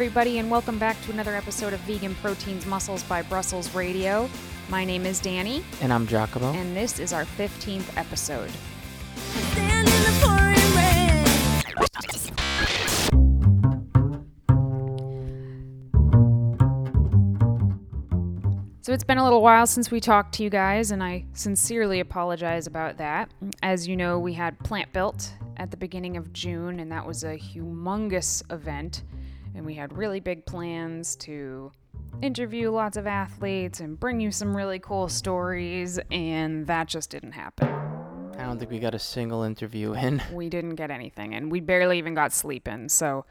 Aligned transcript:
everybody, 0.00 0.38
and 0.38 0.50
welcome 0.50 0.78
back 0.78 0.98
to 1.02 1.12
another 1.12 1.36
episode 1.36 1.74
of 1.74 1.80
Vegan 1.80 2.14
Proteins 2.22 2.64
Muscles 2.64 3.02
by 3.02 3.20
Brussels 3.20 3.74
Radio. 3.74 4.30
My 4.70 4.82
name 4.82 5.04
is 5.04 5.20
Danny, 5.20 5.62
And 5.82 5.92
I'm 5.92 6.06
Giacomo. 6.06 6.54
and 6.54 6.74
this 6.74 6.98
is 6.98 7.12
our 7.12 7.26
15th 7.26 7.94
episode. 7.98 8.48
Stand 9.52 9.86
in 9.86 10.02
the 10.02 10.18
pouring 10.22 10.56
rain. 10.74 11.26
So 18.80 18.94
it's 18.94 19.04
been 19.04 19.18
a 19.18 19.24
little 19.24 19.42
while 19.42 19.66
since 19.66 19.90
we 19.90 20.00
talked 20.00 20.32
to 20.36 20.42
you 20.42 20.48
guys, 20.48 20.92
and 20.92 21.02
I 21.02 21.26
sincerely 21.34 22.00
apologize 22.00 22.66
about 22.66 22.96
that. 22.96 23.30
As 23.62 23.86
you 23.86 23.98
know, 23.98 24.18
we 24.18 24.32
had 24.32 24.58
Plant 24.60 24.94
Built 24.94 25.34
at 25.58 25.70
the 25.70 25.76
beginning 25.76 26.16
of 26.16 26.32
June, 26.32 26.80
and 26.80 26.90
that 26.90 27.06
was 27.06 27.22
a 27.22 27.36
humongous 27.36 28.42
event. 28.50 29.02
And 29.54 29.66
we 29.66 29.74
had 29.74 29.96
really 29.96 30.20
big 30.20 30.46
plans 30.46 31.16
to 31.16 31.72
interview 32.22 32.70
lots 32.70 32.96
of 32.96 33.06
athletes 33.06 33.80
and 33.80 33.98
bring 33.98 34.20
you 34.20 34.30
some 34.30 34.56
really 34.56 34.78
cool 34.78 35.08
stories, 35.08 35.98
and 36.10 36.66
that 36.66 36.88
just 36.88 37.10
didn't 37.10 37.32
happen. 37.32 37.68
I 38.38 38.44
don't 38.44 38.58
think 38.58 38.70
we 38.70 38.78
got 38.78 38.94
a 38.94 38.98
single 38.98 39.42
interview 39.42 39.92
in. 39.94 40.22
We 40.32 40.48
didn't 40.48 40.76
get 40.76 40.90
anything, 40.90 41.34
and 41.34 41.50
we 41.50 41.60
barely 41.60 41.98
even 41.98 42.14
got 42.14 42.32
sleep 42.32 42.68
in. 42.68 42.88
So 42.88 43.24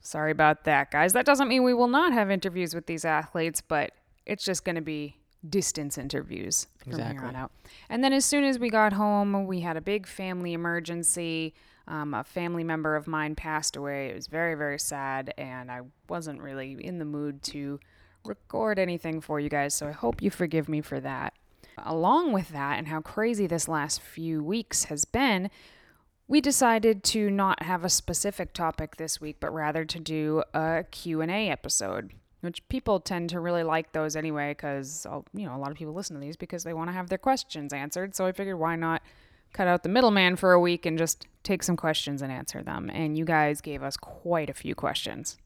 sorry 0.00 0.30
about 0.30 0.64
that, 0.64 0.90
guys. 0.90 1.12
That 1.12 1.26
doesn't 1.26 1.48
mean 1.48 1.64
we 1.64 1.74
will 1.74 1.88
not 1.88 2.12
have 2.12 2.30
interviews 2.30 2.74
with 2.74 2.86
these 2.86 3.04
athletes, 3.04 3.60
but 3.60 3.92
it's 4.24 4.44
just 4.44 4.64
going 4.64 4.76
to 4.76 4.82
be 4.82 5.16
distance 5.48 5.98
interviews 5.98 6.66
from 6.78 6.98
here 6.98 7.22
on 7.22 7.36
out. 7.36 7.52
And 7.88 8.02
then 8.02 8.12
as 8.12 8.24
soon 8.24 8.44
as 8.44 8.58
we 8.58 8.70
got 8.70 8.92
home, 8.92 9.46
we 9.46 9.60
had 9.60 9.76
a 9.76 9.80
big 9.80 10.06
family 10.06 10.52
emergency. 10.52 11.54
Um, 11.88 12.14
a 12.14 12.24
family 12.24 12.64
member 12.64 12.96
of 12.96 13.06
mine 13.06 13.36
passed 13.36 13.76
away. 13.76 14.08
It 14.08 14.14
was 14.14 14.26
very, 14.26 14.54
very 14.54 14.78
sad, 14.78 15.32
and 15.38 15.70
I 15.70 15.82
wasn't 16.08 16.40
really 16.40 16.72
in 16.72 16.98
the 16.98 17.04
mood 17.04 17.42
to 17.44 17.78
record 18.24 18.78
anything 18.78 19.20
for 19.20 19.38
you 19.38 19.48
guys. 19.48 19.74
So 19.74 19.86
I 19.86 19.92
hope 19.92 20.20
you 20.20 20.30
forgive 20.30 20.68
me 20.68 20.80
for 20.80 20.98
that. 21.00 21.34
Along 21.78 22.32
with 22.32 22.48
that, 22.48 22.78
and 22.78 22.88
how 22.88 23.00
crazy 23.00 23.46
this 23.46 23.68
last 23.68 24.00
few 24.00 24.42
weeks 24.42 24.84
has 24.84 25.04
been, 25.04 25.50
we 26.28 26.40
decided 26.40 27.04
to 27.04 27.30
not 27.30 27.62
have 27.62 27.84
a 27.84 27.88
specific 27.88 28.52
topic 28.52 28.96
this 28.96 29.20
week, 29.20 29.36
but 29.38 29.52
rather 29.52 29.84
to 29.84 30.00
do 30.00 30.42
a 30.54 30.84
Q&A 30.90 31.50
episode, 31.50 32.14
which 32.40 32.66
people 32.68 32.98
tend 32.98 33.30
to 33.30 33.38
really 33.40 33.62
like 33.62 33.92
those 33.92 34.16
anyway 34.16 34.52
because 34.52 35.06
you 35.34 35.46
know, 35.46 35.54
a 35.54 35.58
lot 35.58 35.70
of 35.70 35.76
people 35.76 35.94
listen 35.94 36.16
to 36.16 36.20
these 36.20 36.36
because 36.36 36.64
they 36.64 36.74
want 36.74 36.88
to 36.88 36.94
have 36.94 37.08
their 37.08 37.18
questions 37.18 37.72
answered. 37.72 38.16
So 38.16 38.26
I 38.26 38.32
figured 38.32 38.58
why 38.58 38.74
not 38.74 39.02
cut 39.56 39.66
out 39.66 39.82
the 39.82 39.88
middleman 39.88 40.36
for 40.36 40.52
a 40.52 40.60
week 40.60 40.84
and 40.84 40.98
just 40.98 41.26
take 41.42 41.62
some 41.62 41.76
questions 41.78 42.20
and 42.20 42.30
answer 42.30 42.62
them. 42.62 42.90
And 42.92 43.16
you 43.16 43.24
guys 43.24 43.62
gave 43.62 43.82
us 43.82 43.96
quite 43.96 44.50
a 44.50 44.54
few 44.54 44.74
questions. 44.74 45.38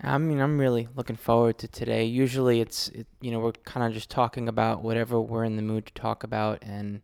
I 0.00 0.16
mean, 0.16 0.40
I'm 0.40 0.58
really 0.58 0.88
looking 0.96 1.16
forward 1.16 1.58
to 1.58 1.68
today. 1.68 2.04
Usually 2.04 2.62
it's, 2.62 2.88
it, 2.88 3.06
you 3.20 3.30
know, 3.30 3.40
we're 3.40 3.52
kind 3.52 3.86
of 3.86 3.92
just 3.92 4.08
talking 4.08 4.48
about 4.48 4.82
whatever 4.82 5.20
we're 5.20 5.44
in 5.44 5.56
the 5.56 5.62
mood 5.62 5.84
to 5.86 5.92
talk 5.92 6.24
about 6.24 6.62
and 6.62 7.02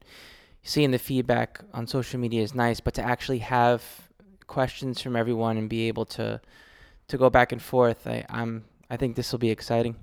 seeing 0.62 0.90
the 0.90 0.98
feedback 0.98 1.60
on 1.74 1.86
social 1.86 2.18
media 2.18 2.42
is 2.42 2.54
nice, 2.54 2.80
but 2.80 2.94
to 2.94 3.02
actually 3.02 3.38
have 3.38 3.82
questions 4.46 5.02
from 5.02 5.16
everyone 5.16 5.58
and 5.58 5.68
be 5.68 5.88
able 5.88 6.06
to 6.06 6.40
to 7.08 7.16
go 7.16 7.30
back 7.30 7.52
and 7.52 7.62
forth, 7.62 8.06
I, 8.06 8.24
I'm 8.28 8.64
I 8.90 8.96
think 8.96 9.16
this 9.16 9.32
will 9.32 9.38
be 9.38 9.50
exciting. 9.50 9.96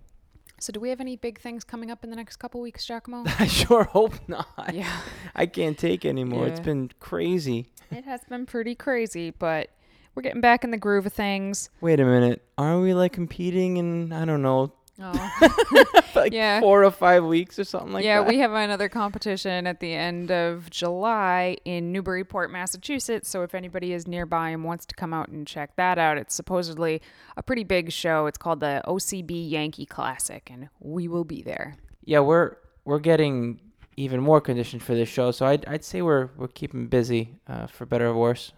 So 0.59 0.72
do 0.72 0.80
we 0.80 0.89
have 0.89 1.02
any 1.02 1.16
big 1.16 1.39
things 1.39 1.64
coming 1.64 1.92
up 1.92 2.03
in 2.03 2.09
the 2.09 2.16
next 2.16 2.38
couple 2.38 2.61
weeks, 2.61 2.86
Giacomo? 2.86 3.23
I 3.39 3.48
sure 3.48 3.84
hope 3.84 4.14
not. 4.28 4.48
yeah. 4.73 5.02
I 5.36 5.45
can't 5.45 5.78
take 5.78 6.06
anymore. 6.06 6.48
It's 6.48 6.59
been 6.59 6.92
crazy. 7.00 7.67
It 7.92 8.05
has 8.05 8.21
been 8.30 8.45
pretty 8.45 8.73
crazy, 8.76 9.32
but 9.32 9.70
we're 10.15 10.23
getting 10.23 10.42
back 10.42 10.64
in 10.64 10.71
the 10.71 10.77
groove 10.77 11.05
of 11.05 11.14
things. 11.14 11.70
Wait 11.82 11.99
a 11.99 12.05
minute. 12.05 12.42
Aren't 12.58 12.83
we 12.83 12.94
like 12.94 13.11
competing 13.14 13.77
in 13.77 14.11
I 14.14 14.26
don't 14.26 14.42
know, 14.42 14.73
Oh. 15.02 15.32
like 16.23 16.33
Yeah. 16.33 16.59
four 16.59 16.83
or 16.83 16.92
five 16.92 17.23
weeks 17.26 17.58
or 17.59 17.64
something 17.64 17.92
like 17.93 18.03
yeah, 18.05 18.20
that? 18.20 18.26
Yeah, 18.26 18.30
we 18.30 18.39
have 18.39 18.52
another 18.53 18.89
competition 18.89 19.67
at 19.67 19.80
the 19.80 19.93
end 19.93 20.31
of 20.31 20.70
July 20.70 21.58
in 21.65 21.92
Newburyport, 21.92 22.52
Massachusetts. 22.52 23.30
So 23.30 23.43
if 23.43 23.53
anybody 23.55 23.93
is 23.93 24.08
nearby 24.08 24.49
and 24.49 24.64
wants 24.64 24.86
to 24.87 24.95
come 24.95 25.14
out 25.14 25.27
and 25.30 25.45
check 25.45 25.76
that 25.76 25.98
out, 25.98 26.17
it's 26.17 26.33
supposedly 26.36 27.02
a 27.37 27.43
pretty 27.43 27.64
big 27.64 27.92
show. 27.92 28.26
It's 28.27 28.37
called 28.37 28.59
the 28.59 28.81
OCB 28.87 29.49
Yankee 29.49 29.86
Classic, 29.86 30.49
and 30.52 30.70
we 30.80 31.08
will 31.08 31.26
be 31.26 31.42
there. 31.42 31.76
yeah, 32.03 32.20
we're 32.20 32.58
we're 32.86 32.99
getting 32.99 33.59
even 33.97 34.20
more 34.21 34.42
conditioned 34.42 34.83
for 34.83 34.93
this 34.93 35.09
show, 35.09 35.32
so 35.32 35.45
I'd 35.45 35.65
I'd 35.67 35.83
say 35.83 36.02
we're 36.02 36.30
we're 36.37 36.47
keeping 36.49 36.87
busy, 36.87 37.39
uh, 37.47 37.67
for 37.67 37.86
better 37.86 38.08
or 38.08 38.15
worse. 38.15 38.52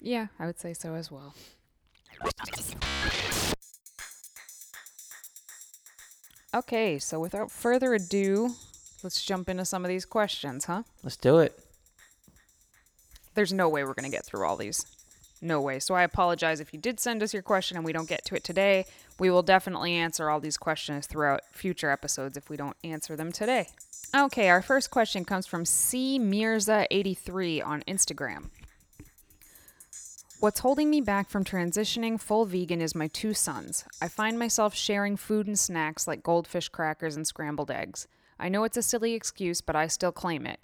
Yeah, 0.00 0.26
I 0.38 0.46
would 0.46 0.58
say 0.60 0.74
so 0.74 0.94
as 0.94 1.10
well. 1.10 1.34
Okay, 6.54 7.00
so 7.00 7.18
without 7.18 7.50
further 7.50 7.94
ado, 7.94 8.50
let's 9.02 9.20
jump 9.24 9.48
into 9.48 9.64
some 9.64 9.84
of 9.84 9.88
these 9.88 10.04
questions, 10.04 10.66
huh? 10.66 10.84
Let's 11.02 11.16
do 11.16 11.38
it. 11.38 11.58
there's 13.34 13.52
no 13.52 13.68
way 13.68 13.82
we're 13.82 13.94
going 13.94 14.08
to 14.08 14.16
get 14.16 14.24
through 14.24 14.46
all 14.46 14.56
these. 14.56 14.86
No 15.42 15.60
way. 15.60 15.80
So 15.80 15.94
I 15.94 16.04
apologize 16.04 16.60
if 16.60 16.72
you 16.72 16.78
did 16.78 17.00
send 17.00 17.22
us 17.22 17.34
your 17.34 17.42
question 17.42 17.76
and 17.76 17.84
we 17.84 17.92
don't 17.92 18.08
get 18.08 18.24
to 18.26 18.36
it 18.36 18.44
today. 18.44 18.86
We 19.18 19.30
will 19.30 19.42
definitely 19.42 19.94
answer 19.94 20.30
all 20.30 20.38
these 20.38 20.56
questions 20.56 21.06
throughout 21.08 21.40
future 21.50 21.90
episodes 21.90 22.36
if 22.36 22.48
we 22.48 22.56
don't 22.56 22.76
answer 22.84 23.16
them 23.16 23.32
today. 23.32 23.68
Okay, 24.14 24.48
our 24.48 24.62
first 24.62 24.92
question 24.92 25.24
comes 25.24 25.46
from 25.46 25.64
C 25.64 26.20
Mirza83 26.20 27.66
on 27.66 27.82
Instagram. 27.82 28.50
What's 30.44 30.60
holding 30.60 30.90
me 30.90 31.00
back 31.00 31.30
from 31.30 31.42
transitioning 31.42 32.20
full 32.20 32.44
vegan 32.44 32.82
is 32.82 32.94
my 32.94 33.06
two 33.06 33.32
sons. 33.32 33.86
I 34.02 34.08
find 34.08 34.38
myself 34.38 34.74
sharing 34.74 35.16
food 35.16 35.46
and 35.46 35.58
snacks 35.58 36.06
like 36.06 36.22
goldfish 36.22 36.68
crackers 36.68 37.16
and 37.16 37.26
scrambled 37.26 37.70
eggs. 37.70 38.06
I 38.38 38.50
know 38.50 38.64
it's 38.64 38.76
a 38.76 38.82
silly 38.82 39.14
excuse, 39.14 39.62
but 39.62 39.74
I 39.74 39.86
still 39.86 40.12
claim 40.12 40.44
it. 40.44 40.60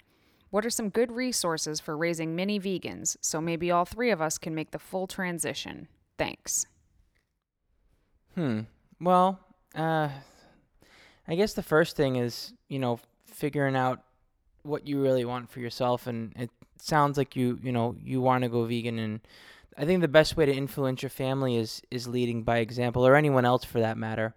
What 0.51 0.67
are 0.67 0.69
some 0.69 0.89
good 0.89 1.11
resources 1.11 1.79
for 1.79 1.97
raising 1.97 2.35
mini 2.35 2.59
vegans 2.59 3.17
so 3.21 3.41
maybe 3.41 3.71
all 3.71 3.85
three 3.85 4.11
of 4.11 4.21
us 4.21 4.37
can 4.37 4.53
make 4.53 4.69
the 4.69 4.77
full 4.77 5.07
transition? 5.07 5.87
Thanks. 6.15 6.67
Hmm. 8.35 8.59
Well, 8.99 9.39
uh, 9.73 10.09
I 11.27 11.33
guess 11.33 11.55
the 11.55 11.63
first 11.63 11.95
thing 11.95 12.17
is 12.17 12.53
you 12.67 12.77
know 12.77 12.99
figuring 13.25 13.75
out 13.75 14.03
what 14.61 14.85
you 14.85 15.01
really 15.01 15.25
want 15.25 15.49
for 15.49 15.59
yourself, 15.59 16.05
and 16.05 16.33
it 16.37 16.51
sounds 16.77 17.17
like 17.17 17.35
you 17.35 17.57
you 17.63 17.71
know 17.71 17.95
you 18.03 18.21
want 18.21 18.43
to 18.43 18.47
go 18.47 18.65
vegan, 18.65 18.99
and 18.99 19.21
I 19.77 19.85
think 19.85 20.01
the 20.01 20.07
best 20.07 20.35
way 20.37 20.45
to 20.45 20.53
influence 20.53 21.01
your 21.01 21.09
family 21.09 21.57
is 21.57 21.81
is 21.91 22.07
leading 22.07 22.43
by 22.43 22.57
example, 22.57 23.05
or 23.05 23.15
anyone 23.15 23.45
else 23.45 23.63
for 23.63 23.79
that 23.79 23.97
matter. 23.97 24.35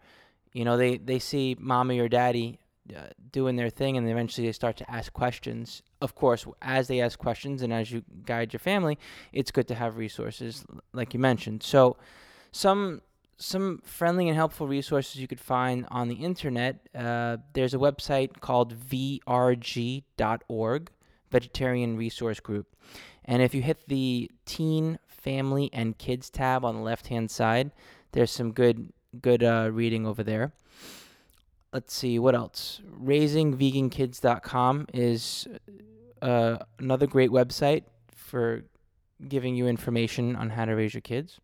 You 0.53 0.65
know, 0.65 0.77
they 0.77 0.99
they 0.99 1.19
see 1.19 1.57
mommy 1.59 1.99
or 1.99 2.09
daddy 2.09 2.61
uh, 2.95 3.09
doing 3.33 3.57
their 3.57 3.71
thing, 3.71 3.97
and 3.97 4.09
eventually 4.09 4.47
they 4.47 4.53
start 4.53 4.77
to 4.77 4.91
ask 4.91 5.13
questions. 5.13 5.83
Of 6.01 6.15
course, 6.15 6.47
as 6.63 6.87
they 6.87 7.01
ask 7.01 7.19
questions, 7.19 7.63
and 7.63 7.73
as 7.73 7.91
you 7.91 8.05
guide 8.25 8.53
your 8.53 8.61
family, 8.61 8.99
it's 9.33 9.51
good 9.51 9.67
to 9.69 9.75
have 9.75 9.97
resources, 9.97 10.65
like 10.93 11.15
you 11.15 11.21
mentioned. 11.21 11.63
So, 11.63 11.97
some 12.53 13.01
some 13.37 13.81
friendly 13.85 14.29
and 14.29 14.37
helpful 14.37 14.69
resources 14.69 15.21
you 15.21 15.27
could 15.27 15.41
find 15.41 15.87
on 15.91 16.09
the 16.09 16.17
internet. 16.17 16.89
Uh, 16.95 17.39
there's 17.53 17.75
a 17.75 17.79
website 17.79 18.41
called 18.41 18.79
vrg.org, 18.79 20.03
Vegetarian 21.31 21.97
Resource 21.97 22.41
Group. 22.41 22.77
And 23.25 23.43
if 23.43 23.55
you 23.55 23.63
hit 23.63 23.89
the 23.89 24.31
teen, 24.45 24.99
family, 25.25 25.71
and 25.73 25.99
kids 25.99 26.31
tab 26.31 26.65
on 26.65 26.77
the 26.77 26.83
left 26.83 27.09
hand 27.09 27.31
side, 27.31 27.73
there's 28.13 28.31
some 28.31 28.53
good 28.53 28.93
good 29.21 29.43
uh, 29.43 29.71
reading 29.73 30.07
over 30.07 30.23
there. 30.23 30.53
Let's 31.73 31.95
see 31.95 32.19
what 32.19 32.35
else. 32.35 32.81
RaisingVeganKids.com 33.03 34.87
is 34.95 35.49
uh, 36.23 36.59
another 36.79 37.07
great 37.07 37.31
website 37.31 37.83
for 38.15 38.65
giving 39.29 39.57
you 39.57 39.67
information 39.67 40.37
on 40.37 40.51
how 40.51 40.65
to 40.67 40.73
raise 40.73 40.95
your 40.95 41.01
kids. 41.01 41.41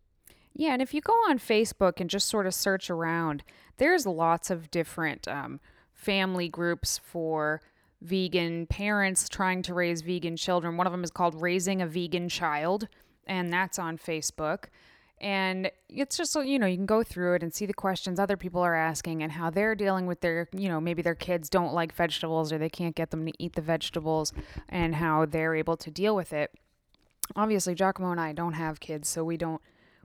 Yeah, 0.53 0.73
and 0.73 0.81
if 0.81 0.93
you 0.93 1.01
go 1.01 1.13
on 1.29 1.39
Facebook 1.39 1.99
and 1.99 2.09
just 2.09 2.27
sort 2.27 2.45
of 2.45 2.53
search 2.53 2.89
around, 2.89 3.43
there's 3.77 4.05
lots 4.05 4.49
of 4.49 4.69
different 4.69 5.27
um, 5.27 5.59
family 5.93 6.49
groups 6.49 6.97
for 6.97 7.61
vegan 8.01 8.65
parents 8.65 9.29
trying 9.29 9.61
to 9.63 9.73
raise 9.73 10.01
vegan 10.01 10.35
children. 10.35 10.77
One 10.77 10.87
of 10.87 10.93
them 10.93 11.03
is 11.03 11.11
called 11.11 11.41
Raising 11.41 11.81
a 11.81 11.87
Vegan 11.87 12.29
Child, 12.29 12.87
and 13.27 13.51
that's 13.51 13.79
on 13.79 13.97
Facebook. 13.97 14.65
And 15.19 15.69
it's 15.87 16.17
just 16.17 16.35
you 16.35 16.57
know, 16.57 16.65
you 16.65 16.77
can 16.77 16.87
go 16.87 17.03
through 17.03 17.35
it 17.35 17.43
and 17.43 17.53
see 17.53 17.67
the 17.67 17.73
questions 17.73 18.19
other 18.19 18.37
people 18.37 18.61
are 18.61 18.73
asking 18.73 19.21
and 19.21 19.31
how 19.31 19.51
they're 19.51 19.75
dealing 19.75 20.07
with 20.07 20.21
their, 20.21 20.47
you 20.51 20.67
know, 20.67 20.81
maybe 20.81 21.03
their 21.03 21.15
kids 21.15 21.47
don't 21.47 21.73
like 21.73 21.93
vegetables 21.93 22.51
or 22.51 22.57
they 22.57 22.69
can't 22.69 22.95
get 22.95 23.11
them 23.11 23.25
to 23.27 23.31
eat 23.37 23.53
the 23.53 23.61
vegetables 23.61 24.33
and 24.67 24.95
how 24.95 25.25
they're 25.25 25.53
able 25.53 25.77
to 25.77 25.91
deal 25.91 26.15
with 26.15 26.33
it. 26.33 26.51
Obviously, 27.35 27.75
Giacomo 27.75 28.11
and 28.11 28.19
I 28.19 28.33
don't 28.33 28.53
have 28.53 28.79
kids, 28.79 29.07
so 29.09 29.23
we 29.23 29.37
don't 29.37 29.61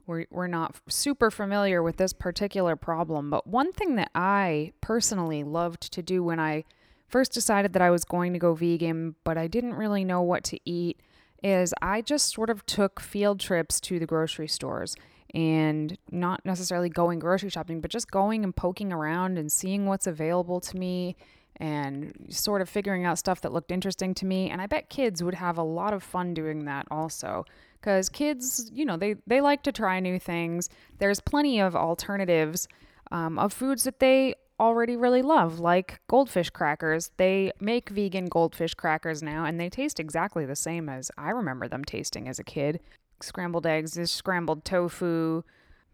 we're, 0.07 0.25
we're 0.31 0.47
not 0.47 0.75
super 0.87 1.29
familiar 1.29 1.83
with 1.83 1.97
this 1.97 2.13
particular 2.13 2.75
problem. 2.75 3.29
But 3.29 3.45
one 3.45 3.73
thing 3.73 3.95
that 3.95 4.09
I 4.15 4.71
personally 4.81 5.43
loved 5.43 5.91
to 5.93 6.01
do 6.01 6.23
when 6.23 6.39
I 6.39 6.63
first 7.07 7.33
decided 7.33 7.73
that 7.73 7.81
I 7.81 7.91
was 7.91 8.05
going 8.05 8.33
to 8.33 8.39
go 8.39 8.53
vegan, 8.53 9.15
but 9.23 9.37
I 9.37 9.47
didn't 9.47 9.75
really 9.75 10.03
know 10.03 10.21
what 10.21 10.43
to 10.45 10.59
eat, 10.65 11.01
is 11.43 11.73
I 11.81 12.01
just 12.01 12.33
sort 12.33 12.49
of 12.49 12.65
took 12.65 12.99
field 12.99 13.39
trips 13.39 13.79
to 13.81 13.99
the 13.99 14.05
grocery 14.05 14.47
stores. 14.47 14.95
and 15.33 15.97
not 16.09 16.45
necessarily 16.45 16.89
going 16.89 17.19
grocery 17.19 17.49
shopping, 17.49 17.81
but 17.81 17.91
just 17.91 18.09
going 18.09 18.43
and 18.43 18.55
poking 18.55 18.93
around 18.93 19.37
and 19.37 19.51
seeing 19.51 19.85
what's 19.85 20.07
available 20.07 20.59
to 20.61 20.77
me 20.77 21.15
and 21.57 22.27
sort 22.29 22.61
of 22.61 22.69
figuring 22.69 23.03
out 23.03 23.17
stuff 23.17 23.41
that 23.41 23.51
looked 23.51 23.71
interesting 23.71 24.13
to 24.13 24.25
me. 24.25 24.49
And 24.49 24.61
I 24.61 24.67
bet 24.67 24.89
kids 24.89 25.23
would 25.23 25.33
have 25.33 25.57
a 25.57 25.63
lot 25.63 25.93
of 25.93 26.03
fun 26.03 26.33
doing 26.33 26.65
that 26.65 26.87
also. 26.89 27.45
Because 27.79 28.09
kids, 28.09 28.71
you 28.73 28.85
know, 28.85 28.95
they, 28.97 29.15
they 29.25 29.41
like 29.41 29.63
to 29.63 29.71
try 29.71 29.99
new 29.99 30.19
things. 30.19 30.69
There's 30.99 31.19
plenty 31.19 31.59
of 31.59 31.75
alternatives 31.75 32.67
um, 33.11 33.37
of 33.37 33.53
foods 33.53 33.83
that 33.83 33.99
they 33.99 34.35
already 34.59 34.95
really 34.95 35.21
love, 35.21 35.59
like 35.59 35.99
goldfish 36.07 36.49
crackers. 36.49 37.11
They 37.17 37.51
make 37.59 37.89
vegan 37.89 38.27
goldfish 38.27 38.73
crackers 38.73 39.21
now, 39.21 39.45
and 39.45 39.59
they 39.59 39.69
taste 39.69 39.99
exactly 39.99 40.45
the 40.45 40.55
same 40.55 40.89
as 40.89 41.11
I 41.17 41.29
remember 41.29 41.67
them 41.67 41.83
tasting 41.83 42.27
as 42.27 42.39
a 42.39 42.43
kid. 42.43 42.79
Scrambled 43.21 43.65
eggs, 43.65 43.99
scrambled 44.11 44.65
tofu. 44.65 45.43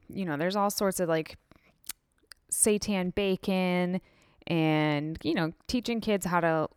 You 0.09 0.25
know, 0.25 0.37
there's 0.37 0.55
all 0.55 0.69
sorts 0.69 0.99
of 0.99 1.09
like 1.09 1.37
seitan 2.51 3.13
bacon 3.15 3.99
and 4.45 5.17
you 5.23 5.33
know 5.33 5.51
teaching 5.67 5.99
kids 5.99 6.25
how 6.25 6.39
to 6.39 6.67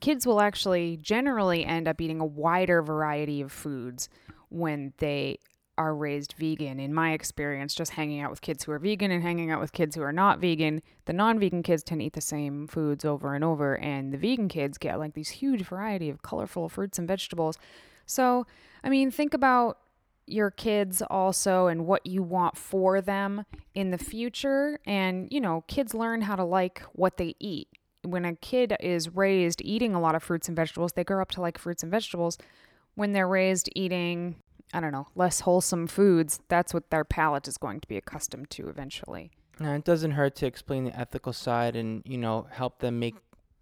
kids 0.00 0.26
will 0.26 0.40
actually 0.40 0.96
generally 0.96 1.64
end 1.64 1.86
up 1.86 2.00
eating 2.00 2.20
a 2.20 2.26
wider 2.26 2.82
variety 2.82 3.40
of 3.40 3.52
foods 3.52 4.08
when 4.48 4.92
they 4.98 5.38
are 5.78 5.94
raised 5.94 6.34
vegan 6.38 6.80
in 6.80 6.92
my 6.92 7.12
experience 7.12 7.74
just 7.74 7.92
hanging 7.92 8.20
out 8.20 8.30
with 8.30 8.40
kids 8.40 8.64
who 8.64 8.72
are 8.72 8.78
vegan 8.78 9.10
and 9.10 9.22
hanging 9.22 9.50
out 9.50 9.60
with 9.60 9.72
kids 9.72 9.94
who 9.94 10.02
are 10.02 10.12
not 10.12 10.38
vegan 10.40 10.80
the 11.04 11.12
non-vegan 11.12 11.62
kids 11.62 11.82
tend 11.82 12.00
to 12.00 12.06
eat 12.06 12.14
the 12.14 12.20
same 12.20 12.66
foods 12.66 13.04
over 13.04 13.34
and 13.34 13.44
over 13.44 13.76
and 13.78 14.12
the 14.12 14.18
vegan 14.18 14.48
kids 14.48 14.78
get 14.78 14.98
like 14.98 15.14
these 15.14 15.28
huge 15.28 15.62
variety 15.62 16.08
of 16.08 16.22
colorful 16.22 16.68
fruits 16.68 16.98
and 16.98 17.06
vegetables 17.06 17.58
so 18.06 18.46
i 18.82 18.88
mean 18.88 19.10
think 19.10 19.34
about 19.34 19.78
your 20.26 20.50
kids 20.50 21.02
also 21.08 21.68
and 21.68 21.86
what 21.86 22.04
you 22.04 22.22
want 22.22 22.56
for 22.56 23.00
them 23.00 23.44
in 23.74 23.90
the 23.90 23.98
future. 23.98 24.78
And, 24.84 25.28
you 25.30 25.40
know, 25.40 25.64
kids 25.68 25.94
learn 25.94 26.22
how 26.22 26.36
to 26.36 26.44
like 26.44 26.82
what 26.92 27.16
they 27.16 27.34
eat. 27.38 27.68
When 28.02 28.24
a 28.24 28.34
kid 28.34 28.76
is 28.80 29.14
raised 29.14 29.62
eating 29.64 29.94
a 29.94 30.00
lot 30.00 30.14
of 30.14 30.22
fruits 30.22 30.48
and 30.48 30.56
vegetables, 30.56 30.92
they 30.92 31.04
grow 31.04 31.22
up 31.22 31.30
to 31.32 31.40
like 31.40 31.58
fruits 31.58 31.82
and 31.82 31.90
vegetables. 31.90 32.38
When 32.94 33.12
they're 33.12 33.28
raised 33.28 33.68
eating, 33.74 34.36
I 34.72 34.80
don't 34.80 34.92
know, 34.92 35.06
less 35.14 35.40
wholesome 35.40 35.86
foods, 35.86 36.40
that's 36.48 36.74
what 36.74 36.90
their 36.90 37.04
palate 37.04 37.46
is 37.48 37.56
going 37.56 37.80
to 37.80 37.88
be 37.88 37.96
accustomed 37.96 38.50
to 38.50 38.68
eventually. 38.68 39.30
Now, 39.60 39.74
it 39.74 39.84
doesn't 39.84 40.10
hurt 40.12 40.34
to 40.36 40.46
explain 40.46 40.84
the 40.84 40.98
ethical 40.98 41.32
side 41.32 41.76
and 41.76 42.02
you 42.04 42.18
know 42.18 42.46
help 42.50 42.80
them 42.80 42.98
make 42.98 43.14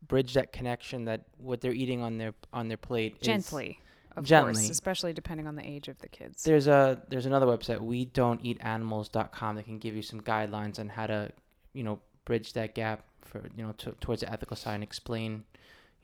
bridge 0.06 0.34
that 0.34 0.52
connection 0.52 1.04
that 1.06 1.22
what 1.38 1.60
they're 1.60 1.72
eating 1.72 2.02
on 2.02 2.18
their 2.18 2.34
on 2.52 2.68
their 2.68 2.76
plate 2.76 3.16
is- 3.20 3.26
Gently, 3.26 3.78
of 4.16 4.24
Gently. 4.24 4.54
course, 4.54 4.70
especially 4.70 5.12
depending 5.12 5.46
on 5.46 5.56
the 5.56 5.66
age 5.66 5.88
of 5.88 5.98
the 6.00 6.08
kids. 6.08 6.42
There's 6.42 6.66
a 6.66 7.00
there's 7.08 7.26
another 7.26 7.46
website 7.46 7.80
we 7.80 8.06
don't 8.06 8.40
eat 8.44 8.58
animals.com 8.60 9.56
that 9.56 9.64
can 9.64 9.78
give 9.78 9.94
you 9.94 10.02
some 10.02 10.20
guidelines 10.20 10.78
on 10.78 10.88
how 10.88 11.06
to 11.06 11.30
you 11.74 11.84
know 11.84 12.00
bridge 12.24 12.52
that 12.54 12.74
gap 12.74 13.04
for 13.22 13.42
you 13.56 13.64
know 13.64 13.72
to, 13.78 13.92
towards 14.00 14.20
the 14.22 14.32
ethical 14.32 14.56
side 14.56 14.74
and 14.74 14.82
explain 14.82 15.44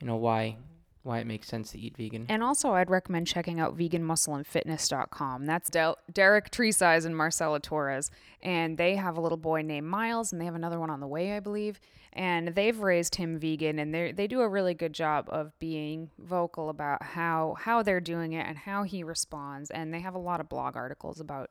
you 0.00 0.06
know 0.06 0.16
why 0.16 0.56
why 1.02 1.18
it 1.18 1.26
makes 1.26 1.48
sense 1.48 1.70
to 1.72 1.78
eat 1.78 1.96
vegan. 1.96 2.26
And 2.28 2.42
also, 2.42 2.72
I'd 2.72 2.90
recommend 2.90 3.26
checking 3.26 3.58
out 3.58 3.76
veganmuscleandfitness.com. 3.76 5.46
That's 5.46 5.70
Del- 5.70 5.98
Derek 6.12 6.50
Tresize 6.50 7.06
and 7.06 7.16
Marcella 7.16 7.58
Torres. 7.58 8.10
And 8.42 8.76
they 8.76 8.96
have 8.96 9.16
a 9.16 9.20
little 9.20 9.38
boy 9.38 9.62
named 9.62 9.86
Miles, 9.86 10.32
and 10.32 10.40
they 10.40 10.44
have 10.44 10.54
another 10.54 10.78
one 10.78 10.90
on 10.90 11.00
the 11.00 11.06
way, 11.06 11.36
I 11.36 11.40
believe. 11.40 11.80
And 12.12 12.48
they've 12.48 12.78
raised 12.78 13.14
him 13.14 13.38
vegan, 13.38 13.78
and 13.78 13.94
they 13.94 14.12
they 14.12 14.26
do 14.26 14.40
a 14.40 14.48
really 14.48 14.74
good 14.74 14.92
job 14.92 15.26
of 15.28 15.56
being 15.58 16.10
vocal 16.18 16.68
about 16.68 17.02
how 17.02 17.56
how 17.60 17.82
they're 17.82 18.00
doing 18.00 18.32
it 18.32 18.46
and 18.46 18.58
how 18.58 18.82
he 18.82 19.04
responds. 19.04 19.70
And 19.70 19.94
they 19.94 20.00
have 20.00 20.14
a 20.14 20.18
lot 20.18 20.40
of 20.40 20.48
blog 20.48 20.76
articles 20.76 21.20
about 21.20 21.50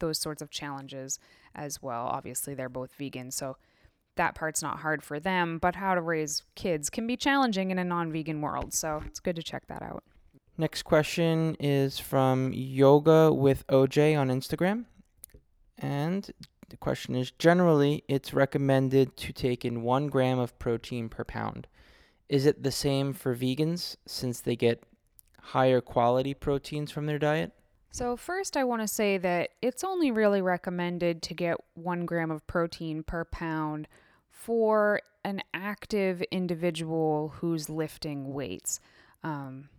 those 0.00 0.18
sorts 0.18 0.42
of 0.42 0.50
challenges 0.50 1.18
as 1.54 1.82
well. 1.82 2.06
Obviously, 2.06 2.54
they're 2.54 2.68
both 2.68 2.92
vegan, 2.94 3.30
so 3.30 3.56
that 4.16 4.34
part's 4.34 4.62
not 4.62 4.80
hard 4.80 5.02
for 5.02 5.18
them. 5.20 5.58
But 5.58 5.76
how 5.76 5.94
to 5.94 6.00
raise 6.00 6.42
kids 6.54 6.90
can 6.90 7.06
be 7.06 7.16
challenging 7.16 7.70
in 7.70 7.78
a 7.78 7.84
non-vegan 7.84 8.40
world, 8.40 8.74
so 8.74 9.02
it's 9.06 9.20
good 9.20 9.36
to 9.36 9.42
check 9.42 9.66
that 9.68 9.82
out. 9.82 10.04
Next 10.56 10.82
question 10.82 11.56
is 11.58 11.98
from 11.98 12.52
Yoga 12.52 13.32
with 13.32 13.66
OJ 13.66 14.16
on 14.18 14.28
Instagram. 14.28 14.84
And 15.78 16.30
the 16.68 16.76
question 16.76 17.14
is 17.16 17.32
generally, 17.32 18.04
it's 18.08 18.32
recommended 18.32 19.16
to 19.16 19.32
take 19.32 19.64
in 19.64 19.82
one 19.82 20.06
gram 20.06 20.38
of 20.38 20.58
protein 20.58 21.08
per 21.08 21.24
pound. 21.24 21.66
Is 22.28 22.46
it 22.46 22.62
the 22.62 22.70
same 22.70 23.12
for 23.12 23.34
vegans 23.34 23.96
since 24.06 24.40
they 24.40 24.56
get 24.56 24.82
higher 25.40 25.80
quality 25.80 26.34
proteins 26.34 26.90
from 26.90 27.06
their 27.06 27.18
diet? 27.18 27.52
So, 27.90 28.16
first, 28.16 28.56
I 28.56 28.64
want 28.64 28.82
to 28.82 28.88
say 28.88 29.18
that 29.18 29.50
it's 29.62 29.84
only 29.84 30.10
really 30.10 30.42
recommended 30.42 31.22
to 31.22 31.34
get 31.34 31.58
one 31.74 32.06
gram 32.06 32.30
of 32.30 32.44
protein 32.46 33.04
per 33.04 33.24
pound 33.24 33.86
for 34.34 35.00
an 35.24 35.40
active 35.54 36.20
individual 36.30 37.32
who's 37.36 37.70
lifting 37.70 38.34
weights. 38.34 38.80
Um, 39.22 39.70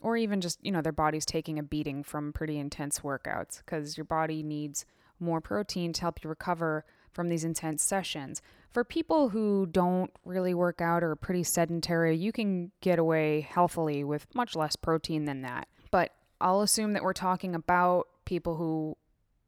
or 0.00 0.16
even 0.16 0.40
just, 0.40 0.58
you 0.62 0.70
know, 0.70 0.82
their 0.82 0.92
body's 0.92 1.26
taking 1.26 1.58
a 1.58 1.62
beating 1.62 2.02
from 2.02 2.32
pretty 2.32 2.58
intense 2.58 3.00
workouts 3.00 3.58
because 3.58 3.96
your 3.96 4.04
body 4.04 4.42
needs 4.42 4.84
more 5.18 5.40
protein 5.40 5.92
to 5.94 6.00
help 6.00 6.22
you 6.22 6.30
recover 6.30 6.84
from 7.10 7.28
these 7.28 7.44
intense 7.44 7.82
sessions. 7.82 8.42
For 8.70 8.84
people 8.84 9.30
who 9.30 9.66
don't 9.66 10.10
really 10.24 10.54
work 10.54 10.80
out 10.80 11.02
or 11.02 11.10
are 11.10 11.16
pretty 11.16 11.42
sedentary, 11.42 12.16
you 12.16 12.32
can 12.32 12.70
get 12.80 12.98
away 12.98 13.42
healthily 13.42 14.04
with 14.04 14.26
much 14.34 14.54
less 14.54 14.76
protein 14.76 15.24
than 15.24 15.42
that. 15.42 15.68
But 15.90 16.12
I'll 16.40 16.62
assume 16.62 16.92
that 16.92 17.02
we're 17.02 17.12
talking 17.12 17.54
about 17.54 18.08
people 18.24 18.56
who 18.56 18.96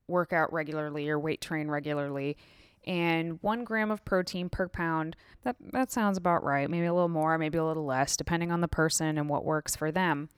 work 0.09 0.33
out 0.33 0.53
regularly 0.53 1.09
or 1.09 1.19
weight 1.19 1.41
train 1.41 1.69
regularly. 1.69 2.37
And 2.87 3.39
one 3.43 3.65
gram 3.65 3.91
of 3.91 4.05
protein 4.05 4.49
per 4.49 4.69
pound, 4.69 5.17
that, 5.43 5.57
that 5.73 5.91
sounds 5.91 6.19
about 6.19 6.45
right. 6.45 6.69
Maybe 6.69 6.87
a 6.87 6.95
little 6.95 7.09
more, 7.09 7.39
maybe 7.39 7.59
a 7.59 7.65
little 7.65 7.85
less, 7.85 8.17
depending 8.17 8.53
on 8.53 8.61
the 8.61 8.69
person 8.69 9.19
and 9.19 9.29
what 9.29 9.45
works 9.45 9.75
for 9.75 9.91
them. 9.91 10.29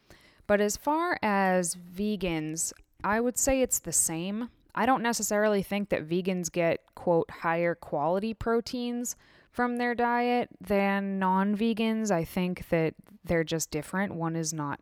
But 0.46 0.60
as 0.60 0.76
far 0.76 1.18
as 1.22 1.74
vegans, 1.74 2.72
I 3.02 3.20
would 3.20 3.36
say 3.36 3.62
it's 3.62 3.80
the 3.80 3.92
same. 3.92 4.50
I 4.74 4.86
don't 4.86 5.02
necessarily 5.02 5.62
think 5.62 5.88
that 5.88 6.08
vegans 6.08 6.52
get, 6.52 6.80
quote, 6.94 7.30
higher 7.30 7.74
quality 7.74 8.34
proteins 8.34 9.16
from 9.50 9.78
their 9.78 9.94
diet 9.94 10.50
than 10.60 11.18
non 11.18 11.56
vegans. 11.56 12.10
I 12.10 12.24
think 12.24 12.68
that 12.68 12.94
they're 13.24 13.44
just 13.44 13.70
different. 13.70 14.14
One 14.14 14.36
is 14.36 14.52
not 14.52 14.80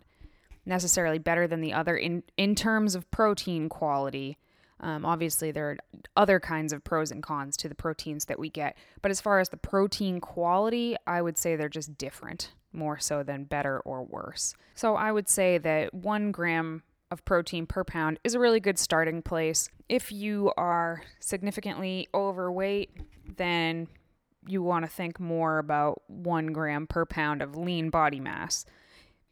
necessarily 0.67 1.19
better 1.19 1.47
than 1.47 1.61
the 1.61 1.73
other 1.73 1.97
in, 1.97 2.23
in 2.37 2.55
terms 2.55 2.95
of 2.95 3.11
protein 3.11 3.69
quality. 3.69 4.37
Um, 4.85 5.07
obviously, 5.07 5.51
there 5.51 5.71
are 5.71 5.77
other 6.15 6.39
kinds 6.39 6.71
of 6.71 6.85
pros 6.85 7.11
and 7.11 7.23
cons 7.23 7.57
to 7.57 7.71
the 7.71 7.75
proteins 7.75 8.27
that 8.27 8.39
we 8.39 8.51
get. 8.51 8.77
But 9.01 9.11
as 9.11 9.19
far 9.19 9.41
as 9.41 9.49
the 9.49 9.57
protein 9.57 10.21
quality, 10.21 10.95
I 11.07 11.23
would 11.23 11.39
say 11.39 11.57
they're 11.57 11.71
just 11.71 11.97
different 11.97 12.53
more 12.71 12.99
so 12.99 13.23
than 13.23 13.45
better 13.45 13.81
or 13.81 14.05
worse. 14.05 14.55
So 14.75 14.95
I 14.95 15.11
would 15.11 15.27
say 15.27 15.57
that 15.57 15.95
one 15.95 16.33
gram 16.33 16.83
of 17.11 17.25
protein 17.25 17.65
per 17.65 17.83
pound 17.83 18.19
is 18.25 18.35
a 18.35 18.39
really 18.39 18.61
good 18.61 18.79
starting 18.79 19.23
place. 19.23 19.71
If 19.89 20.13
you 20.13 20.53
are 20.59 21.03
significantly 21.19 22.09
overweight, 22.13 22.91
then 23.39 23.89
you 24.47 24.63
want 24.63 24.85
to 24.85 24.91
think 24.91 25.19
more 25.19 25.59
about 25.59 26.03
one 26.09 26.49
gram 26.49 26.87
per 26.87 27.07
pound 27.07 27.41
of 27.41 27.57
lean 27.57 27.89
body 27.89 28.21
mass 28.21 28.67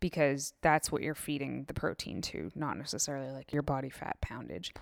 because 0.00 0.54
that's 0.62 0.90
what 0.90 1.02
you're 1.02 1.14
feeding 1.14 1.64
the 1.68 1.74
protein 1.74 2.22
to, 2.22 2.50
not 2.54 2.78
necessarily 2.78 3.30
like 3.30 3.52
your 3.52 3.62
body 3.62 3.90
fat 3.90 4.16
poundage. 4.22 4.72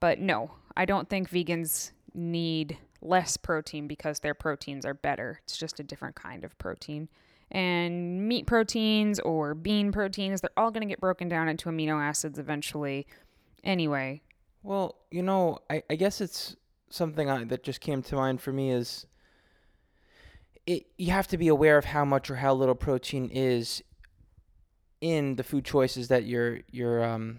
But 0.00 0.18
no, 0.18 0.52
I 0.76 0.84
don't 0.84 1.08
think 1.08 1.30
vegans 1.30 1.92
need 2.14 2.78
less 3.00 3.36
protein 3.36 3.86
because 3.86 4.20
their 4.20 4.34
proteins 4.34 4.84
are 4.84 4.94
better. 4.94 5.40
It's 5.44 5.56
just 5.56 5.80
a 5.80 5.82
different 5.82 6.16
kind 6.16 6.44
of 6.44 6.56
protein. 6.58 7.08
And 7.50 8.26
meat 8.26 8.46
proteins 8.46 9.20
or 9.20 9.54
bean 9.54 9.92
proteins, 9.92 10.40
they're 10.40 10.50
all 10.56 10.70
going 10.70 10.82
to 10.82 10.88
get 10.88 11.00
broken 11.00 11.28
down 11.28 11.48
into 11.48 11.68
amino 11.68 12.02
acids 12.02 12.38
eventually. 12.38 13.06
Anyway, 13.62 14.22
Well, 14.62 14.96
you 15.10 15.22
know, 15.22 15.58
I, 15.70 15.82
I 15.88 15.96
guess 15.96 16.20
it's 16.20 16.56
something 16.90 17.30
I, 17.30 17.44
that 17.44 17.62
just 17.62 17.80
came 17.80 18.02
to 18.02 18.16
mind 18.16 18.40
for 18.40 18.52
me 18.52 18.70
is 18.70 19.06
it 20.66 20.86
you 20.98 21.12
have 21.12 21.28
to 21.28 21.38
be 21.38 21.48
aware 21.48 21.78
of 21.78 21.84
how 21.84 22.04
much 22.04 22.30
or 22.30 22.36
how 22.36 22.54
little 22.54 22.74
protein 22.74 23.28
is 23.32 23.82
in 25.00 25.36
the 25.36 25.44
food 25.44 25.64
choices 25.64 26.08
that 26.08 26.24
you're 26.24 26.60
you're 26.70 27.04
um 27.04 27.38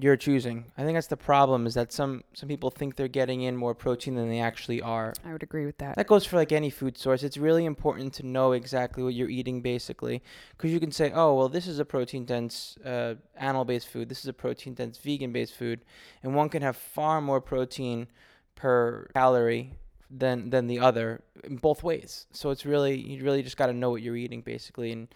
you're 0.00 0.16
choosing. 0.16 0.64
I 0.76 0.82
think 0.82 0.96
that's 0.96 1.06
the 1.06 1.16
problem 1.16 1.66
is 1.66 1.74
that 1.74 1.92
some 1.92 2.24
some 2.32 2.48
people 2.48 2.70
think 2.70 2.96
they're 2.96 3.08
getting 3.08 3.42
in 3.42 3.56
more 3.56 3.74
protein 3.74 4.14
than 4.14 4.28
they 4.28 4.40
actually 4.40 4.82
are. 4.82 5.14
I 5.24 5.32
would 5.32 5.42
agree 5.42 5.66
with 5.66 5.78
that. 5.78 5.96
That 5.96 6.06
goes 6.06 6.24
for 6.24 6.36
like 6.36 6.52
any 6.52 6.70
food 6.70 6.98
source. 6.98 7.22
It's 7.22 7.36
really 7.36 7.64
important 7.64 8.12
to 8.14 8.26
know 8.26 8.52
exactly 8.52 9.02
what 9.02 9.14
you're 9.14 9.28
eating, 9.28 9.62
basically, 9.62 10.22
because 10.50 10.72
you 10.72 10.80
can 10.80 10.90
say, 10.90 11.12
"Oh, 11.14 11.34
well, 11.34 11.48
this 11.48 11.66
is 11.66 11.78
a 11.78 11.84
protein-dense 11.84 12.78
uh, 12.84 13.14
animal-based 13.36 13.88
food. 13.88 14.08
This 14.08 14.20
is 14.20 14.26
a 14.26 14.32
protein-dense 14.32 14.98
vegan-based 14.98 15.54
food," 15.54 15.84
and 16.22 16.34
one 16.34 16.48
can 16.48 16.62
have 16.62 16.76
far 16.76 17.20
more 17.20 17.40
protein 17.40 18.08
per 18.54 19.08
calorie 19.14 19.74
than 20.10 20.50
than 20.50 20.66
the 20.66 20.80
other 20.80 21.22
in 21.44 21.56
both 21.56 21.82
ways. 21.82 22.26
So 22.32 22.50
it's 22.50 22.66
really 22.66 22.96
you 22.98 23.22
really 23.22 23.42
just 23.42 23.56
got 23.56 23.66
to 23.66 23.72
know 23.72 23.90
what 23.90 24.02
you're 24.02 24.16
eating, 24.16 24.42
basically, 24.42 24.92
and 24.92 25.08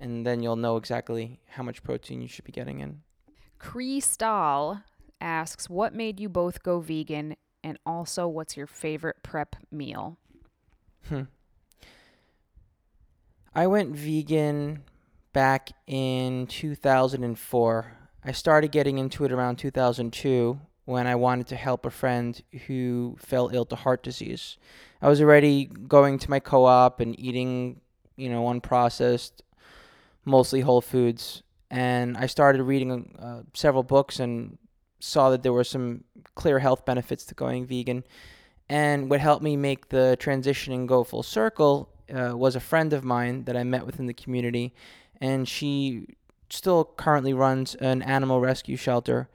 and 0.00 0.26
then 0.26 0.42
you'll 0.42 0.56
know 0.56 0.76
exactly 0.76 1.40
how 1.48 1.62
much 1.62 1.82
protein 1.82 2.20
you 2.20 2.28
should 2.28 2.44
be 2.44 2.52
getting 2.52 2.80
in. 2.80 3.02
Cristal 3.58 4.80
asks, 5.20 5.68
What 5.70 5.94
made 5.94 6.20
you 6.20 6.28
both 6.28 6.62
go 6.62 6.80
vegan? 6.80 7.36
And 7.62 7.78
also, 7.84 8.28
what's 8.28 8.56
your 8.56 8.66
favorite 8.66 9.22
prep 9.22 9.56
meal? 9.72 10.18
Hmm. 11.08 11.22
I 13.54 13.66
went 13.66 13.96
vegan 13.96 14.82
back 15.32 15.70
in 15.86 16.46
2004. 16.46 17.92
I 18.24 18.32
started 18.32 18.72
getting 18.72 18.98
into 18.98 19.24
it 19.24 19.32
around 19.32 19.56
2002 19.56 20.60
when 20.84 21.06
I 21.06 21.14
wanted 21.14 21.48
to 21.48 21.56
help 21.56 21.84
a 21.84 21.90
friend 21.90 22.40
who 22.66 23.16
fell 23.18 23.50
ill 23.52 23.64
to 23.66 23.76
heart 23.76 24.02
disease. 24.02 24.56
I 25.02 25.08
was 25.08 25.20
already 25.20 25.66
going 25.66 26.18
to 26.20 26.30
my 26.30 26.38
co-op 26.38 27.00
and 27.00 27.18
eating, 27.18 27.80
you 28.16 28.28
know, 28.28 28.44
unprocessed, 28.44 29.40
mostly 30.24 30.60
whole 30.60 30.80
foods, 30.80 31.42
and 31.70 32.16
I 32.16 32.26
started 32.26 32.62
reading 32.62 33.16
uh, 33.18 33.42
several 33.54 33.82
books 33.82 34.20
and 34.20 34.58
saw 35.00 35.30
that 35.30 35.42
there 35.42 35.52
were 35.52 35.64
some 35.64 36.04
clear 36.34 36.58
health 36.58 36.84
benefits 36.84 37.24
to 37.26 37.34
going 37.34 37.66
vegan. 37.66 38.04
And 38.68 39.08
what 39.10 39.20
helped 39.20 39.42
me 39.42 39.56
make 39.56 39.90
the 39.90 40.16
transition 40.18 40.72
and 40.72 40.88
go 40.88 41.04
full 41.04 41.22
circle 41.22 41.88
uh, 42.14 42.36
was 42.36 42.56
a 42.56 42.60
friend 42.60 42.92
of 42.92 43.04
mine 43.04 43.44
that 43.44 43.56
I 43.56 43.64
met 43.64 43.86
within 43.86 44.06
the 44.06 44.14
community, 44.14 44.74
and 45.20 45.48
she 45.48 46.06
still 46.50 46.84
currently 46.84 47.32
runs 47.32 47.74
an 47.76 48.02
animal 48.02 48.40
rescue 48.40 48.76
shelter. 48.76 49.28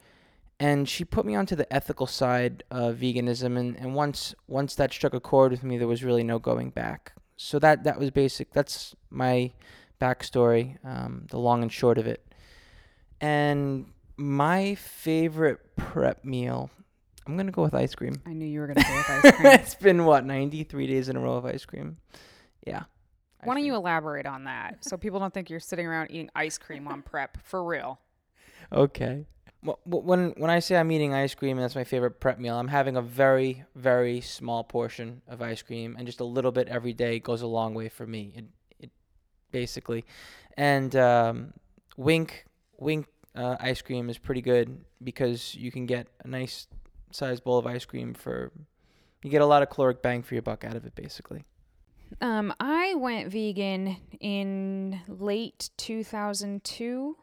And 0.59 0.87
she 0.87 1.03
put 1.03 1.25
me 1.25 1.35
onto 1.35 1.55
the 1.55 1.71
ethical 1.73 2.05
side 2.05 2.63
of 2.69 2.97
veganism, 2.97 3.57
and, 3.57 3.75
and 3.77 3.95
once 3.95 4.35
once 4.47 4.75
that 4.75 4.93
struck 4.93 5.13
a 5.13 5.19
chord 5.19 5.51
with 5.51 5.63
me, 5.63 5.77
there 5.77 5.87
was 5.87 6.03
really 6.03 6.23
no 6.23 6.37
going 6.37 6.69
back. 6.69 7.13
So 7.35 7.57
that 7.59 7.83
that 7.83 7.99
was 7.99 8.11
basic. 8.11 8.53
That's 8.53 8.95
my 9.09 9.53
backstory, 10.01 10.83
um, 10.85 11.27
the 11.29 11.37
long 11.37 11.61
and 11.61 11.71
short 11.71 11.97
of 11.97 12.07
it. 12.07 12.25
And 13.19 13.85
my 14.17 14.75
favorite 14.75 15.75
prep 15.75 16.25
meal, 16.25 16.69
I'm 17.27 17.37
gonna 17.37 17.51
go 17.51 17.61
with 17.61 17.73
ice 17.75 17.93
cream. 17.95 18.21
I 18.25 18.33
knew 18.33 18.45
you 18.45 18.59
were 18.59 18.67
going 18.67 18.77
to 18.77 18.83
go 18.83 18.95
with 18.95 19.09
ice 19.09 19.31
cream. 19.35 19.53
it's 19.53 19.75
been 19.75 20.05
what 20.05 20.25
93 20.25 20.87
days 20.87 21.07
in 21.09 21.15
a 21.15 21.19
row 21.19 21.33
of 21.35 21.45
ice 21.45 21.65
cream. 21.65 21.97
Yeah. 22.65 22.79
ice 23.41 23.47
Why 23.47 23.53
don't 23.53 23.63
you 23.63 23.75
elaborate 23.75 24.25
on 24.25 24.45
that 24.45 24.83
so 24.83 24.97
people 24.97 25.19
don't 25.19 25.33
think 25.33 25.49
you're 25.49 25.59
sitting 25.59 25.85
around 25.85 26.09
eating 26.11 26.29
ice 26.35 26.57
cream 26.57 26.87
on 26.87 27.01
prep 27.03 27.37
for 27.43 27.63
real? 27.63 27.99
Okay. 28.73 29.25
Well, 29.63 29.79
wh- 29.83 30.03
When 30.05 30.31
when 30.37 30.49
I 30.49 30.59
say 30.59 30.75
I'm 30.77 30.91
eating 30.91 31.13
ice 31.13 31.35
cream 31.35 31.57
and 31.57 31.63
that's 31.63 31.75
my 31.75 31.83
favorite 31.83 32.19
prep 32.19 32.39
meal, 32.39 32.55
I'm 32.57 32.67
having 32.67 32.97
a 32.97 33.01
very 33.03 33.63
very 33.75 34.21
small 34.21 34.63
portion 34.63 35.21
of 35.27 35.41
ice 35.43 35.61
cream 35.61 35.95
and 35.97 36.07
just 36.07 36.19
a 36.19 36.25
little 36.25 36.51
bit 36.51 36.67
every 36.67 36.93
day 36.93 37.19
goes 37.19 37.41
a 37.43 37.47
long 37.47 37.75
way 37.75 37.87
for 37.89 38.07
me. 38.07 38.33
It 38.35 38.45
basically, 39.51 40.05
and 40.57 40.95
um, 40.95 41.53
Wink 41.97 42.45
Wink 42.79 43.07
uh, 43.35 43.57
ice 43.59 43.81
cream 43.81 44.09
is 44.09 44.17
pretty 44.17 44.41
good 44.41 44.83
because 45.03 45.55
you 45.55 45.71
can 45.71 45.85
get 45.85 46.07
a 46.23 46.27
nice 46.27 46.67
sized 47.11 47.43
bowl 47.43 47.57
of 47.57 47.67
ice 47.67 47.85
cream 47.85 48.13
for 48.13 48.51
you 49.23 49.29
get 49.29 49.41
a 49.41 49.45
lot 49.45 49.61
of 49.61 49.69
caloric 49.69 50.01
bang 50.01 50.23
for 50.23 50.33
your 50.33 50.41
buck 50.41 50.63
out 50.63 50.75
of 50.75 50.85
it 50.85 50.95
basically. 50.95 51.43
Um, 52.19 52.53
I 52.59 52.93
went 52.95 53.31
vegan 53.31 53.97
in 54.19 54.99
late 55.07 55.69
2002, 55.77 57.15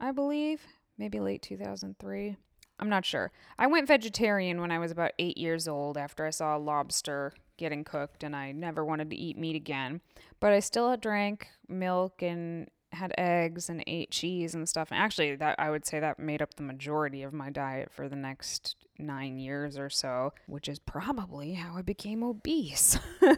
I 0.00 0.12
believe, 0.12 0.62
maybe 0.98 1.18
late 1.18 1.42
2003. 1.42 2.36
I'm 2.78 2.88
not 2.88 3.04
sure. 3.04 3.32
I 3.58 3.66
went 3.66 3.88
vegetarian 3.88 4.60
when 4.60 4.70
I 4.70 4.78
was 4.78 4.90
about 4.92 5.12
eight 5.18 5.38
years 5.38 5.66
old 5.66 5.96
after 5.96 6.26
I 6.26 6.30
saw 6.30 6.56
a 6.56 6.58
lobster 6.58 7.32
getting 7.56 7.84
cooked, 7.84 8.22
and 8.22 8.34
I 8.34 8.52
never 8.52 8.84
wanted 8.84 9.10
to 9.10 9.16
eat 9.16 9.38
meat 9.38 9.56
again. 9.56 10.00
But 10.40 10.52
I 10.52 10.60
still 10.60 10.96
drank 10.96 11.48
milk 11.68 12.22
and 12.22 12.68
had 12.92 13.12
eggs 13.18 13.68
and 13.68 13.82
ate 13.86 14.10
cheese 14.10 14.54
and 14.54 14.68
stuff. 14.68 14.90
And 14.90 15.00
actually, 15.00 15.36
that 15.36 15.56
I 15.58 15.70
would 15.70 15.84
say 15.84 16.00
that 16.00 16.18
made 16.18 16.42
up 16.42 16.54
the 16.54 16.62
majority 16.62 17.22
of 17.22 17.32
my 17.32 17.50
diet 17.50 17.90
for 17.92 18.08
the 18.08 18.16
next 18.16 18.76
nine 18.98 19.38
years 19.38 19.76
or 19.78 19.90
so, 19.90 20.32
which 20.46 20.68
is 20.68 20.78
probably 20.78 21.54
how 21.54 21.76
I 21.76 21.82
became 21.82 22.22
obese. 22.22 22.98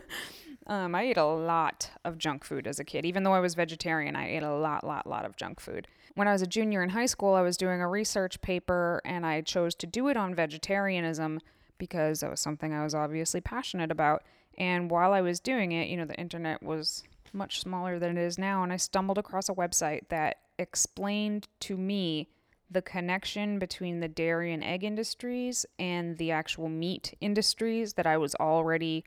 Um, 0.69 0.95
I 0.95 1.05
ate 1.05 1.17
a 1.17 1.25
lot 1.25 1.91
of 2.05 2.19
junk 2.19 2.45
food 2.45 2.67
as 2.67 2.79
a 2.79 2.85
kid. 2.85 3.07
Even 3.07 3.23
though 3.23 3.33
I 3.33 3.41
was 3.41 3.55
vegetarian, 3.55 4.15
I 4.15 4.29
ate 4.29 4.43
a 4.43 4.55
lot, 4.55 4.85
lot, 4.85 5.07
lot 5.07 5.25
of 5.25 5.35
junk 5.37 5.61
food. 5.61 5.89
When 6.15 6.29
I 6.29 6.33
was 6.33 6.43
a 6.43 6.47
junior 6.47 6.83
in 6.83 6.91
high 6.91 7.07
school, 7.07 7.35
I 7.35 7.41
was 7.41 7.57
doing 7.57 7.81
a 7.81 7.89
research 7.89 8.41
paper 8.43 9.01
and 9.05 9.25
I 9.25 9.41
chose 9.41 9.75
to 9.77 9.87
do 9.87 10.09
it 10.09 10.17
on 10.17 10.35
vegetarianism 10.35 11.41
because 11.79 12.21
that 12.21 12.31
was 12.31 12.41
something 12.41 12.73
I 12.73 12.85
was 12.85 12.95
obviously 12.95 13.41
passionate 13.41 13.91
about. 13.91 14.23
And 14.57 14.91
while 14.91 15.13
I 15.13 15.21
was 15.21 15.41
doing 15.41 15.73
it, 15.73 15.89
you 15.89 15.97
know, 15.97 16.05
the 16.05 16.19
internet 16.19 16.63
was 16.63 17.05
much 17.33 17.61
smaller 17.61 17.99
than 17.99 18.17
it 18.17 18.21
is 18.21 18.39
now, 18.39 18.63
and 18.63 18.73
I 18.73 18.77
stumbled 18.77 19.19
across 19.19 19.49
a 19.49 19.55
website 19.55 20.09
that 20.09 20.39
explained 20.59 21.47
to 21.61 21.77
me 21.77 22.29
the 22.71 22.83
connection 22.83 23.59
between 23.59 24.01
the 24.01 24.09
dairy 24.09 24.53
and 24.53 24.63
egg 24.63 24.85
industries 24.85 25.65
and 25.79 26.19
the 26.19 26.31
actual 26.31 26.69
meat 26.69 27.15
industries 27.21 27.95
that 27.95 28.07
I 28.07 28.19
was 28.19 28.35
already 28.35 29.05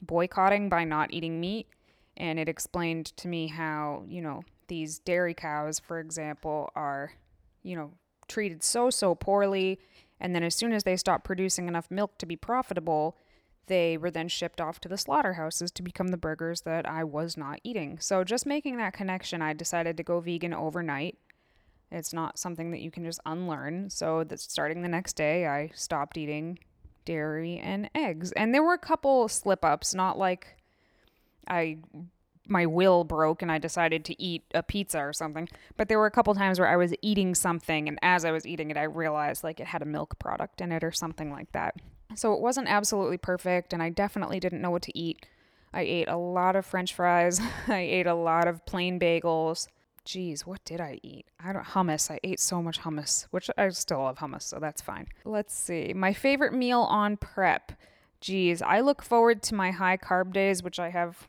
boycotting 0.00 0.68
by 0.68 0.84
not 0.84 1.12
eating 1.12 1.40
meat. 1.40 1.68
And 2.16 2.38
it 2.38 2.48
explained 2.48 3.06
to 3.18 3.28
me 3.28 3.46
how, 3.48 4.04
you 4.08 4.22
know, 4.22 4.42
these 4.68 4.98
dairy 4.98 5.34
cows, 5.34 5.78
for 5.78 6.00
example, 6.00 6.70
are, 6.74 7.12
you 7.62 7.76
know, 7.76 7.92
treated 8.26 8.64
so, 8.64 8.90
so 8.90 9.14
poorly. 9.14 9.78
And 10.20 10.34
then 10.34 10.42
as 10.42 10.54
soon 10.54 10.72
as 10.72 10.84
they 10.84 10.96
stopped 10.96 11.24
producing 11.24 11.68
enough 11.68 11.90
milk 11.90 12.18
to 12.18 12.26
be 12.26 12.36
profitable, 12.36 13.16
they 13.66 13.96
were 13.96 14.10
then 14.10 14.28
shipped 14.28 14.60
off 14.60 14.80
to 14.80 14.88
the 14.88 14.96
slaughterhouses 14.96 15.70
to 15.72 15.82
become 15.82 16.08
the 16.08 16.16
burgers 16.16 16.62
that 16.62 16.88
I 16.88 17.04
was 17.04 17.36
not 17.36 17.60
eating. 17.64 17.98
So 17.98 18.24
just 18.24 18.46
making 18.46 18.76
that 18.76 18.92
connection, 18.92 19.42
I 19.42 19.52
decided 19.52 19.96
to 19.96 20.02
go 20.02 20.20
vegan 20.20 20.54
overnight. 20.54 21.18
It's 21.90 22.12
not 22.12 22.38
something 22.38 22.70
that 22.70 22.80
you 22.80 22.90
can 22.90 23.04
just 23.04 23.20
unlearn. 23.26 23.90
So 23.90 24.24
that 24.24 24.40
starting 24.40 24.82
the 24.82 24.88
next 24.88 25.14
day, 25.14 25.46
I 25.46 25.70
stopped 25.74 26.16
eating 26.16 26.58
dairy 27.04 27.58
and 27.58 27.90
eggs. 27.94 28.32
And 28.32 28.54
there 28.54 28.62
were 28.62 28.74
a 28.74 28.78
couple 28.78 29.28
slip 29.28 29.64
ups, 29.64 29.94
not 29.94 30.18
like 30.18 30.56
I 31.48 31.78
my 32.48 32.66
will 32.66 33.04
broke 33.04 33.42
and 33.42 33.50
I 33.50 33.58
decided 33.58 34.04
to 34.06 34.22
eat 34.22 34.44
a 34.54 34.62
pizza 34.62 35.00
or 35.00 35.12
something. 35.12 35.48
But 35.76 35.88
there 35.88 35.98
were 35.98 36.06
a 36.06 36.10
couple 36.10 36.34
times 36.34 36.58
where 36.58 36.68
I 36.68 36.76
was 36.76 36.94
eating 37.02 37.34
something 37.34 37.88
and 37.88 37.98
as 38.02 38.24
I 38.24 38.30
was 38.30 38.46
eating 38.46 38.70
it 38.70 38.76
I 38.76 38.84
realized 38.84 39.44
like 39.44 39.60
it 39.60 39.66
had 39.66 39.82
a 39.82 39.86
milk 39.86 40.18
product 40.18 40.60
in 40.60 40.72
it 40.72 40.84
or 40.84 40.92
something 40.92 41.30
like 41.30 41.52
that. 41.52 41.74
So 42.14 42.32
it 42.32 42.40
wasn't 42.40 42.68
absolutely 42.68 43.18
perfect 43.18 43.72
and 43.72 43.82
I 43.82 43.90
definitely 43.90 44.40
didn't 44.40 44.60
know 44.60 44.70
what 44.70 44.82
to 44.82 44.98
eat. 44.98 45.26
I 45.72 45.82
ate 45.82 46.08
a 46.08 46.16
lot 46.16 46.56
of 46.56 46.64
french 46.64 46.94
fries. 46.94 47.40
I 47.68 47.80
ate 47.80 48.06
a 48.06 48.14
lot 48.14 48.48
of 48.48 48.64
plain 48.66 48.98
bagels. 48.98 49.68
Geez, 50.04 50.46
what 50.46 50.64
did 50.64 50.80
I 50.80 51.00
eat? 51.02 51.26
I 51.44 51.52
don't 51.52 51.64
hummus. 51.64 52.12
I 52.12 52.20
ate 52.22 52.38
so 52.38 52.62
much 52.62 52.80
hummus, 52.82 53.26
which 53.32 53.50
I 53.58 53.68
still 53.70 53.98
love 53.98 54.18
hummus, 54.18 54.42
so 54.42 54.60
that's 54.60 54.80
fine. 54.80 55.08
Let's 55.24 55.52
see. 55.52 55.92
My 55.94 56.12
favorite 56.12 56.54
meal 56.54 56.82
on 56.82 57.16
prep. 57.16 57.72
Geez, 58.20 58.62
I 58.62 58.80
look 58.80 59.02
forward 59.02 59.42
to 59.42 59.56
my 59.56 59.72
high 59.72 59.96
carb 59.96 60.32
days, 60.32 60.62
which 60.62 60.78
I 60.78 60.90
have 60.90 61.28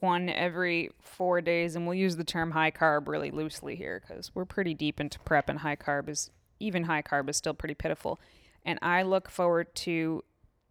one 0.00 0.28
every 0.28 0.90
four 1.00 1.40
days, 1.40 1.76
and 1.76 1.86
we'll 1.86 1.94
use 1.94 2.16
the 2.16 2.24
term 2.24 2.50
high 2.50 2.70
carb 2.70 3.08
really 3.08 3.30
loosely 3.30 3.76
here 3.76 4.02
because 4.06 4.34
we're 4.34 4.44
pretty 4.44 4.74
deep 4.74 5.00
into 5.00 5.18
prep, 5.20 5.48
and 5.48 5.60
high 5.60 5.76
carb 5.76 6.08
is 6.08 6.30
even 6.60 6.84
high 6.84 7.02
carb 7.02 7.28
is 7.28 7.36
still 7.36 7.54
pretty 7.54 7.74
pitiful. 7.74 8.20
And 8.64 8.78
I 8.82 9.02
look 9.02 9.28
forward 9.28 9.74
to 9.76 10.24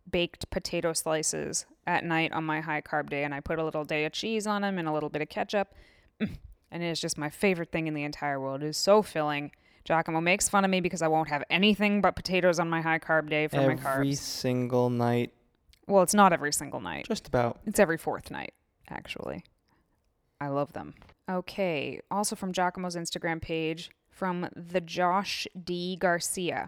baked 0.10 0.50
potato 0.50 0.94
slices 0.94 1.66
at 1.86 2.04
night 2.04 2.32
on 2.32 2.44
my 2.44 2.62
high 2.62 2.82
carb 2.82 3.10
day, 3.10 3.24
and 3.24 3.34
I 3.34 3.40
put 3.40 3.60
a 3.60 3.64
little 3.64 3.86
Daiya 3.86 4.12
cheese 4.12 4.48
on 4.48 4.62
them 4.62 4.78
and 4.78 4.88
a 4.88 4.94
little 4.94 5.10
bit 5.10 5.22
of 5.22 5.30
ketchup. 5.30 5.74
And 6.74 6.82
it 6.82 6.86
is 6.88 7.02
just 7.02 7.18
my 7.18 7.30
favorite 7.30 7.70
thing 7.74 7.88
in 7.88 7.94
the 7.94 8.04
entire 8.06 8.40
world. 8.40 8.64
It 8.64 8.68
is 8.68 8.78
so 8.78 9.02
filling. 9.02 9.52
Giacomo 9.84 10.22
makes 10.22 10.48
fun 10.48 10.64
of 10.64 10.72
me 10.72 10.80
because 10.80 11.02
I 11.02 11.10
won't 11.10 11.28
have 11.28 11.44
anything 11.50 12.00
but 12.00 12.16
potatoes 12.16 12.60
on 12.62 12.70
my 12.70 12.80
high 12.80 12.98
carb 13.00 13.30
day 13.30 13.48
for 13.50 13.58
my 13.58 13.76
carbs. 13.76 13.96
Every 13.96 14.16
single 14.16 14.90
night, 14.90 15.34
Well, 15.88 16.02
it's 16.02 16.14
not 16.14 16.32
every 16.32 16.54
single 16.54 16.80
night. 16.80 17.06
just 17.10 17.28
about. 17.28 17.60
It's 17.66 17.78
every 17.78 17.98
fourth 17.98 18.32
night, 18.32 18.54
actually. 18.92 19.44
I 20.40 20.48
love 20.48 20.74
them. 20.74 20.96
Okay. 21.30 22.02
Also 22.10 22.36
from 22.36 22.54
Giacomo's 22.54 22.96
Instagram 22.96 23.42
page, 23.42 23.92
from 24.10 24.50
the 24.56 24.82
Josh 24.82 25.48
D. 25.64 25.96
Garcia. 25.96 26.68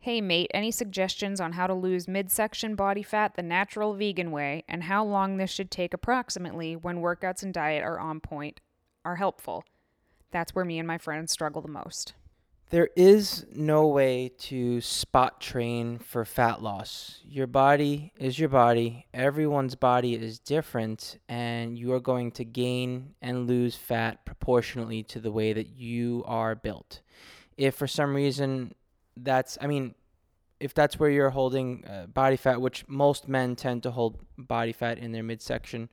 Hey, 0.00 0.20
mate, 0.20 0.50
any 0.52 0.72
suggestions 0.72 1.40
on 1.40 1.52
how 1.52 1.68
to 1.68 1.74
lose 1.74 2.08
midsection 2.08 2.74
body 2.74 3.04
fat 3.04 3.36
the 3.36 3.42
natural 3.42 3.94
vegan 3.94 4.32
way 4.32 4.64
and 4.68 4.82
how 4.82 5.04
long 5.04 5.36
this 5.36 5.50
should 5.50 5.70
take 5.70 5.94
approximately 5.94 6.74
when 6.74 6.96
workouts 6.98 7.44
and 7.44 7.54
diet 7.54 7.84
are 7.84 8.00
on 8.00 8.18
point 8.18 8.60
are 9.04 9.16
helpful? 9.16 9.62
That's 10.32 10.54
where 10.54 10.64
me 10.64 10.78
and 10.78 10.88
my 10.88 10.98
friends 10.98 11.30
struggle 11.30 11.62
the 11.62 11.68
most. 11.68 12.14
There 12.72 12.88
is 12.96 13.44
no 13.54 13.86
way 13.86 14.30
to 14.38 14.80
spot 14.80 15.42
train 15.42 15.98
for 15.98 16.24
fat 16.24 16.62
loss. 16.62 17.20
Your 17.22 17.46
body 17.46 18.14
is 18.16 18.38
your 18.38 18.48
body. 18.48 19.04
Everyone's 19.12 19.74
body 19.74 20.14
is 20.14 20.38
different, 20.38 21.18
and 21.28 21.76
you 21.76 21.92
are 21.92 22.00
going 22.00 22.30
to 22.30 22.46
gain 22.46 23.14
and 23.20 23.46
lose 23.46 23.76
fat 23.76 24.24
proportionally 24.24 25.02
to 25.02 25.20
the 25.20 25.30
way 25.30 25.52
that 25.52 25.76
you 25.76 26.24
are 26.26 26.54
built. 26.54 27.02
If 27.58 27.74
for 27.74 27.86
some 27.86 28.16
reason 28.16 28.72
that's, 29.18 29.58
I 29.60 29.66
mean, 29.66 29.94
if 30.58 30.72
that's 30.72 30.98
where 30.98 31.10
you're 31.10 31.28
holding 31.28 31.84
uh, 31.84 32.06
body 32.06 32.36
fat, 32.38 32.58
which 32.58 32.88
most 32.88 33.28
men 33.28 33.54
tend 33.54 33.82
to 33.82 33.90
hold 33.90 34.16
body 34.38 34.72
fat 34.72 34.96
in 34.96 35.12
their 35.12 35.22
midsection 35.22 35.90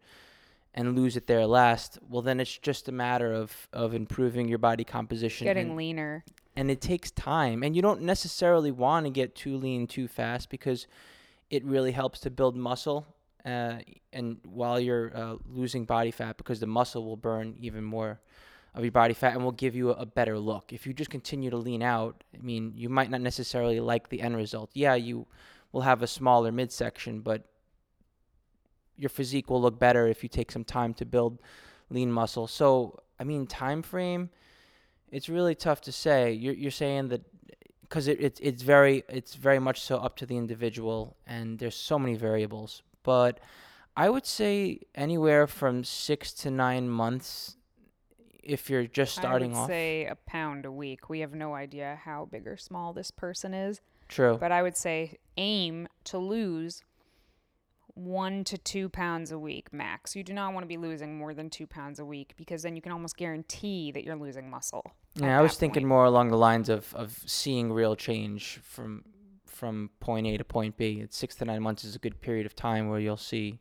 and 0.74 0.96
lose 0.96 1.18
it 1.18 1.28
there 1.28 1.46
last, 1.46 2.00
well, 2.10 2.22
then 2.22 2.40
it's 2.40 2.58
just 2.58 2.88
a 2.88 2.94
matter 2.94 3.34
of, 3.34 3.68
of 3.74 3.94
improving 3.94 4.48
your 4.48 4.60
body 4.60 4.86
composition. 4.86 5.44
Getting 5.44 5.76
leaner. 5.76 6.24
And 6.60 6.70
it 6.70 6.82
takes 6.82 7.10
time 7.12 7.64
and 7.64 7.74
you 7.74 7.82
don't 7.82 8.02
necessarily 8.02 8.70
want 8.70 9.06
to 9.06 9.10
get 9.10 9.34
too 9.34 9.56
lean 9.56 9.88
too 9.88 10.10
fast 10.10 10.50
because 10.50 10.88
it 11.50 11.64
really 11.64 11.94
helps 11.94 12.20
to 12.20 12.30
build 12.30 12.54
muscle 12.54 13.08
uh, 13.46 13.76
and 14.12 14.38
while 14.44 14.78
you're 14.78 15.16
uh, 15.16 15.36
losing 15.48 15.86
body 15.86 16.12
fat 16.12 16.36
because 16.36 16.60
the 16.60 16.68
muscle 16.68 17.06
will 17.06 17.16
burn 17.16 17.56
even 17.62 17.82
more 17.82 18.20
of 18.76 18.84
your 18.84 18.92
body 18.92 19.14
fat 19.14 19.36
and 19.36 19.44
will 19.46 19.54
give 19.54 19.74
you 19.74 19.92
a, 19.92 20.06
better 20.06 20.38
look. 20.38 20.74
If 20.74 20.86
you 20.86 20.94
just 20.94 21.10
continue 21.10 21.50
to 21.50 21.56
lean 21.56 21.82
out 21.82 22.26
i 22.38 22.42
mean 22.42 22.74
you 22.76 22.90
might 22.90 23.10
not 23.10 23.22
necessarily 23.22 23.80
like 23.80 24.10
the 24.10 24.20
end 24.20 24.36
result. 24.36 24.70
Yeah 24.74 24.96
you 24.96 25.28
will 25.72 25.82
have 25.82 26.04
a 26.04 26.08
smaller 26.08 26.52
midsection 26.52 27.22
but 27.22 27.46
your 28.98 29.10
physique 29.10 29.50
will 29.50 29.62
look 29.62 29.80
better 29.80 30.08
if 30.08 30.24
you 30.24 30.28
take 30.28 30.52
some 30.52 30.66
time 30.66 30.94
to 30.96 31.06
build 31.06 31.40
lean 31.90 32.12
muscle. 32.12 32.48
So 32.48 33.00
i 33.18 33.24
mean 33.24 33.48
time 33.48 33.82
frame 33.82 34.30
it's 35.12 35.30
really 35.30 35.56
tough 35.56 35.82
to 35.82 35.92
say 35.92 36.32
you're, 36.32 36.54
you're 36.54 36.72
saying 36.72 37.10
that 37.10 37.22
because 37.82 38.08
it, 38.08 38.20
it, 38.22 38.40
it's 38.42 38.62
very 38.62 39.04
it's 39.10 39.36
very 39.36 39.60
much 39.60 39.82
so 39.82 39.98
up 39.98 40.16
to 40.18 40.26
the 40.26 40.38
individual 40.38 41.16
and 41.26 41.60
there's 41.60 41.76
so 41.76 41.98
many 41.98 42.16
variables 42.16 42.84
but 43.04 43.40
i 43.98 44.10
would 44.10 44.26
say 44.26 44.80
anywhere 44.96 45.48
from 45.48 45.84
six 45.84 46.34
to 46.34 46.52
nine 46.52 46.90
months 46.90 47.58
if 48.44 48.70
you're 48.70 48.86
just 48.88 49.14
starting 49.14 49.52
I 49.54 49.56
would 49.56 49.62
off 49.64 49.70
say 49.70 50.06
a 50.06 50.16
pound 50.16 50.66
a 50.66 50.72
week. 50.72 51.08
We 51.08 51.20
have 51.20 51.36
no 51.36 51.54
idea 51.54 52.00
how 52.04 52.28
big 52.32 52.48
or 52.48 52.58
small 52.58 52.94
this 52.94 53.12
person 53.12 53.54
is, 53.54 53.80
true 54.08 54.38
but 54.40 54.52
I 54.52 54.64
would 54.64 54.76
say 54.76 55.18
aim 55.38 55.88
to 56.06 56.18
lose 56.18 56.82
one 57.94 58.44
to 58.46 58.58
two 58.58 58.90
pounds 58.90 59.32
a 59.32 59.38
week 59.38 59.72
max. 59.74 60.16
You 60.16 60.24
do 60.24 60.34
not 60.34 60.54
want 60.54 60.64
to 60.64 60.68
be 60.68 60.78
losing 60.78 61.18
more 61.18 61.34
than 61.34 61.50
two 61.50 61.68
pounds 61.68 62.00
a 62.00 62.06
week 62.06 62.34
because 62.38 62.64
then 62.64 62.76
you 62.76 62.82
can 62.82 62.92
almost 62.92 63.18
guarantee 63.18 63.92
that 63.92 64.04
you're 64.04 64.16
losing 64.16 64.50
muscle. 64.50 64.94
Yeah 65.16 65.38
i 65.38 65.42
was 65.42 65.56
thinking 65.56 65.82
point. 65.84 65.88
more 65.90 66.06
along 66.06 66.30
the 66.30 66.38
lines 66.38 66.70
of, 66.70 66.94
of 66.96 67.22
seeing 67.26 67.72
real 67.72 67.96
change 67.96 68.60
from 68.64 69.04
from 69.46 69.90
point 70.00 70.26
a 70.28 70.38
to 70.38 70.44
point 70.44 70.78
b 70.78 71.00
it's 71.02 71.18
six 71.18 71.36
to 71.36 71.46
nine 71.46 71.62
months 71.62 71.84
is 71.84 71.96
a 71.96 72.00
good 72.00 72.22
period 72.22 72.46
of 72.46 72.56
time 72.56 72.88
where 72.90 73.00
you'll 73.00 73.18
see 73.18 73.60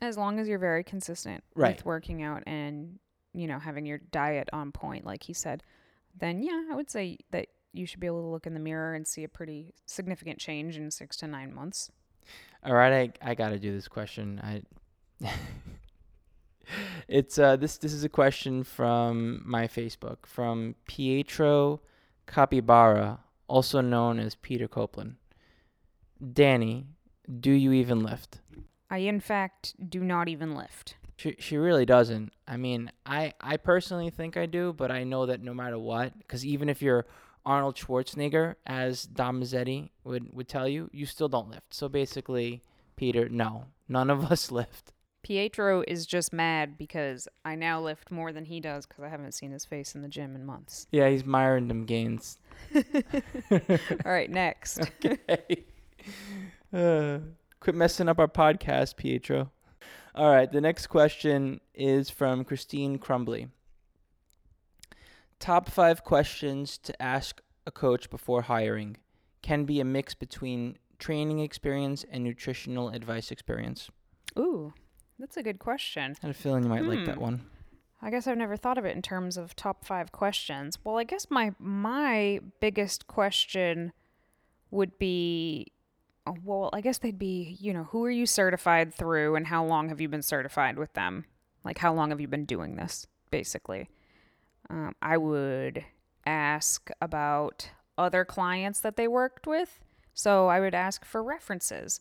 As 0.00 0.16
long 0.16 0.38
as 0.38 0.46
you're 0.48 0.58
very 0.58 0.84
consistent 0.84 1.42
Right. 1.56 1.76
with 1.76 1.84
working 1.84 2.22
out 2.22 2.42
and, 2.46 2.98
you 3.34 3.46
know, 3.48 3.58
having 3.58 3.84
your 3.86 3.98
diet 3.98 4.48
on 4.52 4.70
point, 4.72 5.04
like 5.04 5.24
he 5.24 5.32
said, 5.32 5.62
then 6.16 6.42
yeah, 6.42 6.62
I 6.70 6.74
would 6.76 6.88
say 6.90 7.18
that 7.32 7.46
you 7.72 7.84
should 7.86 8.00
be 8.00 8.06
able 8.06 8.22
to 8.22 8.28
look 8.28 8.46
in 8.46 8.54
the 8.54 8.60
mirror 8.60 8.94
and 8.94 9.06
see 9.06 9.24
a 9.24 9.28
pretty 9.28 9.74
significant 9.86 10.38
change 10.38 10.76
in 10.76 10.90
six 10.90 11.16
to 11.18 11.26
nine 11.26 11.52
months. 11.54 11.90
All 12.64 12.74
right, 12.74 13.12
I 13.22 13.30
I 13.30 13.34
gotta 13.34 13.58
do 13.58 13.72
this 13.72 13.88
question. 13.88 14.40
I 14.42 14.62
it's 17.08 17.38
uh 17.38 17.56
this 17.56 17.78
this 17.78 17.92
is 17.92 18.04
a 18.04 18.08
question 18.08 18.64
from 18.64 19.42
my 19.44 19.66
Facebook 19.66 20.26
from 20.26 20.74
Pietro 20.86 21.80
Capybara, 22.26 23.20
also 23.48 23.80
known 23.80 24.18
as 24.18 24.34
Peter 24.36 24.68
Copeland. 24.68 25.16
Danny, 26.32 26.86
do 27.40 27.50
you 27.50 27.72
even 27.72 28.02
lift? 28.02 28.40
I, 28.90 28.98
in 28.98 29.20
fact, 29.20 29.74
do 29.88 30.00
not 30.02 30.28
even 30.28 30.54
lift. 30.54 30.96
She 31.16 31.36
she 31.38 31.56
really 31.56 31.84
doesn't. 31.84 32.32
I 32.48 32.56
mean, 32.56 32.90
I 33.04 33.34
I 33.40 33.56
personally 33.56 34.10
think 34.10 34.36
I 34.36 34.46
do, 34.46 34.72
but 34.72 34.90
I 34.90 35.04
know 35.04 35.26
that 35.26 35.42
no 35.42 35.54
matter 35.54 35.78
what, 35.78 36.18
because 36.18 36.44
even 36.44 36.68
if 36.68 36.80
you're 36.80 37.06
Arnold 37.44 37.76
Schwarzenegger, 37.76 38.56
as 38.66 39.04
Dom 39.04 39.40
Mazzetti 39.40 39.90
would 40.04 40.32
would 40.32 40.48
tell 40.48 40.68
you, 40.68 40.88
you 40.92 41.06
still 41.06 41.28
don't 41.28 41.50
lift. 41.50 41.74
So 41.74 41.88
basically, 41.88 42.62
Peter, 42.96 43.28
no, 43.28 43.66
none 43.88 44.10
of 44.10 44.30
us 44.30 44.50
lift. 44.60 44.92
Pietro 45.22 45.84
is 45.86 46.06
just 46.06 46.32
mad 46.32 46.78
because 46.78 47.28
I 47.44 47.54
now 47.54 47.80
lift 47.80 48.10
more 48.10 48.32
than 48.32 48.46
he 48.46 48.60
does 48.60 48.86
because 48.86 49.04
I 49.04 49.08
haven't 49.08 49.32
seen 49.32 49.52
his 49.52 49.64
face 49.64 49.94
in 49.94 50.02
the 50.02 50.08
gym 50.08 50.34
in 50.34 50.44
months. 50.44 50.86
Yeah, 50.90 51.08
he's 51.08 51.24
miring 51.24 51.68
them 51.68 51.84
gains. 51.84 52.38
All 52.74 53.60
right, 54.04 54.30
next. 54.30 54.80
okay. 55.04 55.64
Uh, 56.72 57.18
quit 57.60 57.74
messing 57.76 58.08
up 58.08 58.18
our 58.18 58.28
podcast, 58.28 58.96
Pietro. 58.96 59.50
All 60.14 60.30
right, 60.30 60.50
the 60.50 60.60
next 60.60 60.86
question 60.88 61.60
is 61.74 62.10
from 62.10 62.44
Christine 62.44 62.98
Crumbly. 62.98 63.48
Top 65.38 65.70
five 65.70 66.04
questions 66.04 66.78
to 66.78 67.00
ask 67.00 67.40
a 67.66 67.70
coach 67.70 68.10
before 68.10 68.42
hiring 68.42 68.96
can 69.42 69.64
be 69.64 69.80
a 69.80 69.84
mix 69.84 70.14
between 70.14 70.76
training 70.98 71.40
experience 71.40 72.04
and 72.10 72.22
nutritional 72.24 72.90
advice 72.90 73.30
experience. 73.30 73.90
Ooh, 74.38 74.72
that's 75.20 75.36
a 75.36 75.42
good 75.42 75.58
question. 75.58 76.16
I 76.22 76.26
had 76.26 76.30
a 76.34 76.38
feeling 76.38 76.64
you 76.64 76.68
might 76.70 76.84
like 76.86 77.04
that 77.06 77.16
Hmm. 77.16 77.20
one. 77.20 77.40
I 78.02 78.10
guess 78.10 78.26
I've 78.26 78.38
never 78.38 78.56
thought 78.56 78.78
of 78.78 78.84
it 78.86 78.96
in 78.96 79.02
terms 79.02 79.36
of 79.36 79.54
top 79.54 79.84
five 79.84 80.10
questions. 80.10 80.78
Well, 80.82 80.96
I 80.98 81.04
guess 81.04 81.30
my 81.30 81.52
my 81.58 82.40
biggest 82.60 83.06
question 83.06 83.92
would 84.70 84.98
be, 84.98 85.66
oh, 86.26 86.36
well, 86.44 86.70
I 86.72 86.80
guess 86.80 86.96
they'd 86.98 87.18
be, 87.18 87.56
you 87.60 87.72
know, 87.74 87.84
who 87.84 88.04
are 88.04 88.10
you 88.10 88.24
certified 88.24 88.94
through, 88.94 89.34
and 89.36 89.46
how 89.48 89.64
long 89.64 89.88
have 89.90 90.00
you 90.00 90.08
been 90.08 90.22
certified 90.22 90.78
with 90.78 90.94
them? 90.94 91.26
Like, 91.64 91.78
how 91.78 91.92
long 91.92 92.08
have 92.10 92.20
you 92.20 92.28
been 92.28 92.46
doing 92.46 92.76
this, 92.76 93.06
basically? 93.30 93.90
Um, 94.70 94.94
I 95.02 95.16
would 95.18 95.84
ask 96.24 96.90
about 97.02 97.70
other 97.98 98.24
clients 98.24 98.80
that 98.80 98.96
they 98.96 99.08
worked 99.08 99.46
with. 99.46 99.80
So 100.14 100.48
I 100.48 100.60
would 100.60 100.74
ask 100.74 101.04
for 101.04 101.22
references 101.22 102.00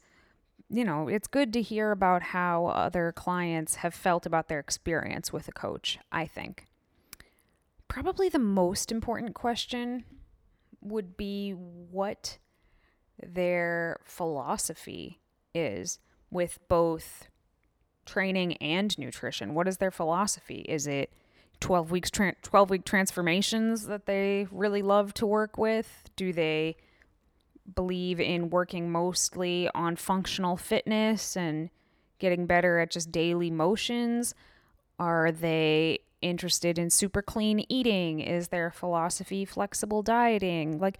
you 0.69 0.85
know, 0.85 1.07
it's 1.07 1.27
good 1.27 1.51
to 1.53 1.61
hear 1.61 1.91
about 1.91 2.21
how 2.21 2.67
other 2.67 3.11
clients 3.11 3.75
have 3.75 3.93
felt 3.93 4.25
about 4.25 4.47
their 4.47 4.59
experience 4.59 5.33
with 5.33 5.47
a 5.47 5.51
coach, 5.51 5.97
I 6.11 6.25
think. 6.25 6.67
Probably 7.87 8.29
the 8.29 8.39
most 8.39 8.91
important 8.91 9.33
question 9.33 10.03
would 10.81 11.17
be 11.17 11.51
what 11.51 12.37
their 13.21 13.99
philosophy 14.03 15.19
is 15.55 15.99
with 16.29 16.59
both 16.67 17.27
training 18.05 18.57
and 18.57 18.97
nutrition. 18.97 19.55
What 19.55 19.67
is 19.67 19.77
their 19.77 19.91
philosophy? 19.91 20.65
Is 20.69 20.85
it 20.85 21.11
12 21.59 21.91
weeks 21.91 22.09
tran 22.09 22.35
12 22.41 22.69
week 22.69 22.85
transformations 22.85 23.87
that 23.87 24.05
they 24.05 24.47
really 24.51 24.81
love 24.81 25.13
to 25.15 25.25
work 25.25 25.57
with? 25.57 26.09
Do 26.15 26.31
they 26.31 26.77
believe 27.75 28.19
in 28.19 28.49
working 28.49 28.91
mostly 28.91 29.69
on 29.73 29.95
functional 29.95 30.57
fitness 30.57 31.35
and 31.35 31.69
getting 32.19 32.45
better 32.45 32.79
at 32.79 32.91
just 32.91 33.11
daily 33.11 33.49
motions? 33.49 34.33
Are 34.99 35.31
they 35.31 35.99
interested 36.21 36.77
in 36.77 36.89
super 36.89 37.21
clean 37.21 37.65
eating? 37.69 38.19
Is 38.19 38.49
their 38.49 38.71
philosophy 38.71 39.45
flexible 39.45 40.03
dieting? 40.03 40.79
Like, 40.79 40.99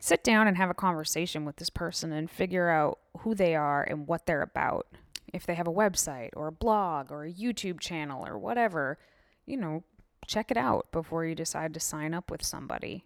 sit 0.00 0.22
down 0.22 0.46
and 0.46 0.56
have 0.56 0.70
a 0.70 0.74
conversation 0.74 1.44
with 1.44 1.56
this 1.56 1.70
person 1.70 2.12
and 2.12 2.30
figure 2.30 2.68
out 2.68 3.00
who 3.18 3.34
they 3.34 3.54
are 3.56 3.82
and 3.82 4.06
what 4.06 4.26
they're 4.26 4.42
about. 4.42 4.86
If 5.32 5.44
they 5.44 5.54
have 5.54 5.68
a 5.68 5.72
website 5.72 6.30
or 6.34 6.46
a 6.46 6.52
blog 6.52 7.10
or 7.10 7.24
a 7.24 7.32
YouTube 7.32 7.80
channel 7.80 8.26
or 8.26 8.38
whatever, 8.38 8.98
you 9.44 9.56
know, 9.56 9.82
check 10.26 10.50
it 10.50 10.56
out 10.56 10.90
before 10.92 11.24
you 11.24 11.34
decide 11.34 11.74
to 11.74 11.80
sign 11.80 12.14
up 12.14 12.30
with 12.30 12.44
somebody. 12.44 13.04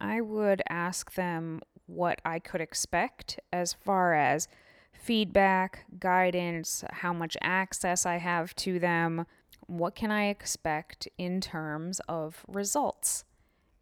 I 0.00 0.20
would 0.20 0.62
ask 0.68 1.14
them 1.14 1.60
what 1.90 2.20
I 2.24 2.38
could 2.38 2.60
expect 2.60 3.40
as 3.52 3.72
far 3.72 4.14
as 4.14 4.48
feedback, 4.92 5.84
guidance, 5.98 6.84
how 6.90 7.12
much 7.12 7.36
access 7.40 8.06
I 8.06 8.16
have 8.16 8.54
to 8.56 8.78
them, 8.78 9.26
what 9.66 9.94
can 9.94 10.10
I 10.10 10.28
expect 10.28 11.08
in 11.16 11.40
terms 11.40 12.00
of 12.08 12.44
results. 12.48 13.24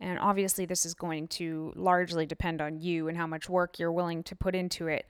And 0.01 0.19
obviously, 0.19 0.65
this 0.65 0.87
is 0.87 0.95
going 0.95 1.27
to 1.29 1.73
largely 1.75 2.25
depend 2.25 2.61
on 2.61 2.79
you 2.79 3.09
and 3.09 3.17
how 3.17 3.27
much 3.27 3.49
work 3.49 3.79
you're 3.79 3.93
willing 3.93 4.23
to 4.25 4.37
put 4.37 4.55
into 4.55 4.87
it. 4.87 5.07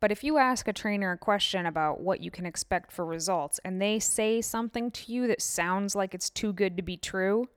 But 0.00 0.10
if 0.10 0.24
you 0.24 0.38
ask 0.38 0.66
a 0.66 0.72
trainer 0.72 1.12
a 1.12 1.18
question 1.18 1.66
about 1.66 2.00
what 2.00 2.22
you 2.22 2.30
can 2.30 2.46
expect 2.46 2.90
for 2.90 3.04
results 3.04 3.60
and 3.66 3.82
they 3.82 3.98
say 3.98 4.40
something 4.40 4.90
to 4.92 5.12
you 5.12 5.26
that 5.26 5.42
sounds 5.42 5.94
like 5.94 6.14
it's 6.14 6.30
too 6.30 6.54
good 6.54 6.76
to 6.78 6.82
be 6.82 6.96
true, 6.96 7.48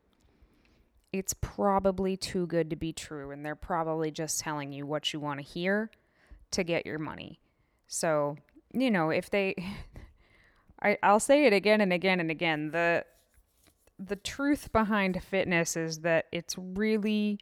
it's 1.14 1.34
probably 1.34 2.18
too 2.18 2.48
good 2.48 2.72
to 2.72 2.76
be 2.76 2.92
true. 2.92 3.32
And 3.32 3.46
they're 3.46 3.56
probably 3.56 4.12
just 4.12 4.40
telling 4.40 4.74
you 4.74 4.86
what 4.86 5.14
you 5.14 5.20
want 5.20 5.40
to 5.40 5.46
hear 5.46 5.92
to 6.52 6.64
get 6.64 6.86
your 6.86 7.00
money. 7.00 7.40
So, 7.88 8.36
you 8.74 8.90
know, 8.90 9.12
if 9.12 9.30
they, 9.30 9.56
I, 10.82 10.98
I'll 11.04 11.20
say 11.20 11.46
it 11.46 11.54
again 11.54 11.80
and 11.80 11.94
again 11.94 12.20
and 12.20 12.32
again. 12.32 12.72
The, 12.72 13.06
the 14.00 14.16
truth 14.16 14.72
behind 14.74 15.22
fitness 15.24 15.78
is 15.78 16.00
that 16.00 16.26
it's 16.32 16.56
really 16.58 17.40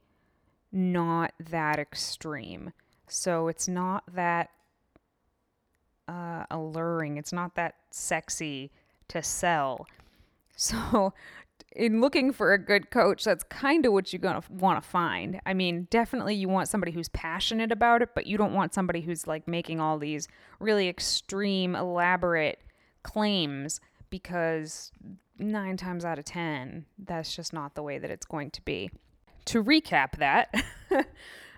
not 0.72 1.34
that 1.50 1.80
extreme. 1.80 2.74
So 3.08 3.48
it's 3.48 3.68
not 3.68 4.04
that 4.14 4.50
uh, 6.08 6.46
alluring. 6.52 7.18
It's 7.18 7.34
not 7.34 7.56
that 7.56 7.76
sexy 7.90 8.72
to 9.08 9.24
sell. 9.24 9.88
So, 10.58 11.12
in 11.74 12.02
looking 12.02 12.34
for 12.34 12.54
a 12.54 12.58
good 12.58 12.90
coach, 12.92 13.24
that's 13.24 13.44
kind 13.44 13.86
of 13.86 13.94
what 13.94 14.12
you're 14.12 14.20
going 14.20 14.42
to 14.42 14.52
want 14.52 14.82
to 14.82 14.88
find. 14.88 15.40
I 15.46 15.54
mean, 15.54 15.88
definitely 15.90 16.36
you 16.36 16.50
want 16.50 16.68
somebody 16.68 16.92
who's 16.92 17.10
passionate 17.10 17.72
about 17.72 18.02
it, 18.02 18.10
but 18.14 18.28
you 18.28 18.38
don't 18.38 18.54
want 18.54 18.74
somebody 18.74 19.02
who's 19.02 19.26
like 19.26 19.48
making 19.48 19.80
all 19.80 19.98
these 19.98 20.28
really 20.60 20.90
extreme, 20.90 21.76
elaborate 21.76 22.60
claims 23.04 23.80
because 24.10 24.92
nine 25.40 25.78
times 25.78 26.04
out 26.04 26.20
of 26.20 26.26
10, 26.26 26.86
that's 27.00 27.36
just 27.36 27.54
not 27.54 27.76
the 27.76 27.84
way 27.84 27.98
that 27.98 28.12
it's 28.12 28.26
going 28.26 28.52
to 28.52 28.62
be. 28.62 28.92
to 29.46 29.64
recap 29.64 30.18
that, 30.18 30.54